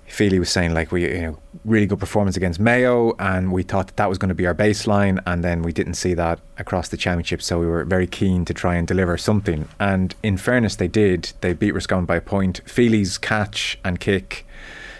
Feely 0.10 0.40
was 0.40 0.50
saying 0.50 0.74
like 0.74 0.94
we 0.94 1.04
you 1.04 1.22
know 1.22 1.38
really 1.66 1.86
good 1.86 2.00
performance 2.00 2.38
against 2.38 2.62
Mayo 2.62 3.14
and 3.20 3.52
we 3.52 3.62
thought 3.62 3.88
that, 3.88 3.98
that 3.98 4.08
was 4.08 4.18
going 4.18 4.30
to 4.30 4.36
be 4.36 4.48
our 4.48 4.56
baseline 4.56 5.22
and 5.26 5.44
then 5.44 5.64
we 5.64 5.74
didn't 5.74 5.96
see 5.96 6.14
that 6.14 6.40
across 6.58 6.88
the 6.88 6.96
championship 6.96 7.42
so 7.42 7.60
we 7.60 7.68
were 7.68 7.84
very 7.84 8.08
keen 8.08 8.46
to 8.46 8.54
try 8.54 8.76
and 8.76 8.88
deliver 8.88 9.18
something 9.18 9.68
and 9.82 10.16
in 10.24 10.38
fairness 10.38 10.78
they 10.78 10.88
did 10.88 11.34
they 11.42 11.52
beat 11.52 11.74
Roscommon 11.74 12.06
by 12.06 12.16
a 12.16 12.22
point 12.22 12.62
Feely's 12.66 13.18
catch 13.18 13.78
and 13.84 14.00
kick 14.00 14.46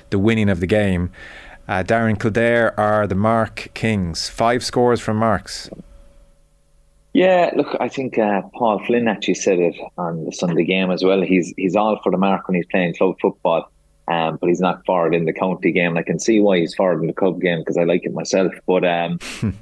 the 0.10 0.20
winning 0.20 0.50
of 0.50 0.60
the 0.60 0.68
game 0.68 1.10
uh, 1.68 1.84
Darran 1.84 2.20
Kildare 2.20 2.78
are 2.80 3.08
the 3.08 3.16
Mark 3.16 3.70
Kings. 3.74 4.30
Five 4.30 4.64
scores 4.64 5.00
from 5.00 5.18
Marks. 5.18 5.70
Yeah, 7.14 7.52
look, 7.56 7.76
I 7.80 7.90
think 7.90 8.20
uh, 8.20 8.44
Paul 8.54 8.84
Flynn 8.86 9.08
actually 9.08 9.34
said 9.34 9.58
it 9.60 9.76
on 9.98 10.26
the 10.26 10.32
Sunday 10.32 10.64
game 10.64 10.92
as 10.92 11.04
well. 11.04 11.22
He's 11.22 11.54
he's 11.58 11.76
all 11.76 12.00
for 12.04 12.12
the 12.12 12.18
mark 12.18 12.48
when 12.48 12.56
he's 12.56 12.68
playing 12.68 12.94
club 12.94 13.16
football, 13.20 13.72
um, 14.08 14.38
but 14.40 14.50
he's 14.50 14.62
not 14.62 14.86
forward 14.86 15.16
in 15.16 15.26
the 15.26 15.34
county 15.34 15.72
game. 15.72 15.92
And 15.92 16.00
I 16.00 16.04
can 16.04 16.20
see 16.20 16.40
why 16.40 16.60
he's 16.60 16.76
forward 16.76 17.02
in 17.02 17.08
the 17.08 17.14
club 17.14 17.42
game 17.42 17.60
because 17.60 17.76
I 17.76 17.86
like 17.86 18.06
it 18.06 18.14
myself. 18.14 18.54
But 18.68 18.86
um, 18.86 19.20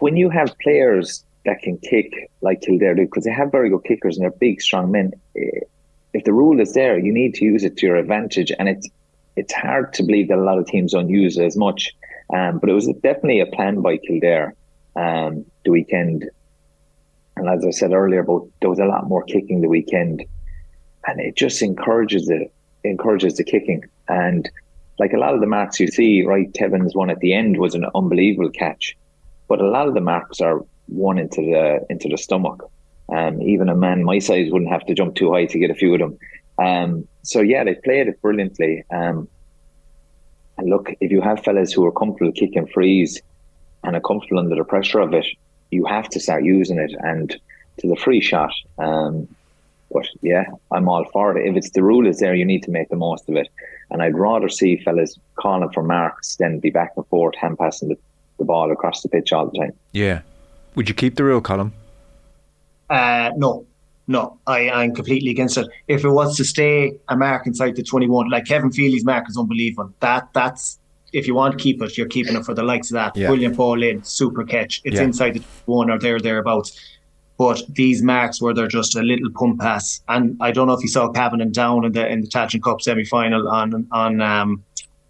when 0.00 0.16
you 0.16 0.28
have 0.28 0.54
players 0.58 1.24
that 1.46 1.62
can 1.62 1.78
kick 1.78 2.30
like 2.42 2.60
Kildare 2.60 2.94
do, 2.94 3.06
because 3.06 3.24
they 3.24 3.32
have 3.32 3.50
very 3.50 3.70
good 3.70 3.84
kickers 3.84 4.18
and 4.18 4.24
they're 4.24 4.38
big, 4.38 4.60
strong 4.60 4.90
men. 4.90 5.12
Eh, 5.36 5.60
if 6.12 6.24
the 6.24 6.32
rule 6.32 6.60
is 6.60 6.74
there, 6.74 6.98
you 6.98 7.12
need 7.12 7.34
to 7.34 7.44
use 7.44 7.64
it 7.64 7.76
to 7.78 7.86
your 7.86 7.96
advantage, 7.96 8.52
and 8.58 8.68
it's 8.68 8.88
it's 9.38 9.52
hard 9.52 9.92
to 9.94 10.02
believe 10.02 10.28
that 10.28 10.38
a 10.38 10.42
lot 10.42 10.58
of 10.58 10.66
teams 10.66 10.92
don't 10.92 11.08
use 11.08 11.38
it 11.38 11.44
as 11.44 11.56
much. 11.56 11.94
Um, 12.34 12.58
but 12.58 12.68
it 12.68 12.74
was 12.74 12.86
definitely 13.02 13.40
a 13.40 13.46
plan 13.46 13.80
by 13.80 13.96
Kildare 13.96 14.54
um, 14.96 15.46
the 15.64 15.70
weekend. 15.70 16.28
And 17.36 17.48
as 17.48 17.64
I 17.64 17.70
said 17.70 17.92
earlier, 17.92 18.20
about 18.20 18.48
there 18.60 18.70
was 18.70 18.80
a 18.80 18.84
lot 18.84 19.08
more 19.08 19.22
kicking 19.22 19.60
the 19.60 19.68
weekend, 19.68 20.24
and 21.06 21.20
it 21.20 21.36
just 21.36 21.62
encourages 21.62 22.28
it 22.28 22.52
encourages 22.84 23.36
the 23.36 23.44
kicking. 23.44 23.84
And 24.08 24.48
like 24.98 25.12
a 25.12 25.18
lot 25.18 25.34
of 25.34 25.40
the 25.40 25.46
marks 25.46 25.78
you 25.78 25.86
see, 25.86 26.24
right, 26.24 26.52
Kevin's 26.52 26.94
one 26.94 27.10
at 27.10 27.20
the 27.20 27.32
end 27.32 27.58
was 27.58 27.74
an 27.74 27.86
unbelievable 27.94 28.50
catch, 28.50 28.96
but 29.48 29.60
a 29.60 29.68
lot 29.68 29.86
of 29.86 29.94
the 29.94 30.00
marks 30.00 30.40
are 30.40 30.64
one 30.86 31.18
into 31.18 31.40
the 31.42 31.86
into 31.88 32.08
the 32.08 32.18
stomach. 32.18 32.68
Um, 33.10 33.40
even 33.40 33.70
a 33.70 33.74
man 33.74 34.04
my 34.04 34.18
size 34.18 34.50
wouldn't 34.50 34.70
have 34.70 34.84
to 34.86 34.94
jump 34.94 35.14
too 35.14 35.32
high 35.32 35.46
to 35.46 35.58
get 35.58 35.70
a 35.70 35.74
few 35.74 35.94
of 35.94 36.00
them. 36.00 36.18
Um, 36.58 37.08
so 37.28 37.42
yeah, 37.42 37.62
they 37.62 37.74
played 37.74 38.08
it 38.08 38.22
brilliantly. 38.22 38.84
Um, 38.90 39.28
and 40.56 40.70
look, 40.70 40.90
if 41.02 41.12
you 41.12 41.20
have 41.20 41.44
fellas 41.44 41.74
who 41.74 41.84
are 41.84 41.92
comfortable 41.92 42.32
kicking 42.32 42.66
frees 42.66 43.20
and 43.84 43.94
are 43.94 44.00
comfortable 44.00 44.38
under 44.38 44.56
the 44.56 44.64
pressure 44.64 45.00
of 45.00 45.12
it, 45.12 45.26
you 45.70 45.84
have 45.84 46.08
to 46.08 46.20
start 46.20 46.42
using 46.42 46.78
it. 46.78 46.92
And 47.00 47.38
to 47.80 47.86
the 47.86 47.96
free 47.96 48.22
shot, 48.22 48.52
um, 48.78 49.28
but 49.92 50.06
yeah, 50.22 50.44
I'm 50.72 50.88
all 50.88 51.04
for 51.12 51.36
it. 51.36 51.46
If 51.46 51.54
it's 51.54 51.70
the 51.70 51.82
rule 51.82 52.06
is 52.06 52.18
there, 52.18 52.34
you 52.34 52.46
need 52.46 52.62
to 52.62 52.70
make 52.70 52.88
the 52.88 52.96
most 52.96 53.28
of 53.28 53.36
it. 53.36 53.48
And 53.90 54.02
I'd 54.02 54.16
rather 54.16 54.48
see 54.48 54.78
fellas 54.78 55.18
calling 55.36 55.70
for 55.70 55.82
marks 55.82 56.36
than 56.36 56.60
be 56.60 56.70
back 56.70 56.92
and 56.96 57.06
forth, 57.08 57.36
hand 57.36 57.58
passing 57.58 57.90
the, 57.90 57.98
the 58.38 58.44
ball 58.44 58.72
across 58.72 59.02
the 59.02 59.08
pitch 59.10 59.34
all 59.34 59.46
the 59.50 59.58
time. 59.58 59.72
Yeah. 59.92 60.22
Would 60.76 60.88
you 60.88 60.94
keep 60.94 61.16
the 61.16 61.24
rule, 61.24 61.42
Colm? 61.42 61.72
Uh, 62.90 63.30
no, 63.36 63.66
no, 64.08 64.38
I, 64.46 64.70
I'm 64.70 64.94
completely 64.94 65.30
against 65.30 65.58
it. 65.58 65.68
If 65.86 66.02
it 66.02 66.08
was 66.08 66.36
to 66.38 66.44
stay 66.44 66.94
a 67.08 67.16
mark 67.16 67.46
inside 67.46 67.76
the 67.76 67.82
21, 67.82 68.30
like 68.30 68.46
Kevin 68.46 68.70
Feely's 68.70 69.04
mark 69.04 69.28
is 69.28 69.36
unbelievable. 69.36 69.92
That 70.00 70.30
that's 70.32 70.78
if 71.12 71.26
you 71.26 71.34
want 71.34 71.56
to 71.56 71.62
keep 71.62 71.82
it, 71.82 71.96
you're 71.96 72.08
keeping 72.08 72.34
it 72.34 72.44
for 72.44 72.54
the 72.54 72.62
likes 72.62 72.90
of 72.90 72.94
that. 72.94 73.16
Yeah. 73.16 73.28
Brilliant 73.28 73.56
ball 73.56 73.82
in, 73.82 74.02
super 74.02 74.44
catch. 74.44 74.80
It's 74.84 74.96
yeah. 74.96 75.02
inside 75.02 75.34
the 75.34 75.42
one 75.66 75.90
or 75.90 75.98
there 75.98 76.18
thereabouts. 76.18 76.80
But 77.36 77.62
these 77.68 78.02
marks 78.02 78.42
where 78.42 78.52
they're 78.52 78.66
just 78.66 78.96
a 78.96 79.02
little 79.02 79.30
pump 79.30 79.60
pass, 79.60 80.00
and 80.08 80.36
I 80.40 80.52
don't 80.52 80.66
know 80.66 80.72
if 80.72 80.82
you 80.82 80.88
saw 80.88 81.10
Cavan 81.10 81.52
down 81.52 81.84
in 81.84 81.92
the 81.92 82.08
in 82.08 82.22
the 82.22 82.28
Tailteann 82.28 82.62
Cup 82.62 82.80
semi 82.80 83.04
final 83.04 83.46
on 83.46 83.86
on 83.92 84.20
um 84.22 84.64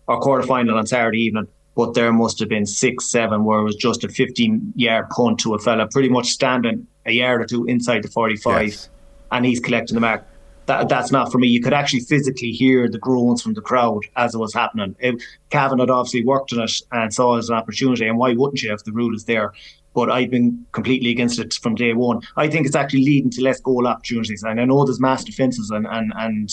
or 0.09 0.18
quarter 0.20 0.47
final 0.47 0.77
on 0.77 0.87
Saturday 0.87 1.20
evening. 1.20 1.47
But 1.77 1.95
there 1.95 2.12
must 2.12 2.41
have 2.41 2.49
been 2.49 2.66
six, 2.66 3.09
seven 3.09 3.45
where 3.45 3.61
it 3.61 3.62
was 3.62 3.77
just 3.77 4.03
a 4.03 4.09
15 4.09 4.73
yard 4.75 5.09
punt 5.11 5.39
to 5.41 5.55
a 5.55 5.61
fella 5.61 5.87
pretty 5.87 6.09
much 6.09 6.31
standing 6.31 6.89
a 7.09 7.13
yard 7.13 7.41
or 7.41 7.47
two 7.47 7.65
inside 7.65 8.03
the 8.05 8.09
45 8.09 8.69
yes. 8.69 8.89
and 9.33 9.45
he's 9.45 9.61
collecting 9.61 9.95
the 9.95 10.01
mark. 10.01 10.25
That, 10.67 10.91
that's 10.91 11.11
not 11.11 11.33
for 11.33 11.39
me. 11.39 11.49
You 11.49 11.63
could 11.63 11.73
actually 11.73 12.01
physically 12.01 12.51
hear 12.51 12.89
the 12.89 12.99
groans 12.99 13.41
from 13.41 13.55
the 13.55 13.63
crowd 13.63 14.03
as 14.17 14.35
it 14.35 14.39
was 14.39 14.53
happening. 14.53 14.95
It, 14.99 15.23
Cavan 15.49 15.79
had 15.79 15.89
obviously 15.89 16.25
worked 16.25 16.53
on 16.53 16.61
it 16.61 16.73
and 16.93 17.13
saw 17.13 17.37
it 17.37 17.39
as 17.39 17.49
an 17.49 17.57
opportunity, 17.57 18.07
and 18.07 18.19
why 18.19 18.35
wouldn't 18.35 18.63
you 18.63 18.73
if 18.75 18.85
the 18.85 18.93
rule 18.93 19.15
is 19.15 19.25
there? 19.25 19.55
But 19.95 20.11
I've 20.11 20.31
been 20.31 20.67
completely 20.73 21.11
against 21.11 21.41
it 21.41 21.55
from 21.55 21.75
day 21.75 21.95
one. 21.95 22.21
I 22.37 22.49
think 22.49 22.67
it's 22.67 22.77
actually 22.77 23.05
leading 23.05 23.31
to 23.31 23.43
less 23.43 23.61
goal 23.61 23.87
opportunities, 23.87 24.43
and 24.43 24.61
I 24.61 24.67
know 24.67 24.85
there's 24.85 25.01
mass 25.01 25.25
defences 25.25 25.71
and 25.71 25.87
and 25.87 26.13
and 26.17 26.51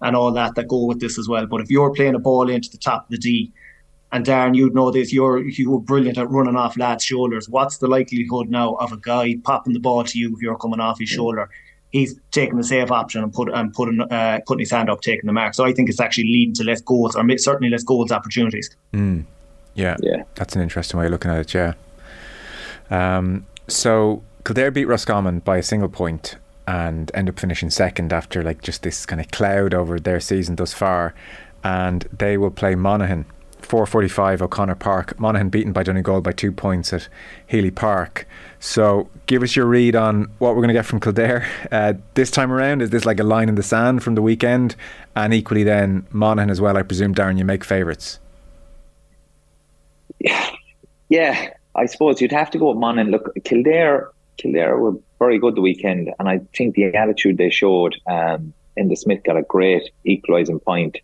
and 0.00 0.14
all 0.14 0.30
that 0.30 0.54
that 0.54 0.68
go 0.68 0.84
with 0.84 1.00
this 1.00 1.18
as 1.18 1.28
well. 1.28 1.46
But 1.46 1.60
if 1.60 1.68
you're 1.68 1.92
playing 1.92 2.14
a 2.14 2.20
ball 2.20 2.48
into 2.48 2.70
the 2.70 2.78
top 2.78 3.06
of 3.06 3.10
the 3.10 3.18
D, 3.18 3.52
and 4.12 4.24
Darran, 4.24 4.54
you'd 4.54 4.74
know 4.74 4.90
this. 4.90 5.12
You're 5.12 5.46
you 5.46 5.70
were 5.70 5.80
brilliant 5.80 6.18
at 6.18 6.30
running 6.30 6.56
off 6.56 6.76
lads' 6.76 7.04
shoulders. 7.04 7.48
What's 7.48 7.78
the 7.78 7.88
likelihood 7.88 8.48
now 8.48 8.74
of 8.74 8.92
a 8.92 8.96
guy 8.96 9.36
popping 9.42 9.72
the 9.72 9.80
ball 9.80 10.04
to 10.04 10.18
you 10.18 10.34
if 10.34 10.40
you're 10.40 10.56
coming 10.56 10.80
off 10.80 11.00
his 11.00 11.08
shoulder? 11.08 11.50
He's 11.90 12.18
taking 12.30 12.56
the 12.56 12.64
safe 12.64 12.90
option 12.90 13.22
and 13.22 13.32
put 13.32 13.48
and 13.52 13.72
putting 13.72 14.00
uh, 14.00 14.40
putting 14.46 14.60
his 14.60 14.70
hand 14.70 14.90
up, 14.90 15.00
taking 15.00 15.26
the 15.26 15.32
mark. 15.32 15.54
So 15.54 15.64
I 15.64 15.72
think 15.72 15.88
it's 15.88 16.00
actually 16.00 16.24
leading 16.28 16.54
to 16.54 16.64
less 16.64 16.80
goals, 16.80 17.16
or 17.16 17.38
certainly 17.38 17.70
less 17.70 17.82
goals 17.82 18.12
opportunities. 18.12 18.74
Mm. 18.92 19.24
Yeah, 19.74 19.96
yeah, 20.02 20.22
that's 20.36 20.54
an 20.56 20.62
interesting 20.62 20.98
way 20.98 21.06
of 21.06 21.12
looking 21.12 21.30
at 21.30 21.38
it. 21.38 21.54
Yeah. 21.54 21.74
Um, 22.90 23.44
so 23.66 24.22
Kildare 24.44 24.70
beat 24.70 24.86
Roscommon 24.86 25.40
by 25.40 25.58
a 25.58 25.62
single 25.62 25.88
point 25.88 26.36
and 26.68 27.10
end 27.14 27.28
up 27.28 27.38
finishing 27.38 27.70
second 27.70 28.12
after 28.12 28.42
like 28.42 28.62
just 28.62 28.82
this 28.82 29.04
kind 29.04 29.20
of 29.20 29.30
cloud 29.30 29.74
over 29.74 30.00
their 30.00 30.20
season 30.20 30.56
thus 30.56 30.72
far, 30.72 31.14
and 31.64 32.06
they 32.16 32.38
will 32.38 32.50
play 32.50 32.74
Monaghan 32.74 33.26
4:45 33.66 34.42
O'Connor 34.42 34.76
Park. 34.76 35.18
Monaghan 35.18 35.48
beaten 35.48 35.72
by 35.72 35.82
Donegal 35.82 36.20
by 36.20 36.32
two 36.32 36.52
points 36.52 36.92
at 36.92 37.08
Healy 37.46 37.70
Park. 37.70 38.26
So, 38.58 39.08
give 39.26 39.42
us 39.42 39.56
your 39.56 39.66
read 39.66 39.96
on 39.96 40.30
what 40.38 40.50
we're 40.50 40.62
going 40.62 40.68
to 40.68 40.74
get 40.74 40.86
from 40.86 41.00
Kildare 41.00 41.46
uh, 41.72 41.94
this 42.14 42.30
time 42.30 42.52
around. 42.52 42.82
Is 42.82 42.90
this 42.90 43.04
like 43.04 43.20
a 43.20 43.24
line 43.24 43.48
in 43.48 43.56
the 43.56 43.62
sand 43.62 44.02
from 44.02 44.14
the 44.14 44.22
weekend? 44.22 44.76
And 45.14 45.34
equally, 45.34 45.64
then 45.64 46.06
Monaghan 46.10 46.50
as 46.50 46.60
well. 46.60 46.76
I 46.76 46.82
presume, 46.82 47.14
Darran, 47.14 47.38
you 47.38 47.44
make 47.44 47.64
favourites. 47.64 48.18
Yeah. 51.08 51.50
I 51.76 51.86
suppose 51.86 52.20
you'd 52.20 52.32
have 52.32 52.50
to 52.50 52.58
go 52.58 52.70
with 52.70 52.78
Monaghan. 52.78 53.12
Look, 53.12 53.32
Kildare, 53.44 54.10
Kildare 54.38 54.76
were 54.76 54.94
very 55.20 55.38
good 55.38 55.54
the 55.54 55.60
weekend, 55.60 56.12
and 56.18 56.28
I 56.28 56.40
think 56.56 56.74
the 56.74 56.86
attitude 56.86 57.38
they 57.38 57.50
showed. 57.50 57.94
Um, 58.08 58.52
Enda 58.76 58.96
Smith 58.96 59.22
got 59.22 59.36
a 59.36 59.42
great 59.42 59.90
equalising 60.04 60.58
point 60.58 60.96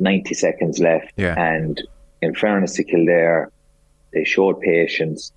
90 0.00 0.34
seconds 0.34 0.78
left. 0.78 1.12
Yeah. 1.16 1.34
And 1.38 1.80
in 2.22 2.34
fairness 2.34 2.74
to 2.74 2.84
Kildare, 2.84 3.50
they 4.12 4.24
showed 4.24 4.60
patience 4.60 5.32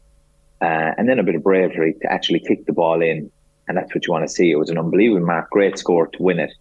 uh, 0.62 0.92
and 0.98 1.08
then 1.08 1.20
a 1.20 1.24
bit 1.24 1.36
of 1.36 1.44
bravery 1.44 1.96
to 2.02 2.12
actually 2.12 2.40
kick 2.40 2.66
the 2.66 2.74
ball 2.74 3.02
in. 3.02 3.32
And 3.68 3.78
that's 3.78 3.94
what 3.94 4.06
you 4.06 4.12
want 4.12 4.28
to 4.28 4.34
see. 4.34 4.52
It 4.52 4.56
was 4.56 4.70
an 4.70 4.78
unbelievable 4.78 5.26
mark, 5.26 5.50
great 5.50 5.78
score 5.78 6.08
to 6.08 6.24
win 6.24 6.40
it. 6.40 6.52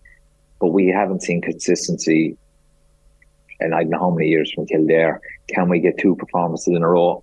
But 0.60 0.68
we 0.68 0.88
haven't 0.88 1.22
seen 1.22 1.40
consistency 1.40 2.36
and 3.62 3.74
I 3.74 3.82
don't 3.82 3.90
know 3.90 4.00
how 4.00 4.10
many 4.10 4.28
years 4.28 4.52
from 4.52 4.66
Kildare. 4.66 5.20
Can 5.48 5.68
we 5.68 5.78
get 5.78 5.98
two 5.98 6.16
performances 6.16 6.74
in 6.74 6.82
a 6.82 6.88
row? 6.88 7.22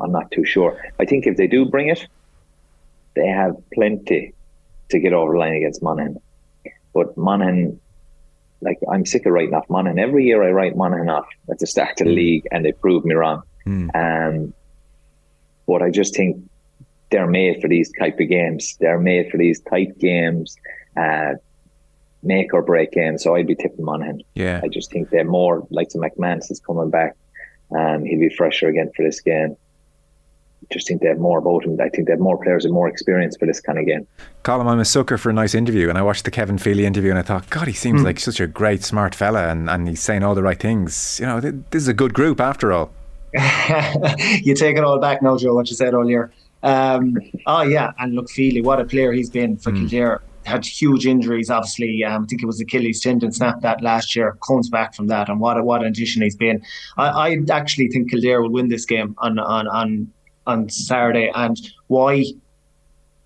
I'm 0.00 0.12
not 0.12 0.30
too 0.30 0.44
sure. 0.44 0.80
I 1.00 1.04
think 1.04 1.26
if 1.26 1.36
they 1.36 1.46
do 1.46 1.64
bring 1.64 1.88
it, 1.88 2.06
they 3.16 3.26
have 3.26 3.56
plenty 3.72 4.34
to 4.90 5.00
get 5.00 5.12
over 5.12 5.32
the 5.32 5.38
line 5.38 5.54
against 5.54 5.82
Monaghan. 5.82 6.20
But 6.94 7.16
Monaghan 7.16 7.80
like 8.60 8.78
I'm 8.90 9.06
sick 9.06 9.26
of 9.26 9.32
writing 9.32 9.54
off 9.54 9.68
Monaghan. 9.68 9.98
Every 9.98 10.24
year 10.24 10.42
I 10.42 10.50
write 10.50 10.76
Monaghan 10.76 11.08
off 11.08 11.26
at 11.50 11.58
the 11.58 11.66
start 11.66 12.00
of 12.00 12.06
the 12.06 12.12
league, 12.12 12.46
and 12.50 12.64
they 12.64 12.72
prove 12.72 13.04
me 13.04 13.14
wrong. 13.14 13.42
Mm. 13.66 13.94
Um, 13.94 14.54
but 15.66 15.82
I 15.82 15.90
just 15.90 16.16
think 16.16 16.36
they're 17.10 17.26
made 17.26 17.60
for 17.60 17.68
these 17.68 17.92
type 17.98 18.18
of 18.20 18.28
games. 18.28 18.76
They're 18.80 18.98
made 18.98 19.30
for 19.30 19.36
these 19.36 19.60
tight 19.60 19.98
games, 19.98 20.56
uh, 20.96 21.34
make 22.22 22.52
or 22.52 22.62
break 22.62 22.92
games. 22.92 23.22
So 23.22 23.36
I'd 23.36 23.46
be 23.46 23.54
tipping 23.54 23.84
Monaghan. 23.84 24.22
Yeah, 24.34 24.60
I 24.62 24.68
just 24.68 24.90
think 24.90 25.10
they're 25.10 25.24
more 25.24 25.66
like 25.70 25.90
the 25.90 25.98
McManus 25.98 26.50
is 26.50 26.60
coming 26.60 26.90
back. 26.90 27.14
Um, 27.70 28.04
he'll 28.04 28.20
be 28.20 28.34
fresher 28.34 28.68
again 28.68 28.90
for 28.96 29.04
this 29.04 29.20
game 29.20 29.56
just 30.70 30.86
think 30.86 31.00
they 31.00 31.08
have 31.08 31.18
more 31.18 31.38
about 31.38 31.64
him. 31.64 31.78
I 31.80 31.88
think 31.88 32.06
they 32.06 32.12
have 32.12 32.20
more 32.20 32.42
players 32.42 32.64
and 32.64 32.74
more 32.74 32.88
experience 32.88 33.36
for 33.36 33.46
this 33.46 33.60
kind 33.60 33.78
of 33.78 33.86
game. 33.86 34.06
Colm, 34.44 34.66
I'm 34.66 34.78
a 34.78 34.84
sucker 34.84 35.16
for 35.16 35.30
a 35.30 35.32
nice 35.32 35.54
interview, 35.54 35.88
and 35.88 35.96
I 35.96 36.02
watched 36.02 36.24
the 36.24 36.30
Kevin 36.30 36.58
Feely 36.58 36.84
interview, 36.84 37.10
and 37.10 37.18
I 37.18 37.22
thought, 37.22 37.48
God, 37.50 37.68
he 37.68 37.74
seems 37.74 38.02
mm. 38.02 38.04
like 38.04 38.20
such 38.20 38.40
a 38.40 38.46
great, 38.46 38.84
smart 38.84 39.14
fella, 39.14 39.48
and, 39.48 39.70
and 39.70 39.88
he's 39.88 40.02
saying 40.02 40.22
all 40.22 40.34
the 40.34 40.42
right 40.42 40.58
things. 40.58 41.18
You 41.20 41.26
know, 41.26 41.40
this 41.40 41.82
is 41.82 41.88
a 41.88 41.94
good 41.94 42.12
group 42.12 42.40
after 42.40 42.72
all. 42.72 42.90
you 43.34 44.54
take 44.54 44.76
it 44.76 44.84
all 44.84 44.98
back 44.98 45.22
now, 45.22 45.36
Joe. 45.36 45.54
What 45.54 45.68
you 45.68 45.76
said 45.76 45.94
earlier. 45.94 46.30
Um, 46.62 47.16
oh 47.46 47.62
yeah, 47.62 47.92
and 47.98 48.14
look, 48.14 48.30
Feely, 48.30 48.62
what 48.62 48.80
a 48.80 48.84
player 48.84 49.12
he's 49.12 49.30
been 49.30 49.56
for 49.56 49.70
mm. 49.70 49.88
Kildare. 49.88 50.22
Had 50.44 50.64
huge 50.64 51.06
injuries, 51.06 51.50
obviously. 51.50 52.02
Um, 52.04 52.22
I 52.22 52.26
think 52.26 52.42
it 52.42 52.46
was 52.46 52.58
Achilles 52.58 53.00
tendon 53.00 53.32
snapped 53.32 53.60
that 53.62 53.82
last 53.82 54.16
year. 54.16 54.38
Comes 54.46 54.70
back 54.70 54.94
from 54.94 55.08
that, 55.08 55.28
and 55.28 55.40
what 55.40 55.58
a, 55.58 55.62
what 55.62 55.82
an 55.82 55.88
addition 55.88 56.22
he's 56.22 56.36
been. 56.36 56.62
I, 56.96 57.08
I 57.08 57.38
actually 57.50 57.88
think 57.88 58.10
Kildare 58.10 58.40
will 58.40 58.50
win 58.50 58.68
this 58.68 58.86
game 58.86 59.14
on 59.18 59.38
on 59.38 59.68
on 59.68 60.10
on 60.48 60.68
Saturday, 60.68 61.30
and 61.34 61.56
why 61.86 62.24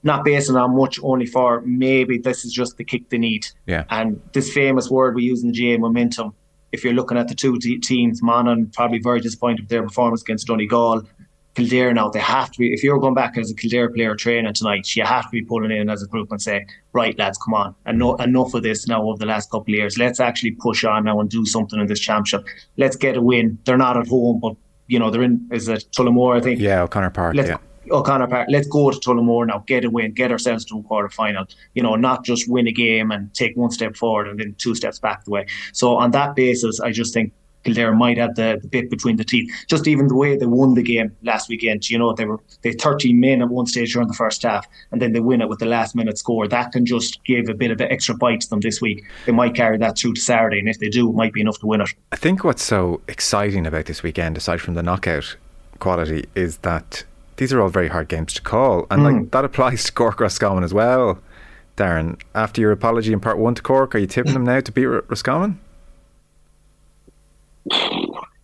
not 0.02 0.24
basing 0.24 0.56
on 0.56 0.76
much, 0.76 0.98
only 1.02 1.26
for 1.26 1.62
maybe 1.62 2.18
this 2.18 2.44
is 2.44 2.52
just 2.52 2.76
the 2.76 2.84
kick 2.84 3.08
they 3.08 3.18
need. 3.18 3.46
Yeah. 3.66 3.84
And 3.88 4.20
this 4.32 4.52
famous 4.52 4.90
word 4.90 5.14
we 5.14 5.22
use 5.22 5.42
in 5.42 5.52
the 5.52 5.76
GAA 5.76 5.80
momentum. 5.80 6.34
If 6.72 6.82
you're 6.82 6.92
looking 6.92 7.18
at 7.18 7.28
the 7.28 7.34
two 7.34 7.58
teams, 7.58 8.22
Monaghan 8.22 8.66
probably 8.74 8.98
very 8.98 9.20
disappointed 9.20 9.60
with 9.62 9.68
their 9.68 9.82
performance 9.82 10.22
against 10.22 10.46
Donegal. 10.46 11.02
Kildare 11.54 11.92
now, 11.92 12.08
they 12.08 12.18
have 12.18 12.50
to 12.50 12.58
be, 12.58 12.72
if 12.72 12.82
you're 12.82 12.98
going 12.98 13.12
back 13.12 13.36
as 13.36 13.50
a 13.50 13.54
Kildare 13.54 13.90
player 13.90 14.16
training 14.16 14.54
tonight, 14.54 14.96
you 14.96 15.04
have 15.04 15.24
to 15.24 15.30
be 15.30 15.42
pulling 15.42 15.70
in 15.70 15.90
as 15.90 16.02
a 16.02 16.06
group 16.06 16.32
and 16.32 16.40
say, 16.40 16.66
right, 16.94 17.16
lads, 17.18 17.36
come 17.36 17.52
on. 17.52 17.74
And 17.84 17.98
no, 17.98 18.16
enough 18.16 18.54
of 18.54 18.62
this 18.62 18.88
now 18.88 19.02
over 19.02 19.18
the 19.18 19.26
last 19.26 19.50
couple 19.50 19.74
of 19.74 19.78
years. 19.78 19.98
Let's 19.98 20.18
actually 20.18 20.52
push 20.52 20.82
on 20.82 21.04
now 21.04 21.20
and 21.20 21.28
do 21.28 21.44
something 21.44 21.78
in 21.78 21.86
this 21.86 22.00
championship. 22.00 22.46
Let's 22.78 22.96
get 22.96 23.18
a 23.18 23.20
win. 23.20 23.58
They're 23.66 23.76
not 23.76 23.98
at 23.98 24.08
home, 24.08 24.40
but 24.40 24.56
you 24.92 24.98
know, 24.98 25.10
they're 25.10 25.22
in 25.22 25.48
is 25.50 25.68
it 25.68 25.86
Tullamore, 25.96 26.36
I 26.36 26.40
think. 26.40 26.60
Yeah, 26.60 26.82
O'Connor 26.82 27.10
Park. 27.10 27.34
Let's, 27.34 27.48
yeah. 27.48 27.56
O'Connor 27.90 28.26
Park. 28.28 28.48
Let's 28.50 28.68
go 28.68 28.90
to 28.90 28.98
Tullamore 28.98 29.46
now, 29.46 29.64
get 29.66 29.86
a 29.86 29.90
win, 29.90 30.12
get 30.12 30.30
ourselves 30.30 30.66
to 30.66 30.78
a 30.78 30.82
quarter 30.82 31.08
final. 31.08 31.46
You 31.72 31.82
know, 31.82 31.94
not 31.96 32.26
just 32.26 32.46
win 32.46 32.66
a 32.68 32.72
game 32.72 33.10
and 33.10 33.32
take 33.32 33.56
one 33.56 33.70
step 33.70 33.96
forward 33.96 34.28
and 34.28 34.38
then 34.38 34.54
two 34.58 34.74
steps 34.74 34.98
back 34.98 35.24
the 35.24 35.30
way. 35.30 35.46
So 35.72 35.96
on 35.96 36.10
that 36.10 36.36
basis, 36.36 36.78
I 36.78 36.92
just 36.92 37.14
think 37.14 37.32
Kildare 37.64 37.94
might 37.94 38.18
have 38.18 38.34
the, 38.34 38.58
the, 38.60 38.68
bit 38.68 38.90
between 38.90 39.16
the 39.16 39.24
teeth. 39.24 39.50
Just 39.68 39.86
even 39.86 40.08
the 40.08 40.16
way 40.16 40.36
they 40.36 40.46
won 40.46 40.74
the 40.74 40.82
game 40.82 41.14
last 41.22 41.48
weekend, 41.48 41.88
you 41.88 41.98
know, 41.98 42.12
they 42.12 42.24
were 42.24 42.40
they 42.62 42.72
13 42.72 43.18
men 43.18 43.42
at 43.42 43.48
one 43.48 43.66
stage 43.66 43.92
during 43.92 44.08
the 44.08 44.14
first 44.14 44.42
half, 44.42 44.66
and 44.90 45.00
then 45.00 45.12
they 45.12 45.20
win 45.20 45.40
it 45.40 45.48
with 45.48 45.58
the 45.58 45.66
last 45.66 45.94
minute 45.94 46.18
score. 46.18 46.48
That 46.48 46.72
can 46.72 46.84
just 46.84 47.22
give 47.24 47.48
a 47.48 47.54
bit 47.54 47.70
of 47.70 47.80
an 47.80 47.90
extra 47.90 48.14
bite 48.16 48.40
to 48.42 48.50
them 48.50 48.60
this 48.60 48.80
week. 48.80 49.04
They 49.26 49.32
might 49.32 49.54
carry 49.54 49.78
that 49.78 49.98
through 49.98 50.14
to 50.14 50.20
Saturday, 50.20 50.58
and 50.58 50.68
if 50.68 50.78
they 50.78 50.88
do, 50.88 51.08
it 51.08 51.14
might 51.14 51.32
be 51.32 51.40
enough 51.40 51.58
to 51.60 51.66
win 51.66 51.80
it. 51.80 51.90
I 52.10 52.16
think 52.16 52.44
what's 52.44 52.62
so 52.62 53.00
exciting 53.08 53.66
about 53.66 53.86
this 53.86 54.02
weekend, 54.02 54.36
aside 54.36 54.60
from 54.60 54.74
the 54.74 54.82
knockout 54.82 55.36
quality, 55.78 56.26
is 56.34 56.58
that 56.58 57.04
these 57.36 57.52
are 57.52 57.60
all 57.60 57.68
very 57.68 57.88
hard 57.88 58.08
games 58.08 58.34
to 58.34 58.42
call, 58.42 58.86
and 58.90 59.02
mm. 59.02 59.20
like 59.20 59.30
that 59.30 59.44
applies 59.44 59.84
to 59.84 59.92
Cork 59.92 60.20
Roscommon 60.20 60.64
as 60.64 60.74
well. 60.74 61.18
Darran, 61.76 62.20
after 62.34 62.60
your 62.60 62.72
apology 62.72 63.12
in 63.12 63.20
part 63.20 63.38
one 63.38 63.54
to 63.54 63.62
Cork, 63.62 63.94
are 63.94 63.98
you 63.98 64.06
tipping 64.06 64.34
them 64.34 64.44
now 64.44 64.60
to 64.60 64.72
beat 64.72 64.86
Roscommon? 64.86 65.58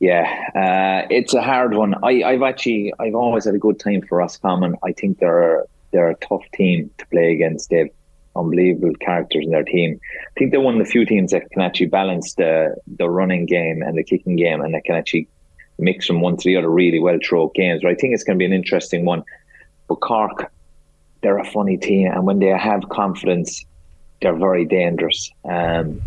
Yeah, 0.00 0.22
uh, 0.54 1.08
it's 1.10 1.34
a 1.34 1.42
hard 1.42 1.74
one. 1.74 1.94
I, 2.04 2.22
I've 2.22 2.42
actually, 2.42 2.92
I've 3.00 3.16
always 3.16 3.46
had 3.46 3.54
a 3.54 3.58
good 3.58 3.80
time 3.80 4.02
for 4.02 4.18
Roscommon. 4.18 4.76
I 4.84 4.92
think 4.92 5.18
they're 5.18 5.64
they're 5.90 6.10
a 6.10 6.16
tough 6.16 6.44
team 6.54 6.90
to 6.98 7.06
play 7.08 7.32
against. 7.32 7.70
They've 7.70 7.90
unbelievable 8.36 8.94
characters 9.00 9.44
in 9.44 9.50
their 9.50 9.64
team. 9.64 9.98
I 10.02 10.38
think 10.38 10.52
they're 10.52 10.60
one 10.60 10.80
of 10.80 10.86
the 10.86 10.90
few 10.90 11.04
teams 11.04 11.32
that 11.32 11.50
can 11.50 11.62
actually 11.62 11.86
balance 11.86 12.34
the 12.34 12.76
the 12.96 13.10
running 13.10 13.46
game 13.46 13.82
and 13.82 13.98
the 13.98 14.04
kicking 14.04 14.36
game, 14.36 14.60
and 14.60 14.72
that 14.74 14.84
can 14.84 14.94
actually 14.94 15.28
mix 15.78 16.06
from 16.06 16.20
one 16.20 16.36
to 16.36 16.44
the 16.44 16.56
other 16.56 16.70
really 16.70 17.00
well 17.00 17.18
throughout 17.24 17.54
games. 17.54 17.82
But 17.82 17.90
I 17.90 17.94
think 17.94 18.14
it's 18.14 18.24
going 18.24 18.36
to 18.36 18.42
be 18.42 18.46
an 18.46 18.52
interesting 18.52 19.04
one. 19.04 19.24
But 19.88 19.96
Cork, 19.96 20.52
they're 21.22 21.38
a 21.38 21.44
funny 21.44 21.76
team, 21.76 22.08
and 22.12 22.24
when 22.24 22.38
they 22.38 22.46
have 22.46 22.88
confidence, 22.88 23.64
they're 24.22 24.36
very 24.36 24.64
dangerous. 24.64 25.30
Um, 25.44 26.02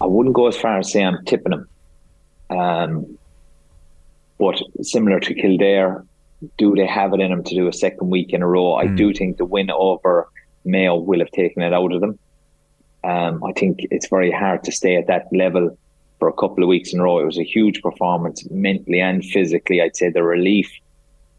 I 0.00 0.06
wouldn't 0.06 0.34
go 0.34 0.48
as 0.48 0.56
far 0.56 0.78
as 0.78 0.92
say 0.92 1.04
I'm 1.04 1.24
tipping 1.24 1.50
them. 1.50 1.68
Um, 2.50 3.18
but 4.38 4.60
similar 4.82 5.20
to 5.20 5.34
Kildare, 5.34 6.04
do 6.58 6.74
they 6.74 6.86
have 6.86 7.14
it 7.14 7.20
in 7.20 7.30
them 7.30 7.44
to 7.44 7.54
do 7.54 7.68
a 7.68 7.72
second 7.72 8.10
week 8.10 8.32
in 8.32 8.42
a 8.42 8.46
row? 8.46 8.74
I 8.74 8.86
mm. 8.86 8.96
do 8.96 9.12
think 9.12 9.36
the 9.36 9.44
win 9.44 9.70
over 9.70 10.28
Mayo 10.64 10.96
will 10.96 11.20
have 11.20 11.30
taken 11.30 11.62
it 11.62 11.72
out 11.72 11.92
of 11.92 12.00
them. 12.00 12.18
Um, 13.04 13.44
I 13.44 13.52
think 13.52 13.80
it's 13.90 14.08
very 14.08 14.30
hard 14.30 14.64
to 14.64 14.72
stay 14.72 14.96
at 14.96 15.06
that 15.06 15.26
level 15.32 15.76
for 16.18 16.28
a 16.28 16.32
couple 16.32 16.62
of 16.62 16.68
weeks 16.68 16.92
in 16.92 17.00
a 17.00 17.02
row. 17.04 17.18
It 17.18 17.26
was 17.26 17.38
a 17.38 17.44
huge 17.44 17.82
performance 17.82 18.48
mentally 18.50 19.00
and 19.00 19.24
physically. 19.24 19.80
I'd 19.80 19.96
say 19.96 20.10
the 20.10 20.22
relief 20.22 20.70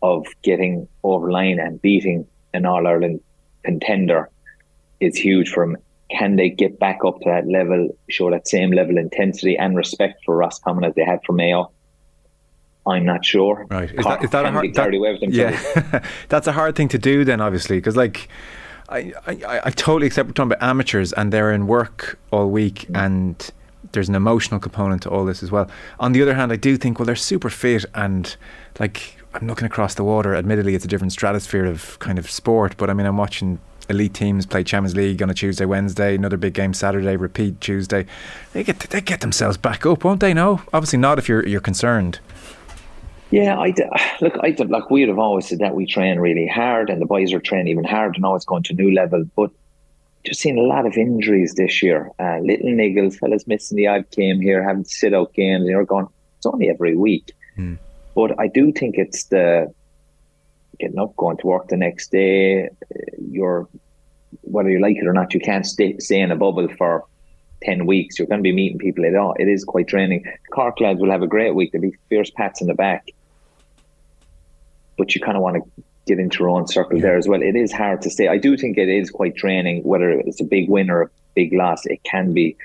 of 0.02 0.26
getting 0.44 0.88
over 1.04 1.32
line 1.32 1.60
and 1.60 1.82
beating 1.82 2.28
an 2.54 2.66
All 2.66 2.86
Ireland 2.88 3.20
contender 3.64 4.30
is 5.00 5.18
huge 5.18 5.50
for 5.50 5.66
them 5.66 5.78
can 6.10 6.36
they 6.36 6.50
get 6.50 6.80
back 6.80 7.00
up 7.06 7.20
to 7.22 7.30
that 7.30 7.48
level, 7.48 7.90
show 8.10 8.30
that 8.30 8.48
same 8.48 8.72
level 8.72 8.98
of 8.98 9.04
intensity 9.04 9.58
and 9.58 9.76
respect 9.76 10.22
for 10.26 10.36
Roscommon 10.36 10.84
as 10.84 10.94
they 10.96 11.04
had 11.04 11.20
for 11.26 11.34
Mayo? 11.34 11.72
I'm 12.88 13.06
not 13.06 13.26
sure. 13.26 13.66
Right. 13.70 13.92
Is 13.92 14.06
that, 14.06 14.24
is 14.24 14.30
that 14.30 14.46
a 14.46 14.52
hard 14.52 14.74
that, 14.76 15.24
Yeah. 15.32 16.06
That's 16.30 16.46
a 16.46 16.52
hard 16.52 16.76
thing 16.76 16.88
to 16.90 17.00
do 17.00 17.26
then, 17.26 17.42
obviously, 17.42 17.78
because 17.78 17.96
like 17.96 18.30
I, 18.90 19.14
I, 19.26 19.62
I 19.66 19.70
totally 19.72 20.08
accept 20.08 20.28
we're 20.28 20.34
talking 20.34 20.52
about 20.52 20.68
amateurs 20.68 21.12
and 21.14 21.34
they're 21.34 21.52
in 21.52 21.66
work 21.66 22.20
all 22.32 22.50
week 22.50 22.86
mm. 22.88 23.04
and 23.04 23.52
there's 23.92 24.10
an 24.10 24.16
emotional 24.16 24.60
component 24.60 25.02
to 25.04 25.10
all 25.10 25.26
this 25.26 25.42
as 25.42 25.52
well. 25.52 25.70
On 26.00 26.12
the 26.12 26.22
other 26.22 26.36
hand, 26.36 26.52
I 26.52 26.58
do 26.58 26.78
think, 26.78 27.00
well, 27.00 27.06
they're 27.06 27.16
super 27.16 27.50
fit 27.50 27.86
and 27.96 28.36
like 28.80 29.18
I'm 29.34 29.48
looking 29.48 29.66
across 29.66 29.96
the 29.96 30.04
water. 30.04 30.36
Admittedly, 30.36 30.76
it's 30.76 30.86
a 30.86 30.88
different 30.88 31.12
stratosphere 31.12 31.66
of 31.66 31.98
kind 32.00 32.20
of 32.20 32.30
sport, 32.30 32.76
but 32.78 32.90
I 32.90 32.94
mean, 32.94 33.08
I'm 33.08 33.18
watching 33.18 33.60
elite 33.90 34.14
teams 34.14 34.46
play 34.46 34.64
Champions 34.64 34.96
League 34.96 35.22
on 35.22 35.30
a 35.30 35.34
Tuesday, 35.34 35.66
Wednesday, 35.66 36.16
another 36.16 36.38
big 36.38 36.54
game 36.54 36.74
Saturday, 36.74 37.16
repeat 37.16 37.62
Tuesday. 37.62 38.06
They 38.54 38.64
get 38.64 38.80
they 38.80 39.02
get 39.02 39.22
themselves 39.22 39.58
back 39.58 39.86
up, 39.86 40.04
won't 40.04 40.20
they? 40.20 40.34
No, 40.34 40.62
obviously 40.74 41.00
not 41.00 41.20
if 41.20 41.30
you're 41.30 41.46
you're 41.46 41.62
concerned. 41.62 42.20
Yeah, 43.32 43.58
I 43.58 43.74
look. 44.22 44.38
I 44.42 44.56
like 44.68 44.90
we'd 44.90 45.10
have 45.10 45.20
always 45.20 45.48
said 45.48 45.60
that 45.60 45.76
we 45.76 45.86
train 45.86 46.20
really 46.20 46.48
hard, 46.48 46.90
and 46.90 47.02
the 47.02 47.06
boys 47.06 47.34
are 47.34 47.40
training 47.40 47.68
even 47.68 47.84
harder, 47.84 48.14
and 48.14 48.22
now 48.22 48.36
it's 48.36 48.46
going 48.46 48.64
to 48.64 48.74
new 48.74 48.94
level. 48.94 49.26
But 49.36 49.52
just 50.24 50.42
seen 50.42 50.58
a 50.58 50.62
lot 50.62 50.86
of 50.86 50.96
injuries 50.98 51.54
this 51.56 51.82
year. 51.82 52.12
Uh, 52.20 52.40
little 52.40 52.70
niggles, 52.70 53.18
fellas 53.18 53.48
missing 53.48 53.78
the 53.78 53.88
odd 53.88 54.10
game 54.12 54.42
here, 54.42 54.64
having 54.64 54.84
to 54.84 54.90
sit 54.90 55.14
out 55.14 55.34
games. 55.34 55.68
You're 55.68 55.86
going. 55.86 56.08
It's 56.38 56.46
only 56.46 56.70
every 56.70 56.96
week, 56.96 57.32
mm. 57.58 57.78
but 58.14 58.40
I 58.40 58.48
do 58.48 58.72
think 58.72 58.96
it's 58.98 59.26
the 59.26 59.74
getting 60.80 61.00
up, 61.00 61.16
going 61.16 61.38
to 61.38 61.48
work 61.48 61.68
the 61.68 61.78
next 61.78 62.12
day. 62.12 62.70
You're 63.18 63.68
whether 64.42 64.70
you 64.70 64.80
like 64.80 64.98
it 64.98 65.08
or 65.08 65.14
not, 65.14 65.34
you 65.34 65.40
can't 65.40 65.66
stay 65.66 65.98
stay 66.00 66.20
in 66.20 66.32
a 66.32 66.36
bubble 66.36 66.68
for 66.78 67.06
ten 67.64 67.86
weeks. 67.86 68.20
You're 68.20 68.28
going 68.28 68.40
to 68.40 68.44
be 68.44 68.52
meeting 68.52 68.78
people 68.78 69.06
at 69.06 69.16
all. 69.16 69.34
It 69.40 69.48
is 69.48 69.64
quite 69.64 69.88
draining. 69.88 70.24
Cork 70.52 70.80
lads 70.80 71.00
will 71.00 71.12
have 71.12 71.22
a 71.22 71.28
great 71.28 71.56
week. 71.56 71.72
There'll 71.72 71.90
be 71.90 71.98
fierce 72.10 72.30
pats 72.30 72.62
in 72.62 72.68
the 72.68 72.74
back, 72.74 73.08
but 74.98 75.16
you 75.16 75.22
kind 75.22 75.38
of 75.38 75.44
want 75.44 75.64
to 75.64 75.84
get 76.06 76.20
into 76.20 76.40
your 76.40 76.50
own 76.50 76.68
circle 76.68 77.00
there 77.00 77.18
as 77.18 77.28
well. 77.28 77.42
It 77.42 77.56
is 77.56 77.72
hard 77.72 78.02
to 78.04 78.10
stay. 78.10 78.28
I 78.28 78.38
do 78.38 78.58
think 78.58 78.78
it 78.78 78.90
is 78.90 79.10
quite 79.10 79.36
draining, 79.36 79.84
whether 79.84 80.12
it's 80.12 80.40
a 80.40 80.44
big 80.44 80.70
win 80.70 80.90
or 80.90 81.02
a 81.04 81.10
big 81.34 81.54
loss. 81.54 81.86
It 81.86 82.04
can 82.04 82.34
be 82.34 82.56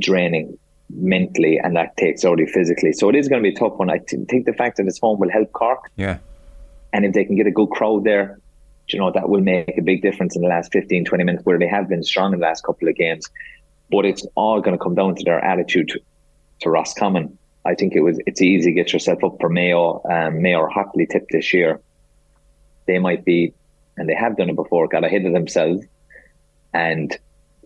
draining 0.00 0.58
mentally, 0.92 1.58
and 1.58 1.76
that 1.76 1.96
takes 1.96 2.24
already 2.24 2.46
physically. 2.46 2.92
So 2.92 3.08
it 3.08 3.14
is 3.14 3.28
going 3.28 3.42
to 3.42 3.48
be 3.48 3.54
a 3.54 3.58
tough 3.58 3.74
one. 3.74 3.90
I 3.90 3.98
think 3.98 4.46
the 4.46 4.52
fact 4.52 4.78
that 4.78 4.86
it's 4.86 4.98
home 4.98 5.20
will 5.20 5.30
help 5.30 5.52
Cork. 5.52 5.90
Yeah. 5.96 6.18
And 6.92 7.04
if 7.04 7.12
they 7.12 7.24
can 7.24 7.36
get 7.36 7.46
a 7.46 7.50
good 7.50 7.70
crowd 7.70 8.04
there, 8.04 8.38
you 8.88 8.98
know, 8.98 9.10
that 9.12 9.28
will 9.28 9.40
make 9.40 9.76
a 9.76 9.82
big 9.82 10.02
difference 10.02 10.34
in 10.34 10.42
the 10.42 10.48
last 10.48 10.72
15, 10.72 11.04
20 11.04 11.24
minutes 11.24 11.44
where 11.44 11.58
they 11.58 11.68
have 11.68 11.88
been 11.88 12.02
strong 12.02 12.32
in 12.32 12.40
the 12.40 12.46
last 12.46 12.64
couple 12.64 12.88
of 12.88 12.96
games. 12.96 13.28
But 13.90 14.04
it's 14.04 14.26
all 14.34 14.60
going 14.60 14.76
to 14.76 14.82
come 14.82 14.94
down 14.94 15.14
to 15.16 15.24
their 15.24 15.44
attitude 15.44 15.88
to, 15.88 16.00
to 16.60 16.70
Roscommon. 16.70 17.36
I 17.64 17.74
think 17.74 17.94
it 17.94 18.00
was 18.00 18.18
it's 18.26 18.40
easy 18.40 18.70
to 18.70 18.74
get 18.74 18.92
yourself 18.92 19.22
up 19.22 19.36
for 19.40 19.48
Mayo. 19.48 20.02
Um, 20.10 20.42
Mayo 20.42 20.60
are 20.60 20.68
hotly 20.68 21.06
tipped 21.06 21.30
this 21.30 21.52
year. 21.52 21.80
They 22.86 22.98
might 22.98 23.24
be, 23.24 23.52
and 23.96 24.08
they 24.08 24.14
have 24.14 24.36
done 24.36 24.48
it 24.48 24.56
before, 24.56 24.88
got 24.88 25.04
ahead 25.04 25.26
of 25.26 25.32
themselves 25.32 25.84
and 26.72 27.16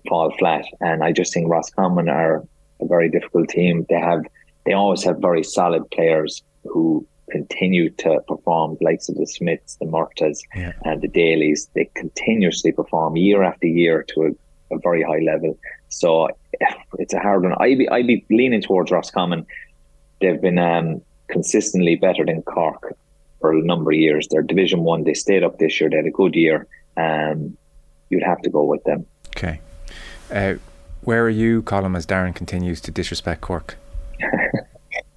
fall 0.08 0.30
flat. 0.38 0.64
And 0.80 1.04
I 1.04 1.12
just 1.12 1.32
think 1.32 1.48
Roscommon 1.48 2.08
are 2.08 2.44
a 2.80 2.86
very 2.86 3.08
difficult 3.08 3.48
team. 3.48 3.86
They 3.88 4.00
have 4.00 4.24
they 4.66 4.72
always 4.72 5.04
have 5.04 5.18
very 5.18 5.42
solid 5.42 5.90
players 5.90 6.42
who 6.64 7.06
continue 7.30 7.90
to 7.90 8.20
perform, 8.28 8.76
the 8.78 8.84
likes 8.84 9.08
of 9.08 9.16
the 9.16 9.26
Smiths, 9.26 9.76
the 9.76 9.86
Murtaghs, 9.86 10.40
yeah. 10.54 10.72
and 10.84 11.00
the 11.02 11.08
Dailies. 11.08 11.68
They 11.74 11.90
continuously 11.94 12.72
perform 12.72 13.16
year 13.16 13.42
after 13.42 13.66
year 13.66 14.04
to 14.14 14.22
a, 14.70 14.74
a 14.74 14.78
very 14.78 15.02
high 15.02 15.20
level. 15.20 15.58
So 15.88 16.28
it's 16.98 17.14
a 17.14 17.20
hard 17.20 17.42
one. 17.42 17.54
I'd 17.58 17.78
be, 17.78 17.88
I'd 17.88 18.06
be 18.06 18.24
leaning 18.30 18.62
towards 18.62 18.90
Roscommon. 18.90 19.46
They've 20.20 20.40
been 20.40 20.58
um, 20.58 21.02
consistently 21.28 21.96
better 21.96 22.24
than 22.24 22.42
Cork 22.42 22.96
for 23.40 23.52
a 23.52 23.62
number 23.62 23.90
of 23.92 23.98
years. 23.98 24.28
They're 24.30 24.42
Division 24.42 24.84
One. 24.84 25.04
They 25.04 25.14
stayed 25.14 25.42
up 25.42 25.58
this 25.58 25.80
year. 25.80 25.90
They 25.90 25.96
had 25.96 26.06
a 26.06 26.10
good 26.10 26.34
year. 26.34 26.66
Um, 26.96 27.56
you'd 28.10 28.22
have 28.22 28.40
to 28.42 28.50
go 28.50 28.64
with 28.64 28.84
them. 28.84 29.06
Okay. 29.36 29.60
Uh, 30.30 30.54
where 31.02 31.24
are 31.24 31.30
you, 31.30 31.62
Colm, 31.62 31.96
as 31.96 32.06
Darran 32.06 32.34
continues 32.34 32.80
to 32.82 32.90
disrespect 32.90 33.40
Cork? 33.40 33.76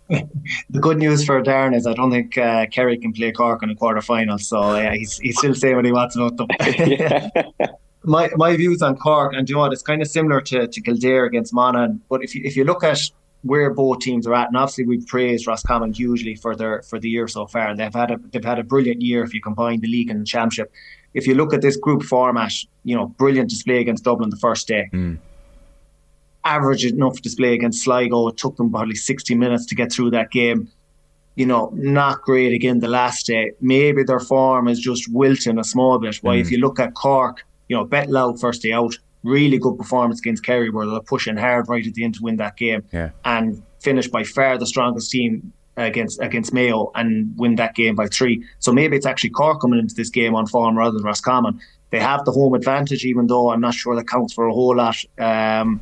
the 0.69 0.79
good 0.79 0.97
news 0.97 1.25
for 1.25 1.41
Darran 1.43 1.75
is 1.75 1.85
I 1.85 1.93
don't 1.93 2.11
think 2.11 2.37
uh, 2.37 2.65
Kerry 2.67 2.97
can 2.97 3.11
play 3.11 3.31
Cork 3.31 3.61
in 3.63 3.69
a 3.69 3.75
quarter 3.75 4.01
final, 4.01 4.37
so 4.37 4.59
uh, 4.59 4.91
he's 4.91 5.17
he's 5.17 5.37
still 5.37 5.53
saying 5.53 5.75
what 5.75 5.85
he 5.85 5.91
wants 5.91 6.15
about 6.15 6.37
them. 6.37 6.47
my 8.03 8.29
my 8.35 8.55
views 8.55 8.81
on 8.81 8.95
Cork, 8.95 9.33
and 9.33 9.49
you 9.49 9.55
know 9.55 9.61
what, 9.61 9.73
it's 9.73 9.81
kind 9.81 10.01
of 10.01 10.07
similar 10.07 10.39
to, 10.41 10.67
to 10.67 10.81
Kildare 10.81 11.25
against 11.25 11.53
Monaghan. 11.53 12.01
But 12.09 12.23
if 12.23 12.33
you 12.35 12.41
if 12.45 12.55
you 12.55 12.63
look 12.63 12.83
at 12.83 12.99
where 13.43 13.73
both 13.73 13.99
teams 13.99 14.25
are 14.25 14.33
at, 14.33 14.47
and 14.47 14.55
obviously 14.55 14.85
we've 14.85 15.05
praised 15.07 15.45
Roscommon 15.45 15.93
hugely 15.93 16.35
for 16.35 16.55
their 16.55 16.83
for 16.83 16.99
the 16.99 17.09
year 17.09 17.27
so 17.27 17.45
far, 17.45 17.67
and 17.67 17.79
they've 17.79 17.93
had 17.93 18.11
a 18.11 18.17
they've 18.31 18.45
had 18.45 18.59
a 18.59 18.63
brilliant 18.63 19.01
year 19.01 19.23
if 19.23 19.33
you 19.33 19.41
combine 19.41 19.81
the 19.81 19.87
league 19.87 20.09
and 20.09 20.21
the 20.21 20.25
championship. 20.25 20.71
If 21.13 21.27
you 21.27 21.35
look 21.35 21.53
at 21.53 21.61
this 21.61 21.75
group 21.75 22.03
format, 22.03 22.53
you 22.83 22.95
know, 22.95 23.07
brilliant 23.07 23.49
display 23.49 23.79
against 23.79 24.03
Dublin 24.05 24.29
the 24.29 24.37
first 24.37 24.67
day. 24.67 24.89
Mm 24.93 25.17
average 26.47 26.85
enough 26.85 27.21
display 27.21 27.53
against 27.53 27.83
Sligo. 27.83 28.27
It 28.29 28.37
took 28.37 28.55
them 28.57 28.71
probably 28.71 28.95
60 28.95 29.35
minutes 29.35 29.65
to 29.67 29.75
get 29.75 29.91
through 29.91 30.11
that 30.11 30.31
game. 30.31 30.69
You 31.35 31.45
know, 31.45 31.71
not 31.75 32.21
great 32.21 32.53
again 32.53 32.79
the 32.79 32.87
last 32.87 33.27
day. 33.27 33.51
Maybe 33.61 34.03
their 34.03 34.19
form 34.19 34.67
is 34.67 34.79
just 34.79 35.11
wilting 35.11 35.59
a 35.59 35.63
small 35.63 35.99
bit. 35.99 36.15
Why, 36.17 36.37
mm. 36.37 36.41
if 36.41 36.51
you 36.51 36.57
look 36.57 36.79
at 36.79 36.95
Cork, 36.95 37.43
you 37.67 37.75
know, 37.75 37.85
bet 37.85 38.09
Louth 38.09 38.41
first 38.41 38.63
day 38.63 38.71
out, 38.71 38.95
really 39.23 39.59
good 39.59 39.77
performance 39.77 40.19
against 40.19 40.43
Kerry 40.43 40.69
where 40.69 40.87
they're 40.87 40.99
pushing 41.01 41.37
hard 41.37 41.69
right 41.69 41.85
at 41.85 41.93
the 41.93 42.03
end 42.03 42.15
to 42.15 42.23
win 42.23 42.37
that 42.37 42.57
game. 42.57 42.83
Yeah. 42.91 43.11
And 43.23 43.61
finish 43.81 44.07
by 44.07 44.23
far 44.23 44.57
the 44.57 44.65
strongest 44.65 45.11
team 45.11 45.53
against 45.75 46.19
against 46.21 46.53
Mayo 46.53 46.91
and 46.95 47.31
win 47.37 47.55
that 47.55 47.75
game 47.75 47.95
by 47.95 48.07
three. 48.07 48.43
So 48.59 48.71
maybe 48.71 48.97
it's 48.97 49.05
actually 49.05 49.29
Cork 49.29 49.61
coming 49.61 49.79
into 49.79 49.93
this 49.93 50.09
game 50.09 50.33
on 50.33 50.47
form 50.47 50.77
rather 50.77 50.97
than 50.97 51.03
Roscommon. 51.03 51.59
They 51.91 51.99
have 51.99 52.25
the 52.25 52.31
home 52.31 52.53
advantage, 52.53 53.05
even 53.05 53.27
though 53.27 53.51
I'm 53.51 53.61
not 53.61 53.73
sure 53.73 53.95
that 53.95 54.07
counts 54.07 54.33
for 54.33 54.47
a 54.47 54.53
whole 54.53 54.75
lot. 54.75 54.97
Um, 55.17 55.81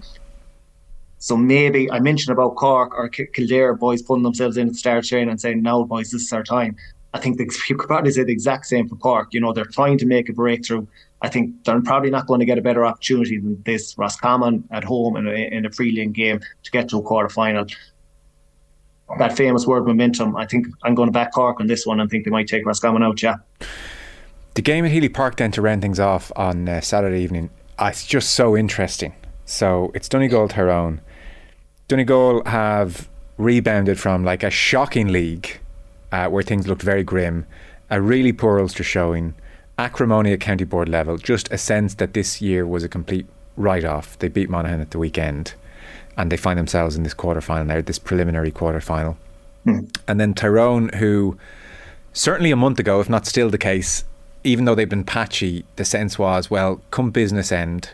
so 1.26 1.36
maybe 1.36 1.90
I 1.90 2.00
mentioned 2.00 2.32
about 2.32 2.54
Cork 2.56 2.94
or 2.94 3.10
Kildare 3.10 3.74
boys 3.74 4.04
putting 4.04 4.22
themselves 4.22 4.58
in 4.58 4.68
at 4.68 4.74
the 4.74 4.78
start 4.78 5.06
training 5.06 5.30
and 5.30 5.42
saying, 5.42 5.64
"Now, 5.64 5.84
boys, 5.84 6.12
this 6.12 6.22
is 6.22 6.32
our 6.32 6.44
time." 6.44 6.76
I 7.16 7.20
think 7.20 7.40
the, 7.40 7.46
you 7.68 7.76
could 7.76 7.88
probably 7.88 8.12
say 8.12 8.24
the 8.24 8.32
exact 8.32 8.68
same 8.68 8.88
for 8.88 8.96
Cork. 8.96 9.34
You 9.34 9.40
know, 9.40 9.52
they're 9.52 9.66
trying 9.66 9.98
to 9.98 10.06
make 10.06 10.30
a 10.30 10.34
breakthrough. 10.34 10.86
I 11.24 11.30
think 11.30 11.64
they're 11.64 11.82
probably 11.82 12.12
not 12.12 12.28
going 12.28 12.42
to 12.42 12.46
get 12.46 12.60
a 12.60 12.62
better 12.62 12.86
opportunity 12.86 13.40
than 13.40 13.60
this 13.66 13.98
Roscommon 13.98 14.66
at 14.70 14.84
home 14.84 15.18
in 15.18 15.28
a, 15.28 15.32
in 15.32 15.66
a 15.66 15.72
Freeling 15.72 16.12
game 16.12 16.42
to 16.62 16.70
get 16.70 16.90
to 16.90 17.00
a 17.00 17.02
quarter 17.02 17.30
final. 17.30 17.66
That 19.18 19.36
famous 19.36 19.66
word 19.66 19.88
momentum. 19.88 20.36
I 20.36 20.46
think 20.46 20.68
I'm 20.84 20.94
going 20.94 21.08
to 21.08 21.12
back 21.12 21.34
Cork 21.34 21.60
on 21.60 21.66
this 21.66 21.88
one 21.88 22.00
and 22.00 22.08
think 22.08 22.26
they 22.26 22.32
might 22.32 22.48
take 22.48 22.68
Roscommon 22.68 23.02
out. 23.02 23.24
Yeah. 23.24 23.38
The 24.54 24.62
game 24.62 24.86
at 24.86 24.92
Healy 24.92 25.10
Park 25.10 25.38
then 25.38 25.50
to 25.54 25.62
round 25.64 25.82
things 25.82 26.00
off 26.00 26.32
on 26.36 26.70
uh, 26.70 26.82
Saturday 26.82 27.22
evening. 27.24 27.50
Uh, 27.80 27.88
it's 27.92 28.06
just 28.06 28.36
so 28.36 28.56
interesting. 28.56 29.16
So 29.46 29.92
it's 29.96 30.08
Donegal 30.08 30.50
Tyrone. 30.50 31.02
Donegal 31.88 32.44
have 32.46 33.08
rebounded 33.38 34.00
from 34.00 34.24
like 34.24 34.44
a 34.44 34.50
shocking 34.50 35.10
league 35.10 35.60
uh, 36.12 36.28
where 36.30 36.44
things 36.44 36.68
looked 36.68 36.82
very 36.82 37.04
grim, 37.04 37.46
a 37.90 38.02
really 38.02 38.32
poor 38.32 38.60
Ulster 38.60 38.84
showing, 38.84 39.36
acrimony 39.78 40.34
at 40.34 40.40
county 40.40 40.64
board 40.64 40.90
level, 40.90 41.18
just 41.18 41.52
a 41.52 41.58
sense 41.58 41.96
that 41.96 42.14
this 42.14 42.42
year 42.42 42.66
was 42.66 42.84
a 42.84 42.90
complete 42.90 43.28
write 43.58 43.86
off. 43.86 44.18
They 44.20 44.30
beat 44.30 44.50
Monaghan 44.50 44.82
at 44.82 44.92
the 44.92 45.00
weekend 45.00 45.54
and 46.18 46.32
they 46.32 46.38
find 46.38 46.58
themselves 46.58 46.96
in 46.96 47.04
this 47.04 47.14
quarter 47.14 47.42
final 47.42 47.66
now, 47.66 47.82
this 47.82 48.00
preliminary 48.00 48.52
quarter 48.52 48.82
final. 48.82 49.18
Mm. 49.66 49.96
And 50.08 50.20
then 50.20 50.34
Tyrone, 50.34 50.90
who 50.96 51.38
certainly 52.14 52.52
a 52.52 52.56
month 52.56 52.80
ago, 52.80 53.00
if 53.00 53.10
not 53.10 53.26
still 53.26 53.50
the 53.50 53.58
case, 53.58 54.06
even 54.44 54.66
though 54.66 54.76
they've 54.76 54.88
been 54.88 55.04
patchy, 55.04 55.66
the 55.76 55.86
sense 55.86 56.18
was, 56.18 56.50
well, 56.50 56.82
come 56.92 57.12
business 57.12 57.52
end, 57.52 57.92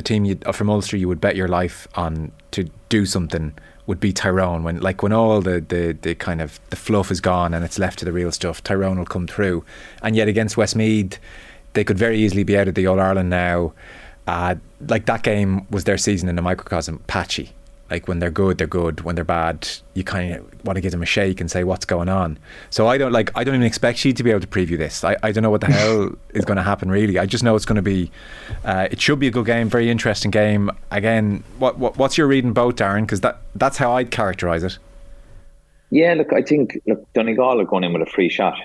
the 0.00 0.08
team 0.08 0.24
you, 0.24 0.38
uh, 0.46 0.52
from 0.52 0.70
Ulster 0.70 0.96
you 0.96 1.08
would 1.08 1.20
bet 1.20 1.36
your 1.36 1.48
life 1.48 1.86
on 1.94 2.32
to 2.52 2.64
do 2.88 3.04
something 3.04 3.52
would 3.86 4.00
be 4.00 4.12
Tyrone. 4.12 4.62
When 4.62 4.80
like 4.80 5.02
when 5.02 5.12
all 5.12 5.42
the, 5.42 5.60
the, 5.60 5.96
the 6.00 6.14
kind 6.14 6.40
of 6.40 6.58
the 6.70 6.76
fluff 6.76 7.10
is 7.10 7.20
gone 7.20 7.52
and 7.52 7.64
it's 7.64 7.78
left 7.78 7.98
to 7.98 8.06
the 8.06 8.12
real 8.12 8.32
stuff 8.32 8.64
Tyrone 8.64 8.98
will 8.98 9.04
come 9.04 9.26
through. 9.26 9.62
And 10.02 10.16
yet 10.16 10.26
against 10.26 10.56
Westmeath 10.56 11.18
they 11.74 11.84
could 11.84 11.98
very 11.98 12.18
easily 12.18 12.44
be 12.44 12.56
out 12.56 12.66
of 12.66 12.74
the 12.74 12.86
All 12.86 12.98
Ireland 12.98 13.28
now. 13.28 13.74
Uh, 14.26 14.54
like 14.88 15.04
that 15.06 15.22
game 15.22 15.66
was 15.70 15.84
their 15.84 15.98
season 15.98 16.28
in 16.28 16.38
a 16.38 16.42
microcosm. 16.42 17.00
Patchy 17.06 17.52
like 17.90 18.06
when 18.06 18.20
they're 18.20 18.30
good, 18.30 18.58
they're 18.58 18.66
good. 18.66 19.00
When 19.00 19.16
they're 19.16 19.24
bad, 19.24 19.68
you 19.94 20.04
kind 20.04 20.34
of 20.34 20.64
want 20.64 20.76
to 20.76 20.80
give 20.80 20.92
them 20.92 21.02
a 21.02 21.06
shake 21.06 21.40
and 21.40 21.50
say 21.50 21.64
what's 21.64 21.84
going 21.84 22.08
on. 22.08 22.38
So 22.70 22.86
I 22.86 22.98
don't 22.98 23.12
like. 23.12 23.30
I 23.36 23.44
don't 23.44 23.54
even 23.56 23.66
expect 23.66 24.04
you 24.04 24.12
to 24.12 24.22
be 24.22 24.30
able 24.30 24.40
to 24.40 24.46
preview 24.46 24.78
this. 24.78 25.02
I, 25.02 25.16
I 25.22 25.32
don't 25.32 25.42
know 25.42 25.50
what 25.50 25.60
the 25.60 25.68
hell 25.68 26.12
is 26.30 26.44
going 26.44 26.56
to 26.56 26.62
happen 26.62 26.90
really. 26.90 27.18
I 27.18 27.26
just 27.26 27.42
know 27.42 27.56
it's 27.56 27.64
going 27.64 27.76
to 27.76 27.82
be. 27.82 28.10
Uh, 28.64 28.88
it 28.90 29.00
should 29.00 29.18
be 29.18 29.26
a 29.26 29.30
good 29.30 29.46
game, 29.46 29.68
very 29.68 29.90
interesting 29.90 30.30
game. 30.30 30.70
Again, 30.90 31.42
what, 31.58 31.78
what 31.78 31.96
what's 31.96 32.16
your 32.16 32.26
reading 32.28 32.52
boat, 32.52 32.76
Darran? 32.76 33.02
Because 33.02 33.20
that 33.22 33.38
that's 33.54 33.78
how 33.78 33.92
I'd 33.92 34.10
characterize 34.10 34.62
it. 34.62 34.78
Yeah, 35.90 36.14
look, 36.14 36.32
I 36.32 36.42
think 36.42 36.78
look 36.86 37.12
Donegal 37.12 37.60
are 37.60 37.64
going 37.64 37.84
in 37.84 37.92
with 37.92 38.02
a 38.02 38.10
free 38.10 38.28
shot. 38.28 38.58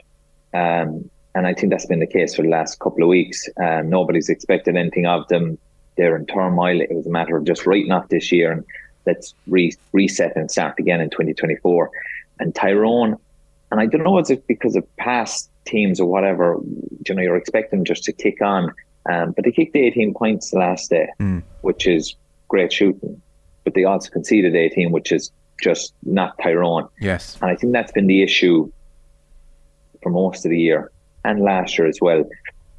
Um, 0.53 1.09
and 1.34 1.45
I 1.45 1.53
think 1.53 1.71
that's 1.71 1.86
been 1.86 1.99
the 1.99 2.07
case 2.07 2.36
for 2.36 2.43
the 2.43 2.47
last 2.47 2.80
couple 2.80 3.03
of 3.03 3.09
weeks. 3.09 3.49
Um, 3.61 3.89
nobody's 3.89 4.30
expected 4.30 4.78
anything 4.78 5.05
of 5.05 5.28
them. 5.28 5.57
They're 5.97 6.15
in 6.15 6.26
turmoil. 6.28 6.80
It 6.80 6.91
was 6.91 7.07
a 7.07 7.09
matter 7.09 7.36
of 7.36 7.43
just 7.43 7.65
writing 7.65 7.91
off 7.91 8.07
this 8.07 8.32
year 8.32 8.51
and 8.51 8.65
let's 9.06 9.34
re- 9.47 9.74
reset 9.91 10.36
and 10.36 10.49
start 10.49 10.80
again 10.80 11.01
in 11.01 11.10
2024. 11.10 11.89
And 12.39 12.53
Tyrone, 12.53 13.18
and 13.72 13.80
I 13.80 13.86
don't 13.86 14.03
know 14.03 14.20
is 14.20 14.30
it 14.30 14.45
because 14.47 14.76
of 14.76 14.95
past 14.97 15.49
teams 15.66 15.99
or 15.99 16.06
whatever, 16.08 16.58
you 17.08 17.16
know, 17.16 17.22
you're 17.22 17.36
expecting 17.36 17.86
just 17.86 18.03
to 18.06 18.14
kick 18.14 18.41
on. 18.41 18.74
Um, 19.10 19.32
but 19.32 19.45
they 19.45 19.51
kicked 19.51 19.76
18 19.76 20.14
points 20.14 20.51
the 20.51 20.58
last 20.58 20.89
day, 20.89 21.08
mm. 21.20 21.43
which 21.62 21.86
is 21.86 22.16
great 22.47 22.74
shooting. 22.74 23.22
But 23.64 23.74
they 23.74 23.84
also 23.84 24.10
conceded 24.10 24.56
18, 24.56 24.91
which 24.91 25.12
is 25.12 25.32
just 25.62 25.93
not 26.03 26.38
Tyrone. 26.41 26.88
Yes. 26.99 27.38
And 27.41 27.51
I 27.51 27.56
think 27.56 27.74
that's 27.74 27.91
been 27.91 28.08
the 28.08 28.24
issue 28.24 28.72
for 30.01 30.10
most 30.10 30.45
of 30.45 30.51
the 30.51 30.60
year 30.60 30.91
and 31.24 31.41
last 31.41 31.78
year 31.78 31.88
as 31.88 31.99
well. 32.01 32.24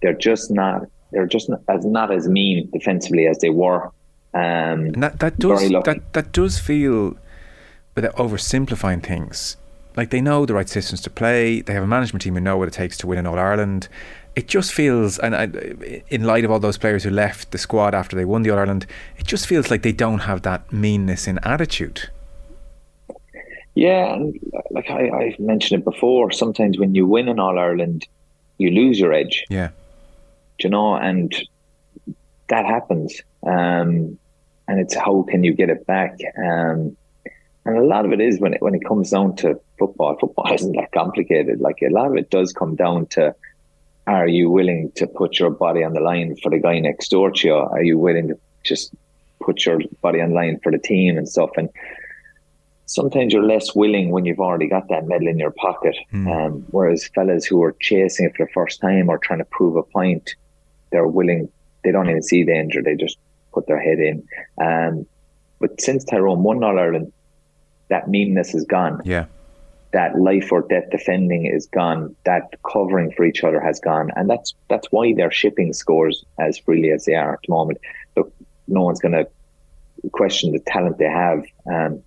They're 0.03 0.15
just 0.15 0.51
not 0.51 0.83
they're 1.13 1.27
just 1.27 1.49
not 1.49 1.61
as 1.69 1.85
not 1.85 2.13
as 2.13 2.29
mean 2.29 2.69
defensively 2.73 3.27
as 3.27 3.39
they 3.39 3.51
were. 3.51 3.91
Um, 4.37 4.81
And 4.95 5.03
that 5.03 5.19
that 5.21 5.35
does 5.39 5.61
that 5.89 5.99
that 6.13 6.29
does 6.33 6.59
feel, 6.59 7.17
without 7.95 8.15
oversimplifying 8.17 9.03
things, 9.03 9.57
like 9.97 10.11
they 10.11 10.21
know 10.21 10.47
the 10.47 10.55
right 10.55 10.69
systems 10.69 11.01
to 11.03 11.11
play. 11.11 11.63
They 11.63 11.73
have 11.73 11.85
a 11.85 11.93
management 11.97 12.23
team 12.23 12.35
who 12.35 12.41
know 12.41 12.59
what 12.59 12.69
it 12.69 12.75
takes 12.75 12.97
to 12.99 13.07
win 13.07 13.19
in 13.19 13.27
All 13.27 13.39
Ireland. 13.39 13.89
It 14.35 14.49
just 14.49 14.75
feels, 14.75 15.19
and 15.19 15.35
I, 15.35 15.45
in 16.17 16.25
light 16.25 16.45
of 16.45 16.51
all 16.51 16.61
those 16.61 16.77
players 16.77 17.05
who 17.05 17.11
left 17.11 17.53
the 17.53 17.59
squad 17.59 17.95
after 17.95 18.15
they 18.17 18.27
won 18.27 18.43
the 18.43 18.51
All 18.51 18.59
Ireland, 18.59 18.85
it 19.17 19.27
just 19.27 19.47
feels 19.47 19.71
like 19.71 19.83
they 19.83 19.97
don't 20.05 20.23
have 20.31 20.43
that 20.43 20.71
meanness 20.71 21.27
in 21.27 21.39
attitude. 21.43 22.11
Yeah, 23.75 24.15
and 24.15 24.39
like 24.71 24.91
I, 24.91 25.09
I've 25.09 25.39
mentioned 25.39 25.81
it 25.81 25.85
before, 25.85 26.31
sometimes 26.33 26.79
when 26.79 26.95
you 26.95 27.07
win 27.07 27.29
in 27.29 27.39
All 27.39 27.59
Ireland, 27.59 28.07
you 28.59 28.71
lose 28.71 29.01
your 29.01 29.13
edge. 29.15 29.45
Yeah, 29.49 29.71
Do 30.59 30.69
you 30.69 30.71
know, 30.71 30.95
and 30.97 31.35
that 32.49 32.67
happens. 32.67 33.23
Um, 33.47 34.19
and 34.69 34.81
it's 34.81 34.95
how 34.95 35.23
can 35.29 35.45
you 35.45 35.53
get 35.55 35.71
it 35.71 35.87
back? 35.87 36.19
Um, 36.39 36.97
and 37.65 37.79
a 37.79 37.83
lot 37.83 38.05
of 38.05 38.13
it 38.13 38.21
is 38.21 38.41
when 38.41 38.55
it 38.55 38.63
when 38.63 38.75
it 38.75 38.85
comes 38.87 39.11
down 39.11 39.37
to 39.37 39.61
football. 39.79 40.17
Football 40.19 40.53
isn't 40.55 40.77
that 40.77 40.93
complicated. 40.93 41.61
Like 41.61 41.79
a 41.83 41.91
lot 41.91 42.07
of 42.07 42.17
it 42.17 42.31
does 42.31 42.53
come 42.53 42.77
down 42.77 43.07
to: 43.07 43.35
Are 44.07 44.29
you 44.29 44.51
willing 44.51 44.93
to 44.97 45.07
put 45.07 45.39
your 45.39 45.51
body 45.51 45.83
on 45.83 45.93
the 45.93 46.01
line 46.01 46.37
for 46.43 46.51
the 46.51 46.59
guy 46.59 46.79
next 46.79 47.11
door 47.11 47.31
to 47.31 47.47
you? 47.47 47.55
Are 47.55 47.83
you 47.83 47.99
willing 47.99 48.29
to 48.29 48.39
just 48.65 48.95
put 49.41 49.67
your 49.67 49.81
body 50.01 50.21
on 50.21 50.31
the 50.31 50.35
line 50.35 50.61
for 50.63 50.73
the 50.73 50.79
team 50.79 51.19
and 51.19 51.29
stuff? 51.29 51.51
And 51.57 51.69
sometimes 52.87 53.33
you're 53.33 53.43
less 53.43 53.75
willing 53.75 54.11
when 54.11 54.25
you've 54.25 54.41
already 54.41 54.69
got 54.69 54.89
that 54.89 55.07
medal 55.07 55.29
in 55.29 55.39
your 55.39 55.51
pocket. 55.51 55.97
Um, 56.31 56.65
whereas 56.71 57.09
fellas 57.09 57.45
who 57.45 57.63
are 57.63 57.75
chasing 57.81 58.27
it 58.27 58.37
for 58.37 58.47
the 58.47 58.53
first 58.53 58.81
time 58.81 59.09
or 59.09 59.19
trying 59.19 59.41
to 59.41 59.45
prove 59.45 59.77
a 59.77 59.83
point, 59.83 60.35
they're 60.91 61.07
willing. 61.07 61.49
They 61.83 61.93
don't 61.93 62.09
even 62.09 62.23
see 62.23 62.45
danger. 62.45 62.83
They 62.83 62.95
just 62.95 63.19
put 63.57 63.67
their 63.67 63.81
head 63.89 63.99
in. 64.11 64.17
Um, 64.67 65.07
but 65.61 65.81
since 65.81 66.05
Tyrone 66.05 66.43
won 66.43 66.63
All 66.63 66.79
Ireland, 66.79 67.13
that 67.89 68.09
meanness 68.09 68.55
is 68.55 68.65
gone. 68.65 69.01
yeah, 69.05 69.27
That 69.93 70.19
life 70.19 70.53
or 70.53 70.61
death 70.69 70.89
defending 70.91 71.47
is 71.47 71.67
gone. 71.67 72.15
That 72.25 72.45
covering 72.71 73.13
for 73.13 73.25
each 73.25 73.43
other 73.43 73.61
has 73.69 73.81
gone, 73.81 74.11
and 74.17 74.29
that's 74.29 74.55
that's 74.69 74.89
why 74.95 75.15
they're 75.17 75.33
shipping 75.43 75.73
scores 75.73 76.25
as 76.39 76.59
freely 76.59 76.91
as 76.91 77.07
they 77.07 77.15
are 77.15 77.33
at 77.35 77.41
the 77.47 77.53
moment. 77.59 77.79
Look, 78.17 78.33
no 78.69 78.83
one's 78.83 79.01
going 79.01 79.19
to 79.21 79.27
question 80.11 80.53
the 80.53 80.61
talent 80.75 80.99
they 80.99 81.15
have. 81.25 81.43
Um, 81.75 82.03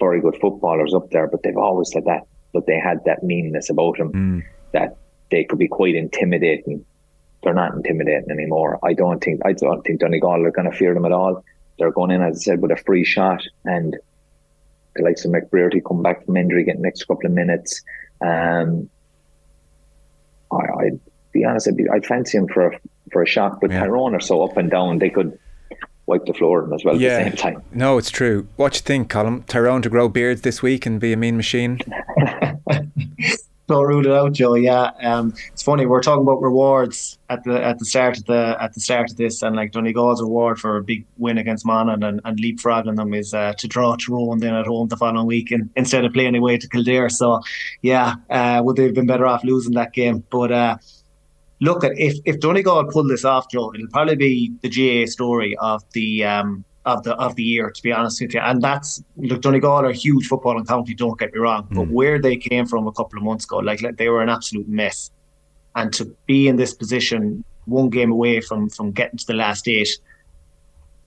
very 0.00 0.20
good 0.20 0.36
footballers 0.40 0.94
up 0.94 1.10
there, 1.10 1.28
but 1.28 1.42
they've 1.42 1.64
always 1.68 1.92
had 1.92 2.06
that. 2.06 2.22
But 2.54 2.66
they 2.66 2.78
had 2.78 2.98
that 3.04 3.22
meanness 3.22 3.70
about 3.70 3.98
them 3.98 4.10
that 4.72 4.96
they 5.30 5.44
could 5.44 5.58
be 5.58 5.68
quite 5.68 5.94
intimidating. 5.94 6.84
They're 7.42 7.54
not 7.54 7.74
intimidating 7.74 8.30
anymore. 8.30 8.78
I 8.84 8.92
don't 8.92 9.22
think. 9.22 9.40
I 9.44 9.52
don't 9.52 9.82
think 9.82 10.00
Donegal 10.00 10.44
are 10.44 10.50
going 10.50 10.70
to 10.70 10.76
fear 10.76 10.94
them 10.94 11.04
at 11.04 11.12
all. 11.12 11.44
They're 11.78 11.90
going 11.90 12.10
in, 12.10 12.22
as 12.22 12.38
I 12.38 12.40
said, 12.40 12.62
with 12.62 12.70
a 12.70 12.76
free 12.76 13.04
shot, 13.04 13.42
and 13.64 13.96
the 14.94 15.02
likes 15.02 15.24
of 15.24 15.32
McBrearty 15.32 15.82
come 15.84 16.02
back 16.02 16.24
from 16.24 16.36
injury, 16.36 16.64
get 16.64 16.76
the 16.76 16.82
next 16.82 17.04
couple 17.04 17.26
of 17.26 17.32
minutes. 17.32 17.82
Um, 18.20 18.88
I, 20.52 20.84
I'd 20.84 21.00
be 21.32 21.44
honest, 21.44 21.68
I'd, 21.68 21.76
be, 21.76 21.88
I'd 21.88 22.06
fancy 22.06 22.38
him 22.38 22.46
for 22.48 22.68
a, 22.68 22.80
for 23.10 23.22
a 23.22 23.26
shot, 23.26 23.60
but 23.60 23.70
Yeah. 23.70 23.80
Tyrone 23.80 24.14
are 24.14 24.20
so 24.20 24.42
up 24.44 24.56
and 24.56 24.70
down, 24.70 24.98
they 24.98 25.10
could 25.10 25.38
wipe 26.06 26.26
the 26.26 26.34
floor 26.34 26.72
as 26.74 26.84
well 26.84 27.00
yeah. 27.00 27.10
at 27.10 27.24
the 27.24 27.30
same 27.30 27.54
time. 27.54 27.62
No, 27.72 27.96
it's 27.96 28.10
true. 28.10 28.46
What 28.56 28.74
you 28.74 28.80
think, 28.80 29.10
Colm? 29.10 29.46
Tyrone 29.46 29.82
to 29.82 29.88
grow 29.88 30.08
beards 30.08 30.42
this 30.42 30.62
week 30.62 30.84
and 30.84 31.00
be 31.00 31.12
a 31.12 31.16
mean 31.16 31.36
machine? 31.36 31.78
Don't 33.72 33.86
rule 33.86 34.04
it 34.04 34.12
out, 34.12 34.32
Joe. 34.32 34.52
Yeah, 34.52 34.90
um, 35.00 35.32
it's 35.50 35.62
funny. 35.62 35.86
We're 35.86 36.02
talking 36.02 36.24
about 36.24 36.42
rewards 36.42 37.18
at 37.30 37.42
the 37.44 37.64
at 37.64 37.78
the 37.78 37.86
start 37.86 38.18
of 38.18 38.26
the 38.26 38.54
at 38.60 38.74
the 38.74 38.80
start 38.80 39.10
of 39.10 39.16
this, 39.16 39.40
and 39.40 39.56
like 39.56 39.72
Donegal's 39.72 40.20
reward 40.20 40.58
for 40.58 40.76
a 40.76 40.82
big 40.82 41.06
win 41.16 41.38
against 41.38 41.64
Monaghan 41.64 42.02
and, 42.02 42.20
and 42.26 42.38
leapfrogging 42.38 42.96
them 42.96 43.14
is 43.14 43.32
uh, 43.32 43.54
to 43.54 43.66
draw 43.66 43.96
Tyrone 43.96 44.40
then 44.40 44.54
at 44.54 44.66
home 44.66 44.88
the 44.88 44.96
following 44.98 45.26
week, 45.26 45.50
and, 45.50 45.70
instead 45.74 46.04
of 46.04 46.12
playing 46.12 46.36
away 46.36 46.58
to 46.58 46.68
Kildare. 46.68 47.08
So, 47.08 47.40
yeah, 47.80 48.16
uh, 48.28 48.60
would 48.62 48.76
they 48.76 48.84
have 48.84 48.94
been 48.94 49.06
better 49.06 49.24
off 49.24 49.42
losing 49.42 49.72
that 49.72 49.94
game? 49.94 50.22
But 50.28 50.52
uh, 50.52 50.76
look 51.62 51.82
at 51.82 51.92
if 51.96 52.18
if 52.26 52.40
Donegal 52.40 52.90
pull 52.92 53.08
this 53.08 53.24
off, 53.24 53.50
Joe, 53.50 53.72
it'll 53.74 53.88
probably 53.88 54.16
be 54.16 54.52
the 54.60 54.68
GAA 54.68 55.10
story 55.10 55.56
of 55.56 55.82
the 55.92 56.24
um 56.24 56.66
of 56.84 57.02
the 57.04 57.14
of 57.14 57.36
the 57.36 57.42
year, 57.42 57.70
to 57.70 57.82
be 57.82 57.92
honest 57.92 58.20
with 58.20 58.34
you. 58.34 58.40
And 58.40 58.60
that's 58.60 59.02
look, 59.16 59.40
Donegal 59.40 59.70
are 59.70 59.90
a 59.90 59.94
huge 59.94 60.28
footballing 60.28 60.66
county. 60.66 60.94
Don't 60.94 61.18
get 61.18 61.32
me 61.32 61.40
wrong, 61.40 61.66
but 61.70 61.88
mm. 61.88 61.90
where 61.90 62.20
they 62.20 62.36
came 62.36 62.66
from 62.66 62.86
a 62.86 62.92
couple 62.92 63.18
of 63.18 63.24
months 63.24 63.44
ago, 63.44 63.58
like, 63.58 63.82
like 63.82 63.96
they 63.96 64.08
were 64.08 64.22
an 64.22 64.28
absolute 64.28 64.68
mess. 64.68 65.10
And 65.74 65.92
to 65.94 66.04
be 66.26 66.48
in 66.48 66.56
this 66.56 66.74
position, 66.74 67.44
one 67.66 67.88
game 67.88 68.10
away 68.10 68.40
from 68.40 68.68
from 68.68 68.90
getting 68.92 69.18
to 69.18 69.26
the 69.26 69.34
last 69.34 69.68
eight, 69.68 69.88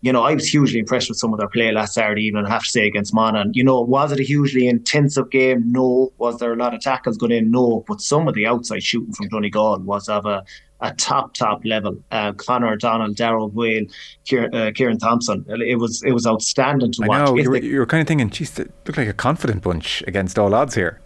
you 0.01 0.13
know, 0.13 0.23
I 0.23 0.33
was 0.33 0.47
hugely 0.47 0.79
impressed 0.79 1.09
with 1.09 1.17
some 1.17 1.33
of 1.33 1.39
their 1.39 1.49
play 1.49 1.71
last 1.71 1.95
Saturday 1.95 2.23
evening, 2.25 2.45
I 2.45 2.49
have 2.49 2.63
to 2.63 2.69
say, 2.69 2.85
against 2.87 3.13
Monaghan. 3.13 3.51
You 3.53 3.63
know, 3.63 3.81
was 3.81 4.11
it 4.11 4.19
a 4.19 4.23
hugely 4.23 4.67
intensive 4.67 5.29
game? 5.31 5.71
No. 5.71 6.13
Was 6.19 6.37
there 6.37 6.53
a 6.53 6.55
lot 6.55 6.73
of 6.73 6.81
tackles 6.81 7.17
going 7.17 7.31
in? 7.31 7.51
No. 7.51 7.83
But 7.87 8.01
some 8.01 8.27
of 8.27 8.35
the 8.35 8.45
outside 8.45 8.83
shooting 8.83 9.13
from 9.13 9.29
Donegal 9.29 9.79
was 9.79 10.07
of 10.07 10.25
a, 10.25 10.43
a 10.81 10.93
top, 10.93 11.33
top 11.33 11.61
level. 11.65 11.97
Uh, 12.11 12.33
Conor 12.33 12.73
O'Donnell, 12.73 13.13
Daryl 13.13 13.51
Whale, 13.53 13.85
Kieran, 14.25 14.53
uh, 14.53 14.71
Kieran 14.75 14.97
Thompson. 14.97 15.45
It 15.47 15.79
was 15.79 16.03
it 16.03 16.11
was 16.11 16.27
outstanding 16.27 16.91
to 16.93 17.03
I 17.03 17.07
watch. 17.07 17.25
know 17.29 17.35
you 17.37 17.49
were, 17.49 17.57
you 17.57 17.79
were 17.79 17.85
kind 17.85 18.01
of 18.01 18.07
thinking, 18.07 18.29
geez, 18.29 18.51
they 18.51 18.65
look 18.85 18.97
like 18.97 19.07
a 19.07 19.13
confident 19.13 19.63
bunch 19.63 20.03
against 20.07 20.37
all 20.37 20.53
odds 20.53 20.75
here. 20.75 20.99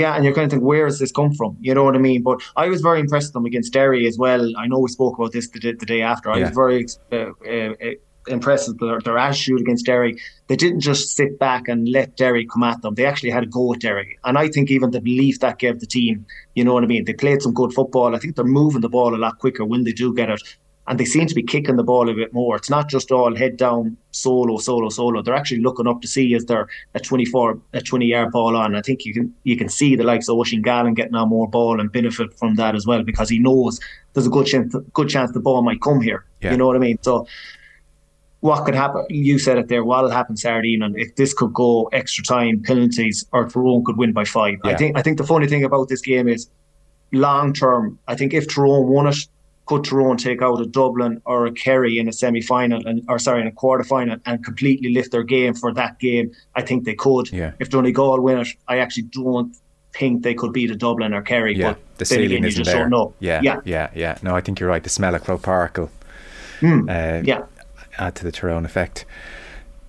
Yeah, 0.00 0.14
and 0.16 0.24
you're 0.24 0.34
kind 0.34 0.46
of 0.46 0.50
think, 0.50 0.64
where 0.64 0.86
has 0.86 0.98
this 0.98 1.12
come 1.12 1.32
from? 1.34 1.56
You 1.60 1.74
know 1.74 1.84
what 1.84 1.94
I 1.94 1.98
mean? 1.98 2.22
But 2.22 2.40
I 2.56 2.66
was 2.68 2.80
very 2.80 2.98
impressed 2.98 3.28
with 3.28 3.34
them 3.34 3.44
against 3.44 3.72
Derry 3.72 4.06
as 4.08 4.18
well. 4.18 4.50
I 4.56 4.66
know 4.66 4.80
we 4.80 4.88
spoke 4.88 5.16
about 5.16 5.30
this 5.32 5.48
the, 5.50 5.60
day- 5.60 5.74
the 5.78 5.86
day 5.86 6.02
after. 6.02 6.30
I 6.32 6.38
Yeah. 6.38 6.46
was 6.48 6.54
very 6.56 6.86
uh, 7.12 7.94
with 8.26 8.78
their, 8.78 9.00
their 9.00 9.18
attitude 9.18 9.60
against 9.60 9.86
Derry. 9.86 10.16
They 10.48 10.56
didn't 10.56 10.80
just 10.80 11.16
sit 11.16 11.38
back 11.38 11.68
and 11.68 11.88
let 11.88 12.16
Derry 12.16 12.46
come 12.46 12.62
at 12.62 12.82
them. 12.82 12.94
They 12.94 13.06
actually 13.06 13.30
had 13.30 13.44
a 13.44 13.46
go 13.46 13.72
at 13.72 13.80
Derry. 13.80 14.18
And 14.24 14.38
I 14.38 14.48
think 14.48 14.70
even 14.70 14.90
the 14.90 15.00
belief 15.00 15.40
that 15.40 15.58
gave 15.58 15.80
the 15.80 15.86
team, 15.86 16.26
you 16.54 16.64
know 16.64 16.74
what 16.74 16.84
I 16.84 16.86
mean? 16.86 17.04
They 17.04 17.14
played 17.14 17.42
some 17.42 17.54
good 17.54 17.72
football. 17.72 18.14
I 18.14 18.18
think 18.18 18.36
they're 18.36 18.44
moving 18.44 18.80
the 18.80 18.88
ball 18.88 19.14
a 19.14 19.16
lot 19.16 19.38
quicker 19.38 19.64
when 19.64 19.84
they 19.84 19.92
do 19.92 20.14
get 20.14 20.30
it. 20.30 20.42
And 20.88 20.98
they 20.98 21.04
seem 21.04 21.26
to 21.28 21.34
be 21.34 21.44
kicking 21.44 21.76
the 21.76 21.84
ball 21.84 22.10
a 22.10 22.14
bit 22.14 22.32
more. 22.32 22.56
It's 22.56 22.68
not 22.68 22.88
just 22.88 23.12
all 23.12 23.36
head 23.36 23.56
down, 23.56 23.96
solo, 24.10 24.58
solo, 24.58 24.88
solo. 24.88 25.22
They're 25.22 25.32
actually 25.32 25.60
looking 25.60 25.86
up 25.86 26.02
to 26.02 26.08
see 26.08 26.34
is 26.34 26.46
there 26.46 26.66
a 26.94 27.00
24, 27.00 27.60
a 27.72 27.80
20 27.80 28.04
yard 28.06 28.32
ball 28.32 28.56
on. 28.56 28.74
I 28.74 28.82
think 28.82 29.04
you 29.04 29.14
can 29.14 29.32
you 29.44 29.56
can 29.56 29.68
see 29.68 29.94
the 29.94 30.02
likes 30.02 30.28
of 30.28 30.36
Oisin 30.36 30.60
Gallen 30.60 30.94
getting 30.94 31.14
on 31.14 31.28
more 31.28 31.48
ball 31.48 31.80
and 31.80 31.90
benefit 31.92 32.36
from 32.36 32.56
that 32.56 32.74
as 32.74 32.84
well 32.84 33.04
because 33.04 33.28
he 33.28 33.38
knows 33.38 33.78
there's 34.12 34.26
a 34.26 34.30
good 34.30 34.46
chance 34.46 34.74
good 34.92 35.08
chance 35.08 35.30
the 35.30 35.38
ball 35.38 35.62
might 35.62 35.80
come 35.80 36.00
here. 36.00 36.24
Yeah. 36.40 36.50
You 36.50 36.56
know 36.56 36.66
what 36.66 36.74
I 36.74 36.80
mean? 36.80 36.98
So 37.02 37.28
what 38.42 38.64
could 38.64 38.74
happen? 38.74 39.06
You 39.08 39.38
said 39.38 39.56
it 39.56 39.68
there. 39.68 39.84
What'll 39.84 40.10
happen 40.10 40.36
Saturday 40.36 40.70
evening 40.70 40.94
if 40.96 41.14
this 41.14 41.32
could 41.32 41.54
go 41.54 41.84
extra 41.92 42.24
time, 42.24 42.60
penalties, 42.60 43.24
or 43.32 43.48
Tyrone 43.48 43.84
could 43.84 43.96
win 43.96 44.12
by 44.12 44.24
five? 44.24 44.58
I 44.64 44.74
think. 44.74 44.98
I 44.98 45.02
think 45.02 45.18
the 45.18 45.24
funny 45.24 45.46
thing 45.46 45.62
about 45.62 45.88
this 45.88 46.00
game 46.00 46.26
is 46.28 46.50
long 47.12 47.52
term. 47.52 48.00
I 48.08 48.16
think 48.16 48.34
if 48.34 48.48
Tyrone 48.52 48.88
won 48.88 49.06
it, 49.06 49.16
could 49.66 49.84
Tyrone 49.84 50.16
take 50.16 50.42
out 50.42 50.60
a 50.60 50.66
Dublin 50.66 51.22
or 51.24 51.46
a 51.46 51.52
Kerry 51.52 52.00
in 52.00 52.08
a 52.08 52.12
semi 52.12 52.40
final 52.40 52.84
and 52.84 53.04
or 53.08 53.20
sorry 53.20 53.42
in 53.42 53.46
a 53.46 53.52
quarter 53.52 53.84
final 53.84 54.18
and 54.26 54.44
completely 54.44 54.92
lift 54.92 55.12
their 55.12 55.22
game 55.22 55.54
for 55.54 55.72
that 55.74 56.00
game? 56.00 56.32
I 56.56 56.62
think 56.62 56.84
they 56.84 56.94
could. 56.96 57.30
Yeah. 57.32 57.52
If 57.60 57.70
Donegal 57.70 58.20
win 58.20 58.38
it, 58.38 58.48
I 58.66 58.78
actually 58.78 59.04
don't 59.04 59.56
think 59.94 60.24
they 60.24 60.34
could 60.34 60.52
beat 60.52 60.72
a 60.72 60.74
Dublin 60.74 61.14
or 61.14 61.22
Kerry. 61.22 61.56
Yeah, 61.56 61.74
but 61.74 61.98
the 61.98 62.04
ceiling 62.06 62.24
again, 62.32 62.44
isn't 62.44 62.64
just 62.64 62.74
there. 62.76 62.90
Yeah, 63.20 63.40
yeah, 63.44 63.60
yeah, 63.64 63.90
yeah. 63.94 64.18
No, 64.20 64.34
I 64.34 64.40
think 64.40 64.58
you're 64.58 64.68
right. 64.68 64.82
The 64.82 64.90
smell 64.90 65.14
of 65.14 65.42
Park 65.42 65.78
will 65.78 65.90
Hmm. 66.62 66.88
uh, 66.88 67.22
yeah. 67.24 67.42
Add 67.98 68.14
to 68.16 68.24
the 68.24 68.32
Tyrone 68.32 68.64
effect. 68.64 69.04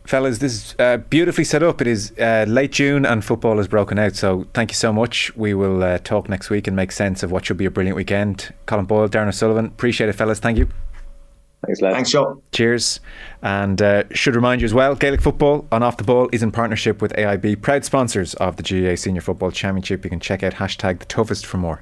Fellas, 0.05 0.39
this 0.39 0.53
is 0.53 0.75
uh, 0.79 0.97
beautifully 0.97 1.45
set 1.45 1.63
up. 1.63 1.79
It 1.79 1.87
is 1.87 2.11
uh, 2.19 2.45
late 2.47 2.73
June 2.73 3.05
and 3.05 3.23
football 3.23 3.57
has 3.57 3.69
broken 3.69 3.97
out. 3.97 4.15
So 4.15 4.45
thank 4.53 4.71
you 4.71 4.75
so 4.75 4.91
much. 4.91 5.33
We 5.35 5.53
will 5.53 5.81
uh, 5.81 5.99
talk 5.99 6.27
next 6.27 6.49
week 6.49 6.67
and 6.67 6.75
make 6.75 6.91
sense 6.91 7.23
of 7.23 7.31
what 7.31 7.45
should 7.45 7.57
be 7.57 7.65
a 7.65 7.71
brilliant 7.71 7.95
weekend. 7.95 8.53
Colm 8.67 8.85
Boyle, 8.85 9.07
Darran 9.07 9.29
O'Sullivan, 9.29 9.67
appreciate 9.67 10.09
it, 10.09 10.13
fellas. 10.13 10.39
Thank 10.39 10.57
you. 10.57 10.67
Thanks, 11.65 11.81
lads. 11.81 11.95
Thanks, 11.95 12.11
Joe. 12.11 12.41
Cheers. 12.51 12.99
And 13.41 13.81
uh, 13.81 14.03
should 14.11 14.35
remind 14.35 14.59
you 14.59 14.65
as 14.65 14.73
well, 14.73 14.95
Gaelic 14.95 15.21
football 15.21 15.65
on 15.71 15.81
Off 15.81 15.95
the 15.95 16.03
Ball 16.03 16.27
is 16.33 16.43
in 16.43 16.51
partnership 16.51 17.01
with 17.01 17.13
AIB, 17.13 17.61
proud 17.61 17.85
sponsors 17.85 18.33
of 18.35 18.57
the 18.57 18.63
GAA 18.63 18.95
Senior 18.95 19.21
Football 19.21 19.51
Championship. 19.51 20.03
You 20.03 20.09
can 20.09 20.19
check 20.19 20.43
out 20.43 20.55
hashtag 20.55 20.99
the 20.99 21.05
toughest 21.05 21.45
for 21.45 21.57
more. 21.57 21.81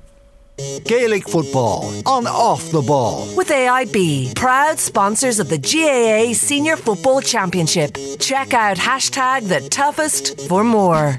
Gaelic 0.58 1.28
football 1.28 1.92
on 2.06 2.28
Off 2.28 2.72
the 2.72 2.82
Ball. 2.82 3.28
With 3.36 3.50
AIB, 3.50 4.36
proud 4.36 4.80
sponsors 4.80 5.40
of 5.40 5.50
the 5.50 5.58
GAA 5.58 6.34
Senior 6.34 6.78
Football 6.78 7.22
Championship. 7.22 7.98
Check 8.20 8.54
out 8.54 8.78
hashtag 8.78 9.48
the 9.48 9.68
toughest 9.70 10.48
for 10.48 10.64
more. 10.64 11.18